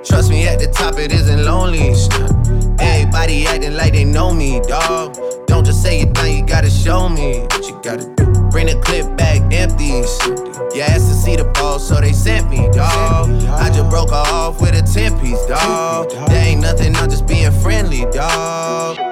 Trust 0.05 0.31
me, 0.31 0.47
at 0.49 0.59
the 0.59 0.71
top 0.73 0.99
it 0.99 1.13
isn't 1.13 1.45
lonely. 1.45 1.95
Everybody 2.81 3.47
acting 3.47 3.77
like 3.77 3.93
they 3.93 4.05
know 4.05 4.33
me, 4.33 4.61
dog. 4.61 5.17
Don't 5.47 5.65
just 5.65 5.83
say 5.83 6.01
it 6.01 6.15
down, 6.15 6.33
you 6.33 6.45
gotta 6.47 6.71
show 6.71 7.09
me 7.09 7.41
what 7.41 7.69
you 7.69 7.79
gotta 7.83 8.05
do. 8.17 8.25
Bring 8.51 8.67
the 8.67 8.81
clip 8.83 9.17
back 9.17 9.41
empty. 9.53 10.03
You 10.75 10.83
asked 10.83 11.09
to 11.09 11.15
see 11.15 11.37
the 11.37 11.45
ball, 11.55 11.79
so 11.79 12.01
they 12.01 12.13
sent 12.13 12.49
me, 12.49 12.69
dog. 12.73 13.31
I 13.49 13.69
just 13.69 13.91
broke 13.91 14.11
her 14.11 14.17
off 14.17 14.61
with 14.61 14.75
a 14.75 14.83
10 14.83 15.21
piece, 15.21 15.45
dog. 15.47 16.11
There 16.29 16.45
ain't 16.45 16.63
nothing, 16.63 16.97
I'm 16.97 17.11
just 17.11 17.27
being 17.27 17.53
friendly, 17.53 18.07
dog. 18.11 19.12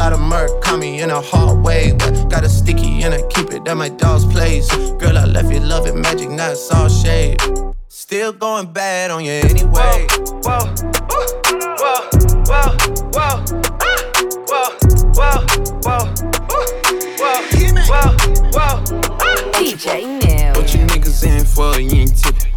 lot 0.00 0.14
of 0.14 0.20
murk 0.20 0.62
caught 0.62 0.78
me 0.78 1.02
in 1.02 1.10
a 1.10 1.20
hard 1.20 1.62
way. 1.62 1.92
But 1.92 2.30
got 2.30 2.42
a 2.42 2.48
sticky 2.48 3.02
and 3.02 3.12
I 3.12 3.20
keep 3.28 3.52
it 3.52 3.68
at 3.68 3.76
my 3.76 3.90
dog's 3.90 4.24
place. 4.24 4.66
Girl, 4.96 5.18
I 5.18 5.26
left 5.26 5.52
you 5.52 5.60
love 5.60 5.86
it 5.86 5.94
magic, 5.94 6.30
not 6.30 6.56
all 6.72 6.88
shade. 6.88 7.38
Still 7.88 8.32
going 8.32 8.72
bad 8.72 9.10
on 9.10 9.22
you 9.26 9.32
anyway. 9.32 9.68
Whoa, 9.68 10.06
whoa, 10.46 10.64
whoa, 11.10 11.26
whoa, 11.82 12.00
whoa, 12.48 12.68
whoa, 13.12 13.44
whoa, 14.48 14.70
whoa, 15.18 15.36
whoa, 17.90 18.10
whoa, 18.56 18.72
DJ 19.52 19.84
Neil. 20.20 20.54
What 20.54 20.72
you 20.72 20.80
niggas 20.86 21.20
in 21.26 21.44
for? 21.44 21.78
You 21.78 22.00
ain't 22.00 22.16
tipping. 22.16 22.52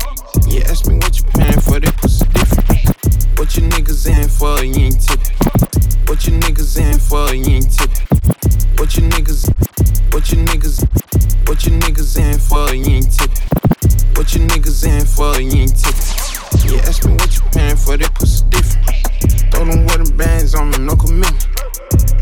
You 0.49 0.61
ask 0.61 0.87
me 0.87 0.95
what 0.95 1.17
you 1.19 1.25
paying 1.35 1.59
for, 1.59 1.79
they 1.81 1.91
pussy 1.91 2.25
different. 2.27 3.37
What 3.37 3.53
you 3.57 3.63
niggas 3.63 4.07
in 4.07 4.29
for? 4.29 4.63
You 4.63 4.85
ain't 4.85 5.01
tipping. 5.01 5.72
What 6.07 6.27
you 6.27 6.33
niggas 6.33 6.77
in 6.79 6.99
for? 6.99 7.33
You 7.33 7.45
ain't 7.55 7.71
tipping. 7.71 8.07
What 8.77 8.95
you 8.95 9.03
niggas, 9.09 9.47
what 10.13 10.31
you 10.31 10.37
niggas, 10.37 11.47
what 11.47 11.65
you 11.65 11.71
niggas 11.79 12.19
in 12.19 12.39
for? 12.39 12.73
You 12.75 12.85
ain't 12.85 13.11
tipping. 13.11 13.47
What 14.15 14.33
you 14.33 14.41
niggas 14.41 14.85
in 14.85 15.05
for? 15.05 15.41
You 15.41 15.61
ain't 15.61 15.75
tipping. 15.77 16.69
You 16.69 16.79
ask 16.79 17.05
me 17.05 17.13
what 17.13 17.35
you 17.35 17.41
paying 17.51 17.77
for, 17.77 17.97
they 17.97 18.07
pussy 18.15 18.45
different. 18.49 18.85
Throw 19.51 19.65
them 19.65 19.85
wedding 19.85 20.15
bands 20.15 20.55
on 20.55 20.71
me, 20.71 20.77
no 20.79 20.95
commitment. 20.95 21.47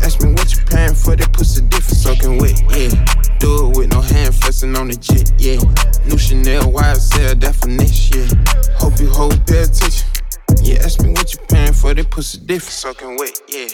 Ask 0.02 0.22
me 0.22 0.32
what 0.32 0.52
you 0.54 0.60
paying 0.64 0.94
for, 0.94 1.16
they 1.16 1.26
pussy 1.26 1.62
different. 1.62 1.98
Soaking 1.98 2.38
wet, 2.38 2.60
yeah. 2.70 2.90
Do 3.38 3.70
it 3.70 3.76
with 3.76 3.92
no 3.92 4.00
hand 4.00 4.34
flexing 4.34 4.76
on 4.76 4.88
the 4.88 4.96
jet, 4.96 5.32
yeah. 5.38 5.60
New 6.06 6.18
Chanel 6.18 6.72
YSL 6.72 7.38
definition, 7.38 8.28
yeah. 8.28 8.78
Hope 8.78 8.98
you 8.98 9.10
hold 9.10 9.46
pay 9.46 9.62
attention. 9.62 10.21
Yeah, 10.60 10.82
ask 10.84 11.00
me 11.02 11.10
what 11.10 11.32
you 11.32 11.38
paying 11.48 11.72
for, 11.72 11.94
they 11.94 12.02
pussy 12.02 12.38
different. 12.38 12.72
Soaking 12.72 13.16
wet, 13.16 13.40
yeah. 13.48 13.68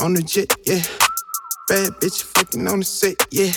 On 0.00 0.14
the 0.14 0.22
jet, 0.22 0.54
yeah. 0.64 0.82
Bad 1.68 1.92
bitch 2.00 2.22
fucking 2.22 2.66
on 2.66 2.78
the 2.78 2.84
set, 2.84 3.16
yeah. 3.30 3.52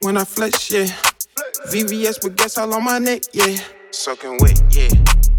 When 0.00 0.16
I 0.16 0.24
flex, 0.24 0.70
yeah. 0.70 0.86
VVS 1.68 2.22
with 2.22 2.36
gas 2.36 2.58
all 2.58 2.72
on 2.74 2.84
my 2.84 2.98
neck, 2.98 3.22
yeah. 3.32 3.58
Soaking 3.90 4.38
wet, 4.40 4.60
yeah. 4.70 4.88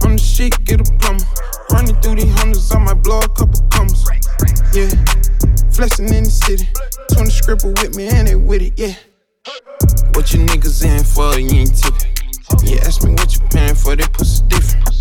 On 0.03 0.15
the 0.15 0.17
shit, 0.17 0.53
get 0.65 0.81
a 0.81 0.97
plumber. 0.99 1.23
Running 1.71 1.95
through 2.01 2.15
these 2.15 2.33
hundreds, 2.39 2.71
I 2.73 2.79
might 2.79 3.01
blow 3.03 3.19
a 3.19 3.29
couple 3.29 3.61
commas. 3.71 4.05
Yeah. 4.73 4.89
Flexing 5.71 6.13
in 6.13 6.23
the 6.23 6.29
city. 6.29 6.67
20 7.13 7.29
scribble 7.29 7.73
with 7.81 7.95
me 7.95 8.07
and 8.07 8.27
they 8.27 8.35
with 8.35 8.61
it, 8.61 8.73
yeah. 8.77 8.95
What 10.13 10.33
you 10.33 10.39
niggas 10.45 10.83
in 10.85 11.03
for? 11.03 11.39
You 11.39 11.61
ain't 11.61 11.77
tipping. 11.77 12.13
Yeah, 12.63 12.85
ask 12.85 13.03
me 13.03 13.11
what 13.11 13.33
you 13.33 13.41
paying 13.49 13.75
for, 13.75 13.95
they 13.95 14.07
pussy 14.07 14.43
different. 14.47 14.96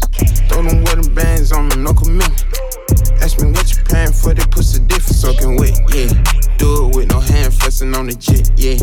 Throw 0.48 0.62
them 0.62 0.84
wedding 0.84 1.14
bands 1.14 1.52
on 1.52 1.68
them, 1.68 1.82
no 1.82 1.92
commitment. 1.92 2.44
Ask 3.20 3.40
me 3.40 3.50
what 3.50 3.70
you 3.70 3.82
paying 3.84 4.12
for, 4.12 4.34
they 4.34 4.44
pussy 4.46 4.80
different. 4.80 5.16
Soaking 5.16 5.56
wet, 5.56 5.78
yeah. 5.94 6.08
Do 6.58 6.88
it 6.88 6.96
with 6.96 7.10
no 7.10 7.20
hand 7.20 7.52
flexing 7.54 7.94
on 7.94 8.06
the 8.06 8.14
jet, 8.14 8.50
yeah. 8.56 8.76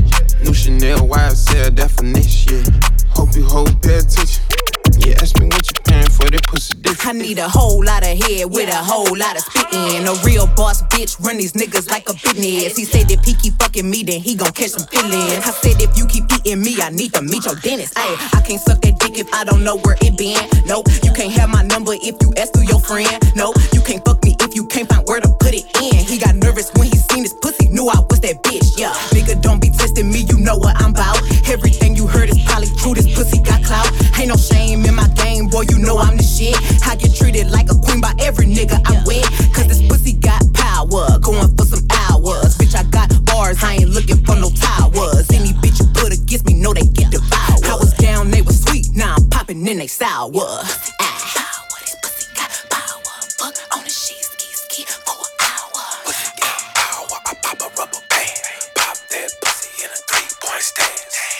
New 0.43 0.53
Chanel 0.53 1.07
YSL 1.07 1.75
definition, 1.75 2.63
yeah. 2.63 2.89
Hope 3.09 3.35
you 3.35 3.45
hold 3.45 3.81
pay 3.81 3.97
attention. 3.97 4.62
Yeah, 4.99 5.15
ask 5.21 5.37
me 5.39 5.47
what 5.47 5.65
you 5.65 5.75
paying 5.85 6.09
for, 6.09 6.29
they 6.29 6.39
pussy 6.39 6.75
different. 6.75 7.15
I 7.15 7.19
need 7.19 7.39
a 7.39 7.49
whole 7.49 7.83
lot 7.83 8.03
of 8.03 8.17
head 8.17 8.45
with 8.49 8.69
a 8.69 8.75
whole 8.75 9.15
lot 9.17 9.35
of 9.35 9.41
spitting. 9.41 10.05
A 10.07 10.13
real 10.23 10.47
boss 10.55 10.81
bitch 10.83 11.19
run 11.23 11.37
these 11.37 11.53
niggas 11.53 11.89
like 11.89 12.07
a 12.09 12.13
business. 12.13 12.77
He 12.77 12.85
said 12.85 13.09
if 13.11 13.23
he 13.25 13.33
keep 13.33 13.53
fucking 13.59 13.89
me, 13.89 14.03
then 14.03 14.21
he 14.21 14.35
gon' 14.35 14.51
catch 14.51 14.71
some 14.71 14.87
feelings. 14.87 15.43
I 15.45 15.51
said 15.51 15.81
if 15.81 15.97
you 15.97 16.05
keep 16.07 16.25
eating 16.31 16.61
me, 16.61 16.77
I 16.81 16.89
need 16.89 17.13
to 17.13 17.21
meet 17.21 17.45
your 17.45 17.55
dentist. 17.55 17.93
Ay, 17.97 18.15
I 18.33 18.41
can't 18.41 18.61
suck 18.61 18.81
that 18.81 18.99
dick 18.99 19.17
if 19.17 19.33
I 19.33 19.43
don't 19.43 19.63
know 19.63 19.77
where 19.77 19.97
it 20.01 20.17
been. 20.17 20.39
Nope, 20.65 20.87
you 21.03 21.11
can't 21.13 21.31
have 21.33 21.49
my 21.49 21.63
number 21.63 21.93
if 21.93 22.15
you 22.21 22.33
ask 22.37 22.53
through 22.53 22.67
your 22.67 22.79
friend. 22.79 23.09
Nope, 23.35 23.55
you 23.73 23.81
can't 23.81 24.03
fuck 24.05 24.23
me 24.23 24.35
if 24.39 24.55
you 24.55 24.65
can't 24.67 24.87
find 24.87 25.05
where 25.07 25.19
to 25.19 25.29
put 25.39 25.53
it 25.53 25.65
in. 25.81 26.05
He 26.05 26.17
got 26.17 26.35
nervous 26.35 26.71
when 26.75 26.87
he 26.87 26.97
seen 26.97 27.23
his 27.23 27.33
pussy, 27.33 27.67
knew 27.67 27.87
I 27.89 27.99
was 28.09 28.21
that 28.21 28.43
bitch. 28.43 28.77
Yeah, 28.77 28.93
nigga, 29.11 29.41
don't 29.41 29.61
be 29.61 29.69
testing 29.69 30.11
me, 30.11 30.25
you 30.29 30.37
know 30.39 30.57
what 30.57 30.75
I'm 30.81 30.91
about. 30.91 31.17
Everything 31.49 31.95
you 31.95 32.07
heard 32.07 32.29
is 32.29 32.39
probably 32.45 32.69
true. 32.77 32.93
This 32.93 33.09
pussy 33.13 33.41
got 33.41 33.63
clout. 33.63 33.89
Ain't 34.23 34.31
no 34.31 34.37
shame 34.37 34.85
in 34.85 34.95
my 34.95 35.09
game, 35.19 35.49
boy, 35.49 35.63
you 35.69 35.77
know 35.79 35.97
I'm 35.97 36.15
the 36.15 36.23
shit. 36.23 36.55
I 36.87 36.95
get 36.95 37.13
treated 37.13 37.51
like 37.51 37.69
a 37.69 37.75
queen 37.75 37.99
by 37.99 38.13
every 38.21 38.45
nigga 38.45 38.79
I 38.87 39.03
win. 39.03 39.21
Cause 39.51 39.67
this 39.67 39.85
pussy 39.85 40.13
got 40.13 40.41
power, 40.53 41.19
going 41.19 41.51
for 41.57 41.65
some 41.65 41.83
hours. 41.91 42.55
Bitch, 42.55 42.73
I 42.73 42.83
got 42.83 43.11
bars, 43.25 43.61
I 43.61 43.83
ain't 43.83 43.89
looking 43.89 44.23
for 44.23 44.37
no 44.39 44.49
towers. 44.51 45.29
Any 45.29 45.51
bitch 45.59 45.83
you 45.83 45.91
put 45.91 46.13
against 46.15 46.45
me, 46.45 46.53
know 46.53 46.73
they 46.73 46.87
get 46.87 47.11
devoured. 47.11 47.67
I 47.67 47.75
was 47.75 47.91
down, 47.95 48.31
they 48.31 48.41
was 48.41 48.63
sweet, 48.63 48.95
now 48.95 49.15
I'm 49.17 49.27
popping 49.29 49.67
in 49.67 49.77
they 49.79 49.87
sour. 49.87 50.31
Ah. 50.31 50.89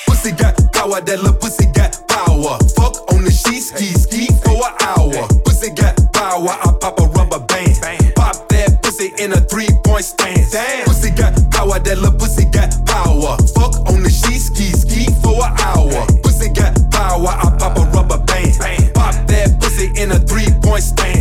Pussy 0.06 0.32
got 0.32 0.74
power, 0.74 1.00
that 1.00 1.20
little 1.24 1.34
pussy 1.40 1.66
got 1.72 1.93
power. 2.14 2.58
Fuck 2.78 2.96
on 3.12 3.24
the 3.26 3.32
sheet, 3.32 3.62
ski, 3.62 3.90
ski 3.98 4.28
for 4.46 4.54
an 4.54 4.74
hour. 4.86 5.28
Pussy 5.44 5.72
got 5.72 5.98
power, 6.14 6.54
I 6.54 6.70
pop 6.80 7.00
a 7.00 7.06
rubber 7.18 7.40
band. 7.40 7.74
Pop 8.16 8.48
that 8.50 8.80
pussy 8.84 9.14
in 9.18 9.34
a 9.34 9.42
three 9.42 9.70
point 9.84 10.06
stance. 10.06 10.56
Pussy 10.86 11.10
got 11.12 11.34
power, 11.52 11.80
that 11.80 11.98
little 11.98 12.18
pussy 12.18 12.46
got 12.46 12.72
power. 12.86 13.38
Fuck 13.58 13.74
on 13.90 14.04
the 14.04 14.10
sheet, 14.10 14.40
ski, 14.40 14.70
ski 14.72 15.10
for 15.22 15.36
an 15.42 15.54
hour. 15.66 16.06
Pussy 16.22 16.50
got 16.50 16.78
power, 16.92 17.34
I 17.34 17.50
pop 17.58 17.78
a 17.78 17.86
rubber 17.92 18.22
band. 18.30 18.54
Pop 18.94 19.16
that 19.28 19.58
pussy 19.60 19.90
in 20.00 20.12
a 20.12 20.20
three 20.20 20.50
point 20.62 20.84
stance. 20.84 21.13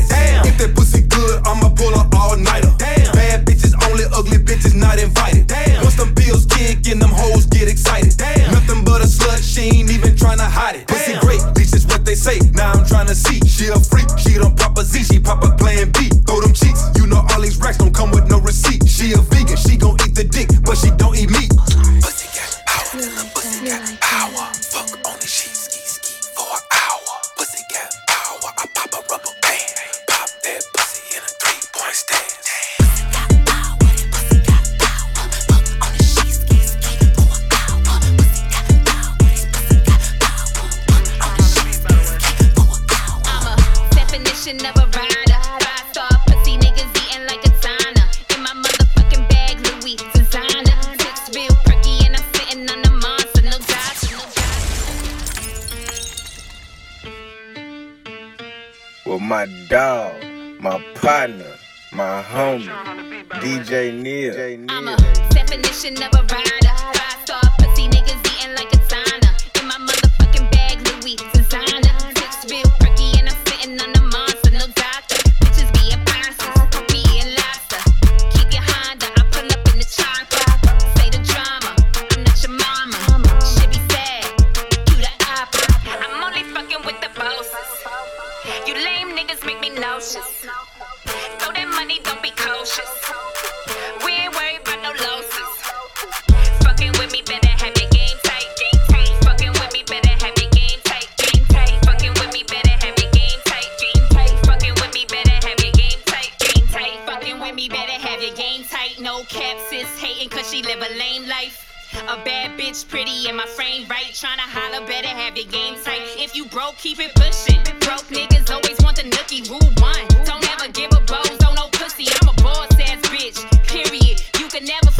A 111.92 112.16
bad 112.24 112.58
bitch, 112.58 112.88
pretty 112.88 113.28
in 113.28 113.36
my 113.36 113.46
frame, 113.46 113.86
right? 113.88 114.06
Tryna 114.12 114.48
holler, 114.48 114.86
better 114.86 115.08
have 115.08 115.36
your 115.36 115.46
game 115.46 115.76
tight. 115.84 116.00
If 116.16 116.34
you 116.34 116.46
broke, 116.46 116.76
keep 116.76 116.98
it 117.00 117.14
pushing. 117.14 117.60
Broke 117.80 118.08
niggas 118.08 118.50
always 118.50 118.80
want 118.82 118.96
the 118.96 119.02
nookie, 119.02 119.48
rule 119.48 119.72
one. 119.76 120.06
Don't 120.24 120.44
ever 120.54 120.72
give 120.72 120.90
a 120.92 121.00
blows, 121.04 121.36
don't 121.38 121.54
no 121.54 121.68
pussy. 121.72 122.08
I'm 122.20 122.28
a 122.28 122.34
boss 122.42 122.72
ass 122.80 123.00
bitch, 123.12 123.40
period. 123.68 124.22
You 124.38 124.48
can 124.48 124.64
never 124.64 124.91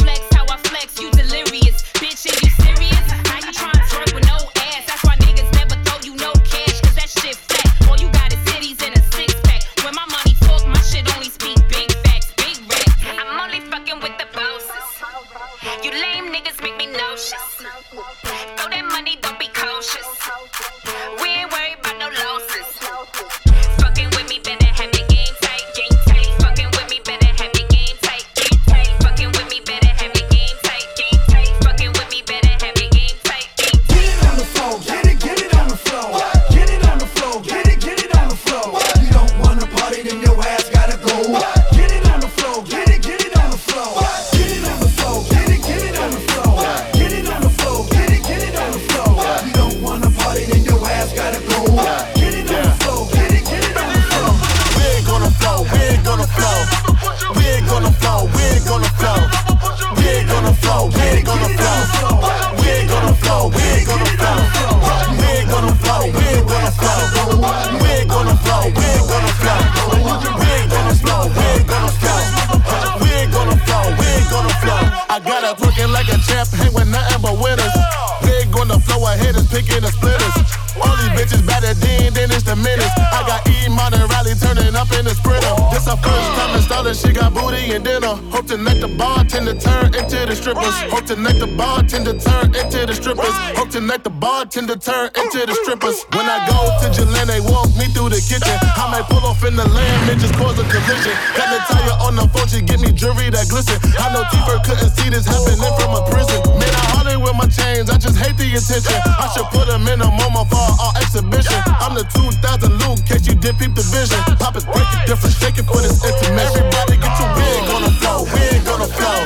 Tend 94.53 94.69
to 94.69 94.77
turn 94.77 95.09
into 95.17 95.49
the 95.49 95.57
strippers. 95.65 96.05
When 96.13 96.29
I 96.29 96.45
go 96.45 96.61
to 96.85 96.93
Jalen, 96.93 97.25
they 97.25 97.41
walk 97.41 97.73
me 97.73 97.89
through 97.89 98.13
the 98.13 98.21
kitchen. 98.21 98.53
I 98.77 98.85
might 98.93 99.09
pull 99.09 99.25
off 99.25 99.41
in 99.49 99.57
the 99.57 99.65
land 99.65 100.13
and 100.13 100.21
just 100.21 100.37
cause 100.37 100.61
a 100.61 100.65
collision. 100.69 101.17
Got 101.33 101.49
the 101.49 101.61
tire 101.73 101.97
on 102.05 102.21
the 102.21 102.29
phone, 102.29 102.45
she 102.53 102.61
get 102.61 102.85
me 102.85 102.93
jewelry 102.93 103.33
that 103.33 103.49
glisten. 103.49 103.81
I 103.97 104.13
know 104.13 104.29
T-Bird 104.29 104.61
couldn't 104.69 104.93
see 104.93 105.09
this 105.09 105.25
happening 105.25 105.73
from 105.81 105.97
a 105.97 106.05
prison. 106.05 106.37
Man, 106.61 106.69
I 106.69 106.85
hardly 106.93 107.17
with 107.17 107.33
my 107.33 107.49
chains, 107.49 107.89
I 107.89 107.97
just 107.97 108.21
hate 108.21 108.37
the 108.37 108.45
attention. 108.53 109.01
I 109.09 109.33
should 109.33 109.49
put 109.57 109.73
them 109.73 109.89
in 109.89 110.05
a 110.05 110.11
moment 110.21 110.45
for 110.53 110.61
our 110.61 111.01
exhibition. 111.01 111.57
I'm 111.81 111.97
the 111.97 112.05
2000 112.13 112.37
Luke, 112.85 113.01
case 113.09 113.25
you 113.25 113.33
did 113.33 113.57
peep 113.57 113.73
the 113.73 113.89
vision. 113.89 114.21
Pop 114.37 114.53
it, 114.61 114.69
break 114.69 114.85
it, 114.85 115.09
different, 115.09 115.33
shaking 115.33 115.65
for 115.65 115.81
this 115.81 115.97
intermission. 116.05 116.69
Everybody 116.77 117.01
get 117.01 117.15
your 117.17 117.31
wig 117.41 117.73
on 117.73 117.81
the 117.89 117.93
floor, 118.05 118.21
wig 118.29 118.69
on 118.69 118.85
the 118.85 118.91
floor, 119.01 119.17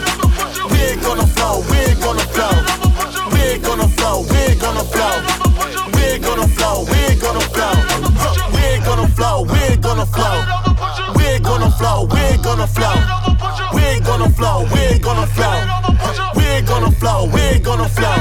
wig 0.70 1.02
on 1.02 1.18
the 1.18 1.26
floor. 1.34 1.75
gonna 7.26 7.40
flow. 7.40 7.74
Huh. 7.74 8.50
We 8.54 8.62
ain't 8.62 8.84
gonna 8.84 9.08
flow. 9.08 9.42
We 9.42 9.58
ain't 9.58 9.82
gonna 9.82 10.06
flow. 10.06 10.44
We 11.16 11.24
ain't 11.24 11.44
gonna 11.44 11.70
flow. 11.70 12.06
We 12.06 12.20
ain't 12.20 12.42
gonna 12.42 12.68
flow. 12.68 13.02
We 13.74 13.80
ain't 13.80 14.04
gonna 14.04 14.28
flow. 14.28 14.66
We 14.72 14.80
ain't 14.80 15.02
gonna 15.02 15.26
flow. 15.26 15.56
We 16.36 16.44
ain't 16.44 16.66
gonna 16.66 16.90
flow. 16.92 17.26
We 17.32 17.40
ain't 17.40 17.64
gonna 17.64 17.88
flow. 17.88 18.16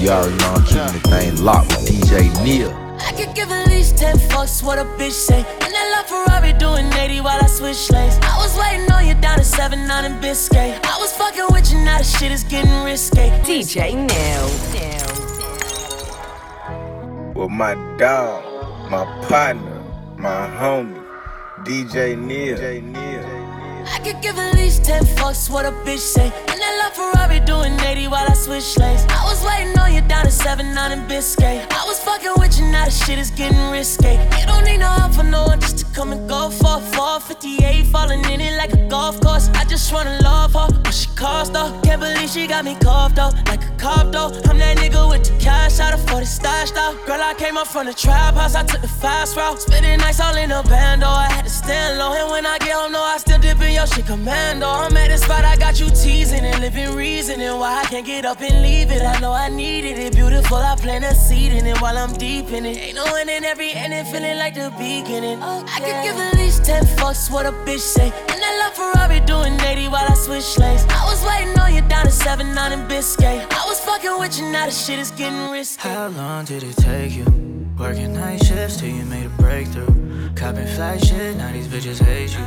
You 0.00 0.08
already 0.08 0.36
know 0.36 0.54
I'm 0.54 0.64
keeping 0.64 0.92
the 0.94 1.08
thing 1.10 1.44
locked 1.44 1.68
with 1.68 1.86
DJ 1.86 2.44
Neil. 2.44 2.79
I 3.20 3.26
could 3.26 3.34
give 3.34 3.50
at 3.50 3.66
least 3.68 3.98
10 3.98 4.16
fucks 4.16 4.62
what 4.62 4.78
a 4.78 4.84
bitch 4.96 5.12
say. 5.12 5.44
And 5.60 5.74
that 5.74 6.06
LaFerrari 6.08 6.58
doing 6.58 6.90
80 6.90 7.20
while 7.20 7.38
I 7.38 7.48
switch 7.48 7.90
lanes. 7.90 8.18
I 8.22 8.38
was 8.38 8.56
waiting 8.56 8.90
on 8.90 9.06
you 9.06 9.12
down 9.12 9.36
to 9.36 9.44
7 9.44 9.86
9 9.86 10.04
in 10.06 10.12
Biscayne. 10.22 10.82
I 10.84 10.96
was 10.98 11.12
fucking 11.12 11.48
with 11.50 11.70
you, 11.70 11.84
now 11.84 11.98
the 11.98 12.04
shit 12.04 12.32
is 12.32 12.44
getting 12.44 12.72
risky. 12.82 13.28
DJ 13.44 13.92
Neil. 13.92 14.46
With 17.34 17.50
my 17.50 17.74
dog, 17.98 18.42
my 18.90 19.04
partner, 19.28 19.82
my 20.16 20.48
homie, 20.56 21.04
DJ 21.64 22.16
Neil. 22.16 22.56
I 23.92 23.98
could 23.98 24.22
give 24.22 24.38
at 24.38 24.54
least 24.54 24.84
10 24.84 25.02
fucks 25.02 25.50
what 25.50 25.66
a 25.66 25.72
bitch 25.84 25.98
say. 25.98 26.32
And 26.48 26.59
that 26.70 26.92
LaFerrari 26.94 27.44
doing 27.44 27.78
80 27.80 28.08
while 28.08 28.26
I 28.28 28.34
switch 28.34 28.78
lanes. 28.78 29.04
I 29.08 29.24
was 29.24 29.42
waiting 29.44 29.76
on 29.78 29.92
you 29.92 30.00
down 30.02 30.26
at 30.26 30.32
7 30.32 30.74
9 30.74 30.92
in 30.92 31.00
Biscayne. 31.06 31.66
I 31.70 31.84
was 31.86 31.98
fucking 32.00 32.34
with 32.38 32.58
you, 32.58 32.66
now 32.66 32.84
the 32.84 32.90
shit 32.90 33.18
is 33.18 33.30
getting 33.30 33.70
risky. 33.70 34.18
You 34.38 34.46
don't 34.46 34.64
need 34.64 34.78
no 34.78 34.86
help 34.86 35.14
for 35.14 35.24
no 35.24 35.44
one 35.44 35.60
just 35.60 35.78
to 35.78 35.84
come 35.94 36.12
and 36.12 36.28
go 36.28 36.50
for 36.50 36.80
458, 36.94 37.86
falling 37.86 38.24
in 38.30 38.40
it 38.40 38.56
like 38.56 38.72
a 38.72 38.88
golf 38.88 39.20
course. 39.20 39.48
I 39.54 39.64
just 39.64 39.92
wanna 39.92 40.18
love 40.22 40.52
her, 40.54 40.68
what 40.84 40.94
she 40.94 41.08
cost 41.14 41.52
though. 41.52 41.70
Can't 41.82 42.00
believe 42.00 42.30
she 42.30 42.46
got 42.46 42.64
me 42.64 42.76
carved 42.80 43.16
though, 43.16 43.32
like 43.46 43.62
a 43.64 43.72
cop 43.78 44.12
though. 44.12 44.30
I'm 44.48 44.58
that 44.58 44.78
nigga 44.78 45.08
with 45.10 45.24
the 45.24 45.36
cash 45.38 45.80
out 45.80 45.94
of 45.94 46.00
40 46.08 46.26
stashed 46.26 46.76
out. 46.76 46.94
Girl, 47.06 47.20
I 47.20 47.34
came 47.34 47.56
up 47.56 47.66
from 47.66 47.86
the 47.86 47.94
trap 47.94 48.34
house, 48.34 48.54
I 48.54 48.62
took 48.64 48.82
the 48.82 48.88
fast 48.88 49.36
route. 49.36 49.60
Spending 49.60 49.98
nights 49.98 50.20
all 50.20 50.36
in 50.36 50.50
a 50.50 50.62
band, 50.64 51.02
oh, 51.02 51.08
I 51.08 51.30
had 51.30 51.44
to 51.44 51.50
stand 51.50 51.98
low. 51.98 52.12
And 52.12 52.30
when 52.30 52.46
I 52.46 52.58
get 52.58 52.72
home, 52.72 52.92
no, 52.92 53.02
I 53.02 53.16
still 53.18 53.38
dip 53.38 53.60
in 53.60 53.74
your 53.74 53.86
shit 53.86 54.06
commando. 54.06 54.66
I'm 54.66 54.96
at 54.96 55.10
the 55.10 55.18
spot, 55.18 55.44
I 55.44 55.56
got 55.56 55.80
you 55.80 55.88
teasing 55.90 56.44
and 56.44 56.59
living 56.60 56.94
reasoning 56.94 57.56
why 57.58 57.80
I 57.80 57.84
can't 57.84 58.04
get 58.04 58.26
up 58.26 58.40
and 58.42 58.60
leave 58.60 58.90
it. 58.90 59.00
I 59.00 59.18
know 59.20 59.32
I 59.32 59.48
needed 59.48 59.98
it, 59.98 60.14
beautiful. 60.14 60.58
I 60.58 60.76
plant 60.76 61.04
a 61.04 61.14
seed 61.14 61.52
in 61.52 61.66
it 61.66 61.80
while 61.80 61.96
I'm 61.96 62.12
deep 62.12 62.52
in 62.52 62.66
it. 62.66 62.76
Ain't 62.76 62.96
no 62.96 63.04
end 63.14 63.30
in 63.30 63.44
every 63.44 63.72
ending, 63.72 64.04
feeling 64.04 64.36
like 64.36 64.54
the 64.54 64.70
beginning. 64.76 65.42
I 65.42 65.78
could 65.80 65.98
give 66.04 66.16
at 66.16 66.34
least 66.36 66.64
10 66.64 66.84
fucks 66.98 67.30
what 67.30 67.46
a 67.46 67.52
bitch 67.64 67.80
say. 67.80 68.12
And 68.30 68.40
that 68.42 68.54
LaFerrari 68.62 69.24
doing 69.24 69.58
80 69.58 69.88
while 69.88 70.06
I 70.06 70.14
switch 70.14 70.58
lanes. 70.58 70.84
I 70.90 71.04
was 71.06 71.24
waiting 71.24 71.58
on 71.58 71.74
you 71.74 71.80
down 71.88 72.04
to 72.04 72.10
7 72.10 72.54
9 72.54 72.72
in 72.72 72.80
Biscayne. 72.88 73.46
I 73.50 73.64
was 73.66 73.80
fucking 73.80 74.18
with 74.18 74.38
you, 74.38 74.50
now 74.52 74.66
the 74.66 74.72
shit 74.72 74.98
is 74.98 75.10
getting 75.12 75.50
risky. 75.50 75.88
How 75.88 76.08
long 76.08 76.44
did 76.44 76.62
it 76.62 76.76
take 76.76 77.12
you? 77.12 77.24
Working 77.78 78.12
night 78.12 78.44
shifts 78.44 78.76
till 78.76 78.90
you 78.90 79.04
made 79.04 79.24
a 79.24 79.30
breakthrough. 79.40 80.34
Copping 80.34 80.66
flight 80.66 81.02
shit, 81.02 81.36
now 81.38 81.50
these 81.52 81.68
bitches 81.68 82.04
hate 82.04 82.36
you. 82.36 82.44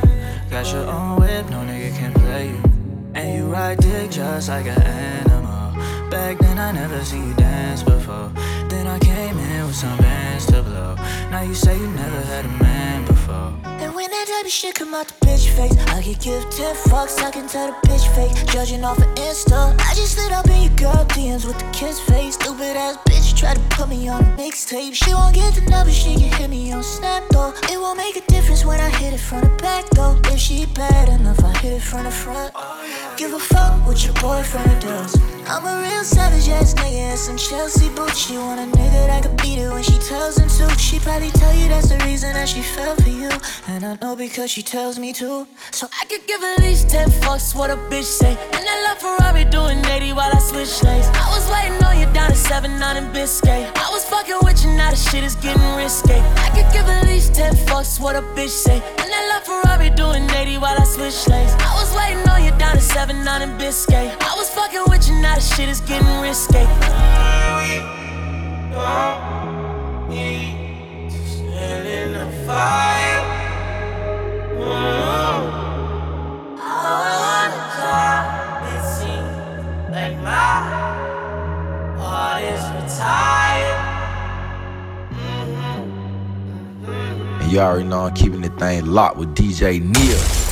Got 0.50 0.72
your 0.72 0.86
own 0.86 1.18
whip, 1.18 1.50
no 1.50 1.58
nigga 1.58 1.90
can 1.98 2.14
play 2.14 2.48
you. 2.50 2.73
And 3.14 3.34
you 3.34 3.46
ride 3.46 3.78
dick 3.78 4.10
just 4.10 4.48
like 4.48 4.66
an 4.66 4.82
animal. 4.82 5.72
Back 6.10 6.38
then 6.38 6.58
I 6.58 6.72
never 6.72 7.04
seen 7.04 7.28
you 7.28 7.34
dance 7.34 7.82
before. 7.82 8.30
Then 8.68 8.86
I 8.86 8.98
came 8.98 9.38
in 9.38 9.66
with 9.66 9.76
some 9.76 9.96
bands 9.98 10.46
to 10.46 10.62
blow. 10.62 10.96
Now 11.30 11.42
you 11.42 11.54
say 11.54 11.78
you 11.78 11.88
never 11.88 12.20
had 12.22 12.44
a 12.44 12.48
man 12.48 13.04
before. 13.06 13.52
And 13.64 13.94
when 13.94 14.10
that 14.26 14.36
type 14.36 14.44
of 14.46 14.50
shit 14.50 14.74
come 14.74 14.94
out 14.94 15.06
the 15.08 15.26
bitch 15.26 15.48
face, 15.56 15.76
I 15.88 16.02
could 16.02 16.20
give 16.20 16.42
10 16.50 16.74
fucks, 16.88 17.18
I 17.22 17.30
can 17.30 17.46
tell 17.46 17.68
the 17.68 17.88
bitch 17.88 18.06
fake. 18.14 18.46
Judging 18.46 18.84
off 18.84 18.98
of 18.98 19.04
Insta, 19.16 19.78
I 19.78 19.94
just 19.94 20.16
lit 20.16 20.32
up 20.32 20.46
in 20.46 20.62
your 20.62 20.76
girl 20.76 21.04
DMs 21.12 21.46
with 21.46 21.58
the 21.58 21.70
kiss 21.72 22.00
face. 22.00 22.34
Stupid 22.34 22.76
ass 22.76 22.96
bitch 23.08 23.36
try 23.36 23.54
to 23.54 23.60
put 23.70 23.88
me 23.88 24.08
on 24.08 24.22
a 24.22 24.36
mixtape. 24.36 24.94
She 24.94 25.12
won't 25.12 25.34
get 25.34 25.54
the 25.54 25.62
number, 25.70 25.92
she 25.92 26.14
can 26.14 26.32
hit 26.38 26.50
me 26.50 26.72
on 26.72 26.82
Snap 26.82 27.22
though. 27.30 27.52
It 27.70 27.78
won't 27.78 27.98
make 27.98 28.16
a 28.16 28.22
difference 28.22 28.64
when 28.64 28.80
I 28.80 28.88
hit 28.88 29.12
it 29.12 29.20
from 29.20 29.42
the 29.42 29.56
back 29.62 29.84
though. 29.90 30.18
If 30.32 30.38
she 30.38 30.66
bad 30.66 31.08
enough, 31.08 31.42
I 31.44 31.52
hit 31.58 31.74
it 31.74 31.82
from 31.82 32.04
the 32.04 32.10
front. 32.10 32.54
Give 33.16 33.32
a 33.32 33.38
fuck 33.38 33.86
what 33.86 34.04
your 34.04 34.14
boyfriend 34.14 34.80
does. 34.80 35.20
I'm 35.46 35.64
a 35.66 35.82
real 35.86 36.02
savage 36.04 36.48
ass 36.48 36.74
nigga 36.74 37.12
and 37.12 37.18
some 37.18 37.36
Chelsea 37.36 37.88
boots. 37.90 38.18
She 38.18 38.38
want 38.38 38.60
a 38.60 38.76
nigga 38.76 39.06
that 39.08 39.22
could 39.22 39.36
beat 39.42 39.58
it 39.58 39.68
when 39.70 39.82
she 39.82 39.98
tells 39.98 40.38
him 40.38 40.48
to. 40.48 40.78
She 40.78 40.98
probably 40.98 41.30
tell 41.30 41.54
you 41.54 41.68
that's 41.68 41.90
the 41.90 41.98
reason 42.04 42.32
that 42.32 42.48
she 42.48 42.62
fell 42.62 42.96
for 42.96 43.10
you. 43.10 43.30
And 43.68 43.84
I 43.84 43.96
know 44.00 44.13
because 44.16 44.50
she 44.50 44.62
tells 44.62 44.98
me 44.98 45.12
to. 45.14 45.46
So 45.70 45.88
I 46.00 46.04
could 46.06 46.26
give 46.26 46.42
at 46.42 46.60
least 46.60 46.90
10 46.90 47.08
fucks 47.22 47.54
what 47.54 47.70
a 47.70 47.76
bitch 47.90 48.04
say. 48.04 48.36
And 48.52 48.64
that 48.66 48.78
LaFerrari 48.86 49.50
doing 49.50 49.84
80 49.84 50.12
while 50.12 50.30
I 50.34 50.38
switch 50.38 50.82
lanes. 50.82 51.06
I 51.14 51.26
was 51.34 51.44
waiting 51.50 51.82
on 51.84 51.98
you 51.98 52.06
down 52.12 52.30
to 52.30 52.36
7 52.36 52.78
9 52.78 52.96
in 52.96 53.04
Biscayne. 53.12 53.70
I 53.76 53.88
was 53.90 54.04
fucking 54.04 54.38
with 54.42 54.62
you, 54.64 54.70
now 54.76 54.90
the 54.90 54.96
shit 54.96 55.24
is 55.24 55.34
getting 55.36 55.62
risky. 55.76 56.14
I 56.14 56.50
could 56.54 56.70
give 56.72 56.86
at 56.88 57.06
least 57.06 57.34
10 57.34 57.54
fucks 57.66 58.00
what 58.00 58.16
a 58.16 58.22
bitch 58.36 58.50
say. 58.50 58.76
And 58.76 59.08
that 59.12 59.24
LaFerrari 59.32 59.94
doing 59.96 60.28
80 60.30 60.58
while 60.58 60.78
I 60.78 60.84
switch 60.84 61.26
lanes. 61.28 61.52
I 61.58 61.74
was 61.80 61.90
waiting 61.96 62.28
on 62.28 62.44
you 62.44 62.52
down 62.58 62.74
to 62.74 62.80
7 62.80 63.24
9 63.24 63.42
in 63.42 63.50
Biscayne. 63.58 64.14
I 64.20 64.34
was 64.36 64.50
fucking 64.50 64.84
with 64.88 65.08
you, 65.08 65.14
now 65.20 65.34
the 65.34 65.40
shit 65.40 65.68
is 65.68 65.80
getting 65.80 66.20
risky. 66.20 66.64
Stand 71.08 71.86
in 71.86 72.12
the 72.12 72.46
fire. 72.46 73.03
You 87.54 87.60
already 87.60 87.84
know 87.84 88.00
I'm 88.00 88.14
keeping 88.14 88.40
the 88.40 88.48
thing 88.48 88.84
locked 88.84 89.16
with 89.16 89.32
DJ 89.36 89.80
Neil. 89.80 90.43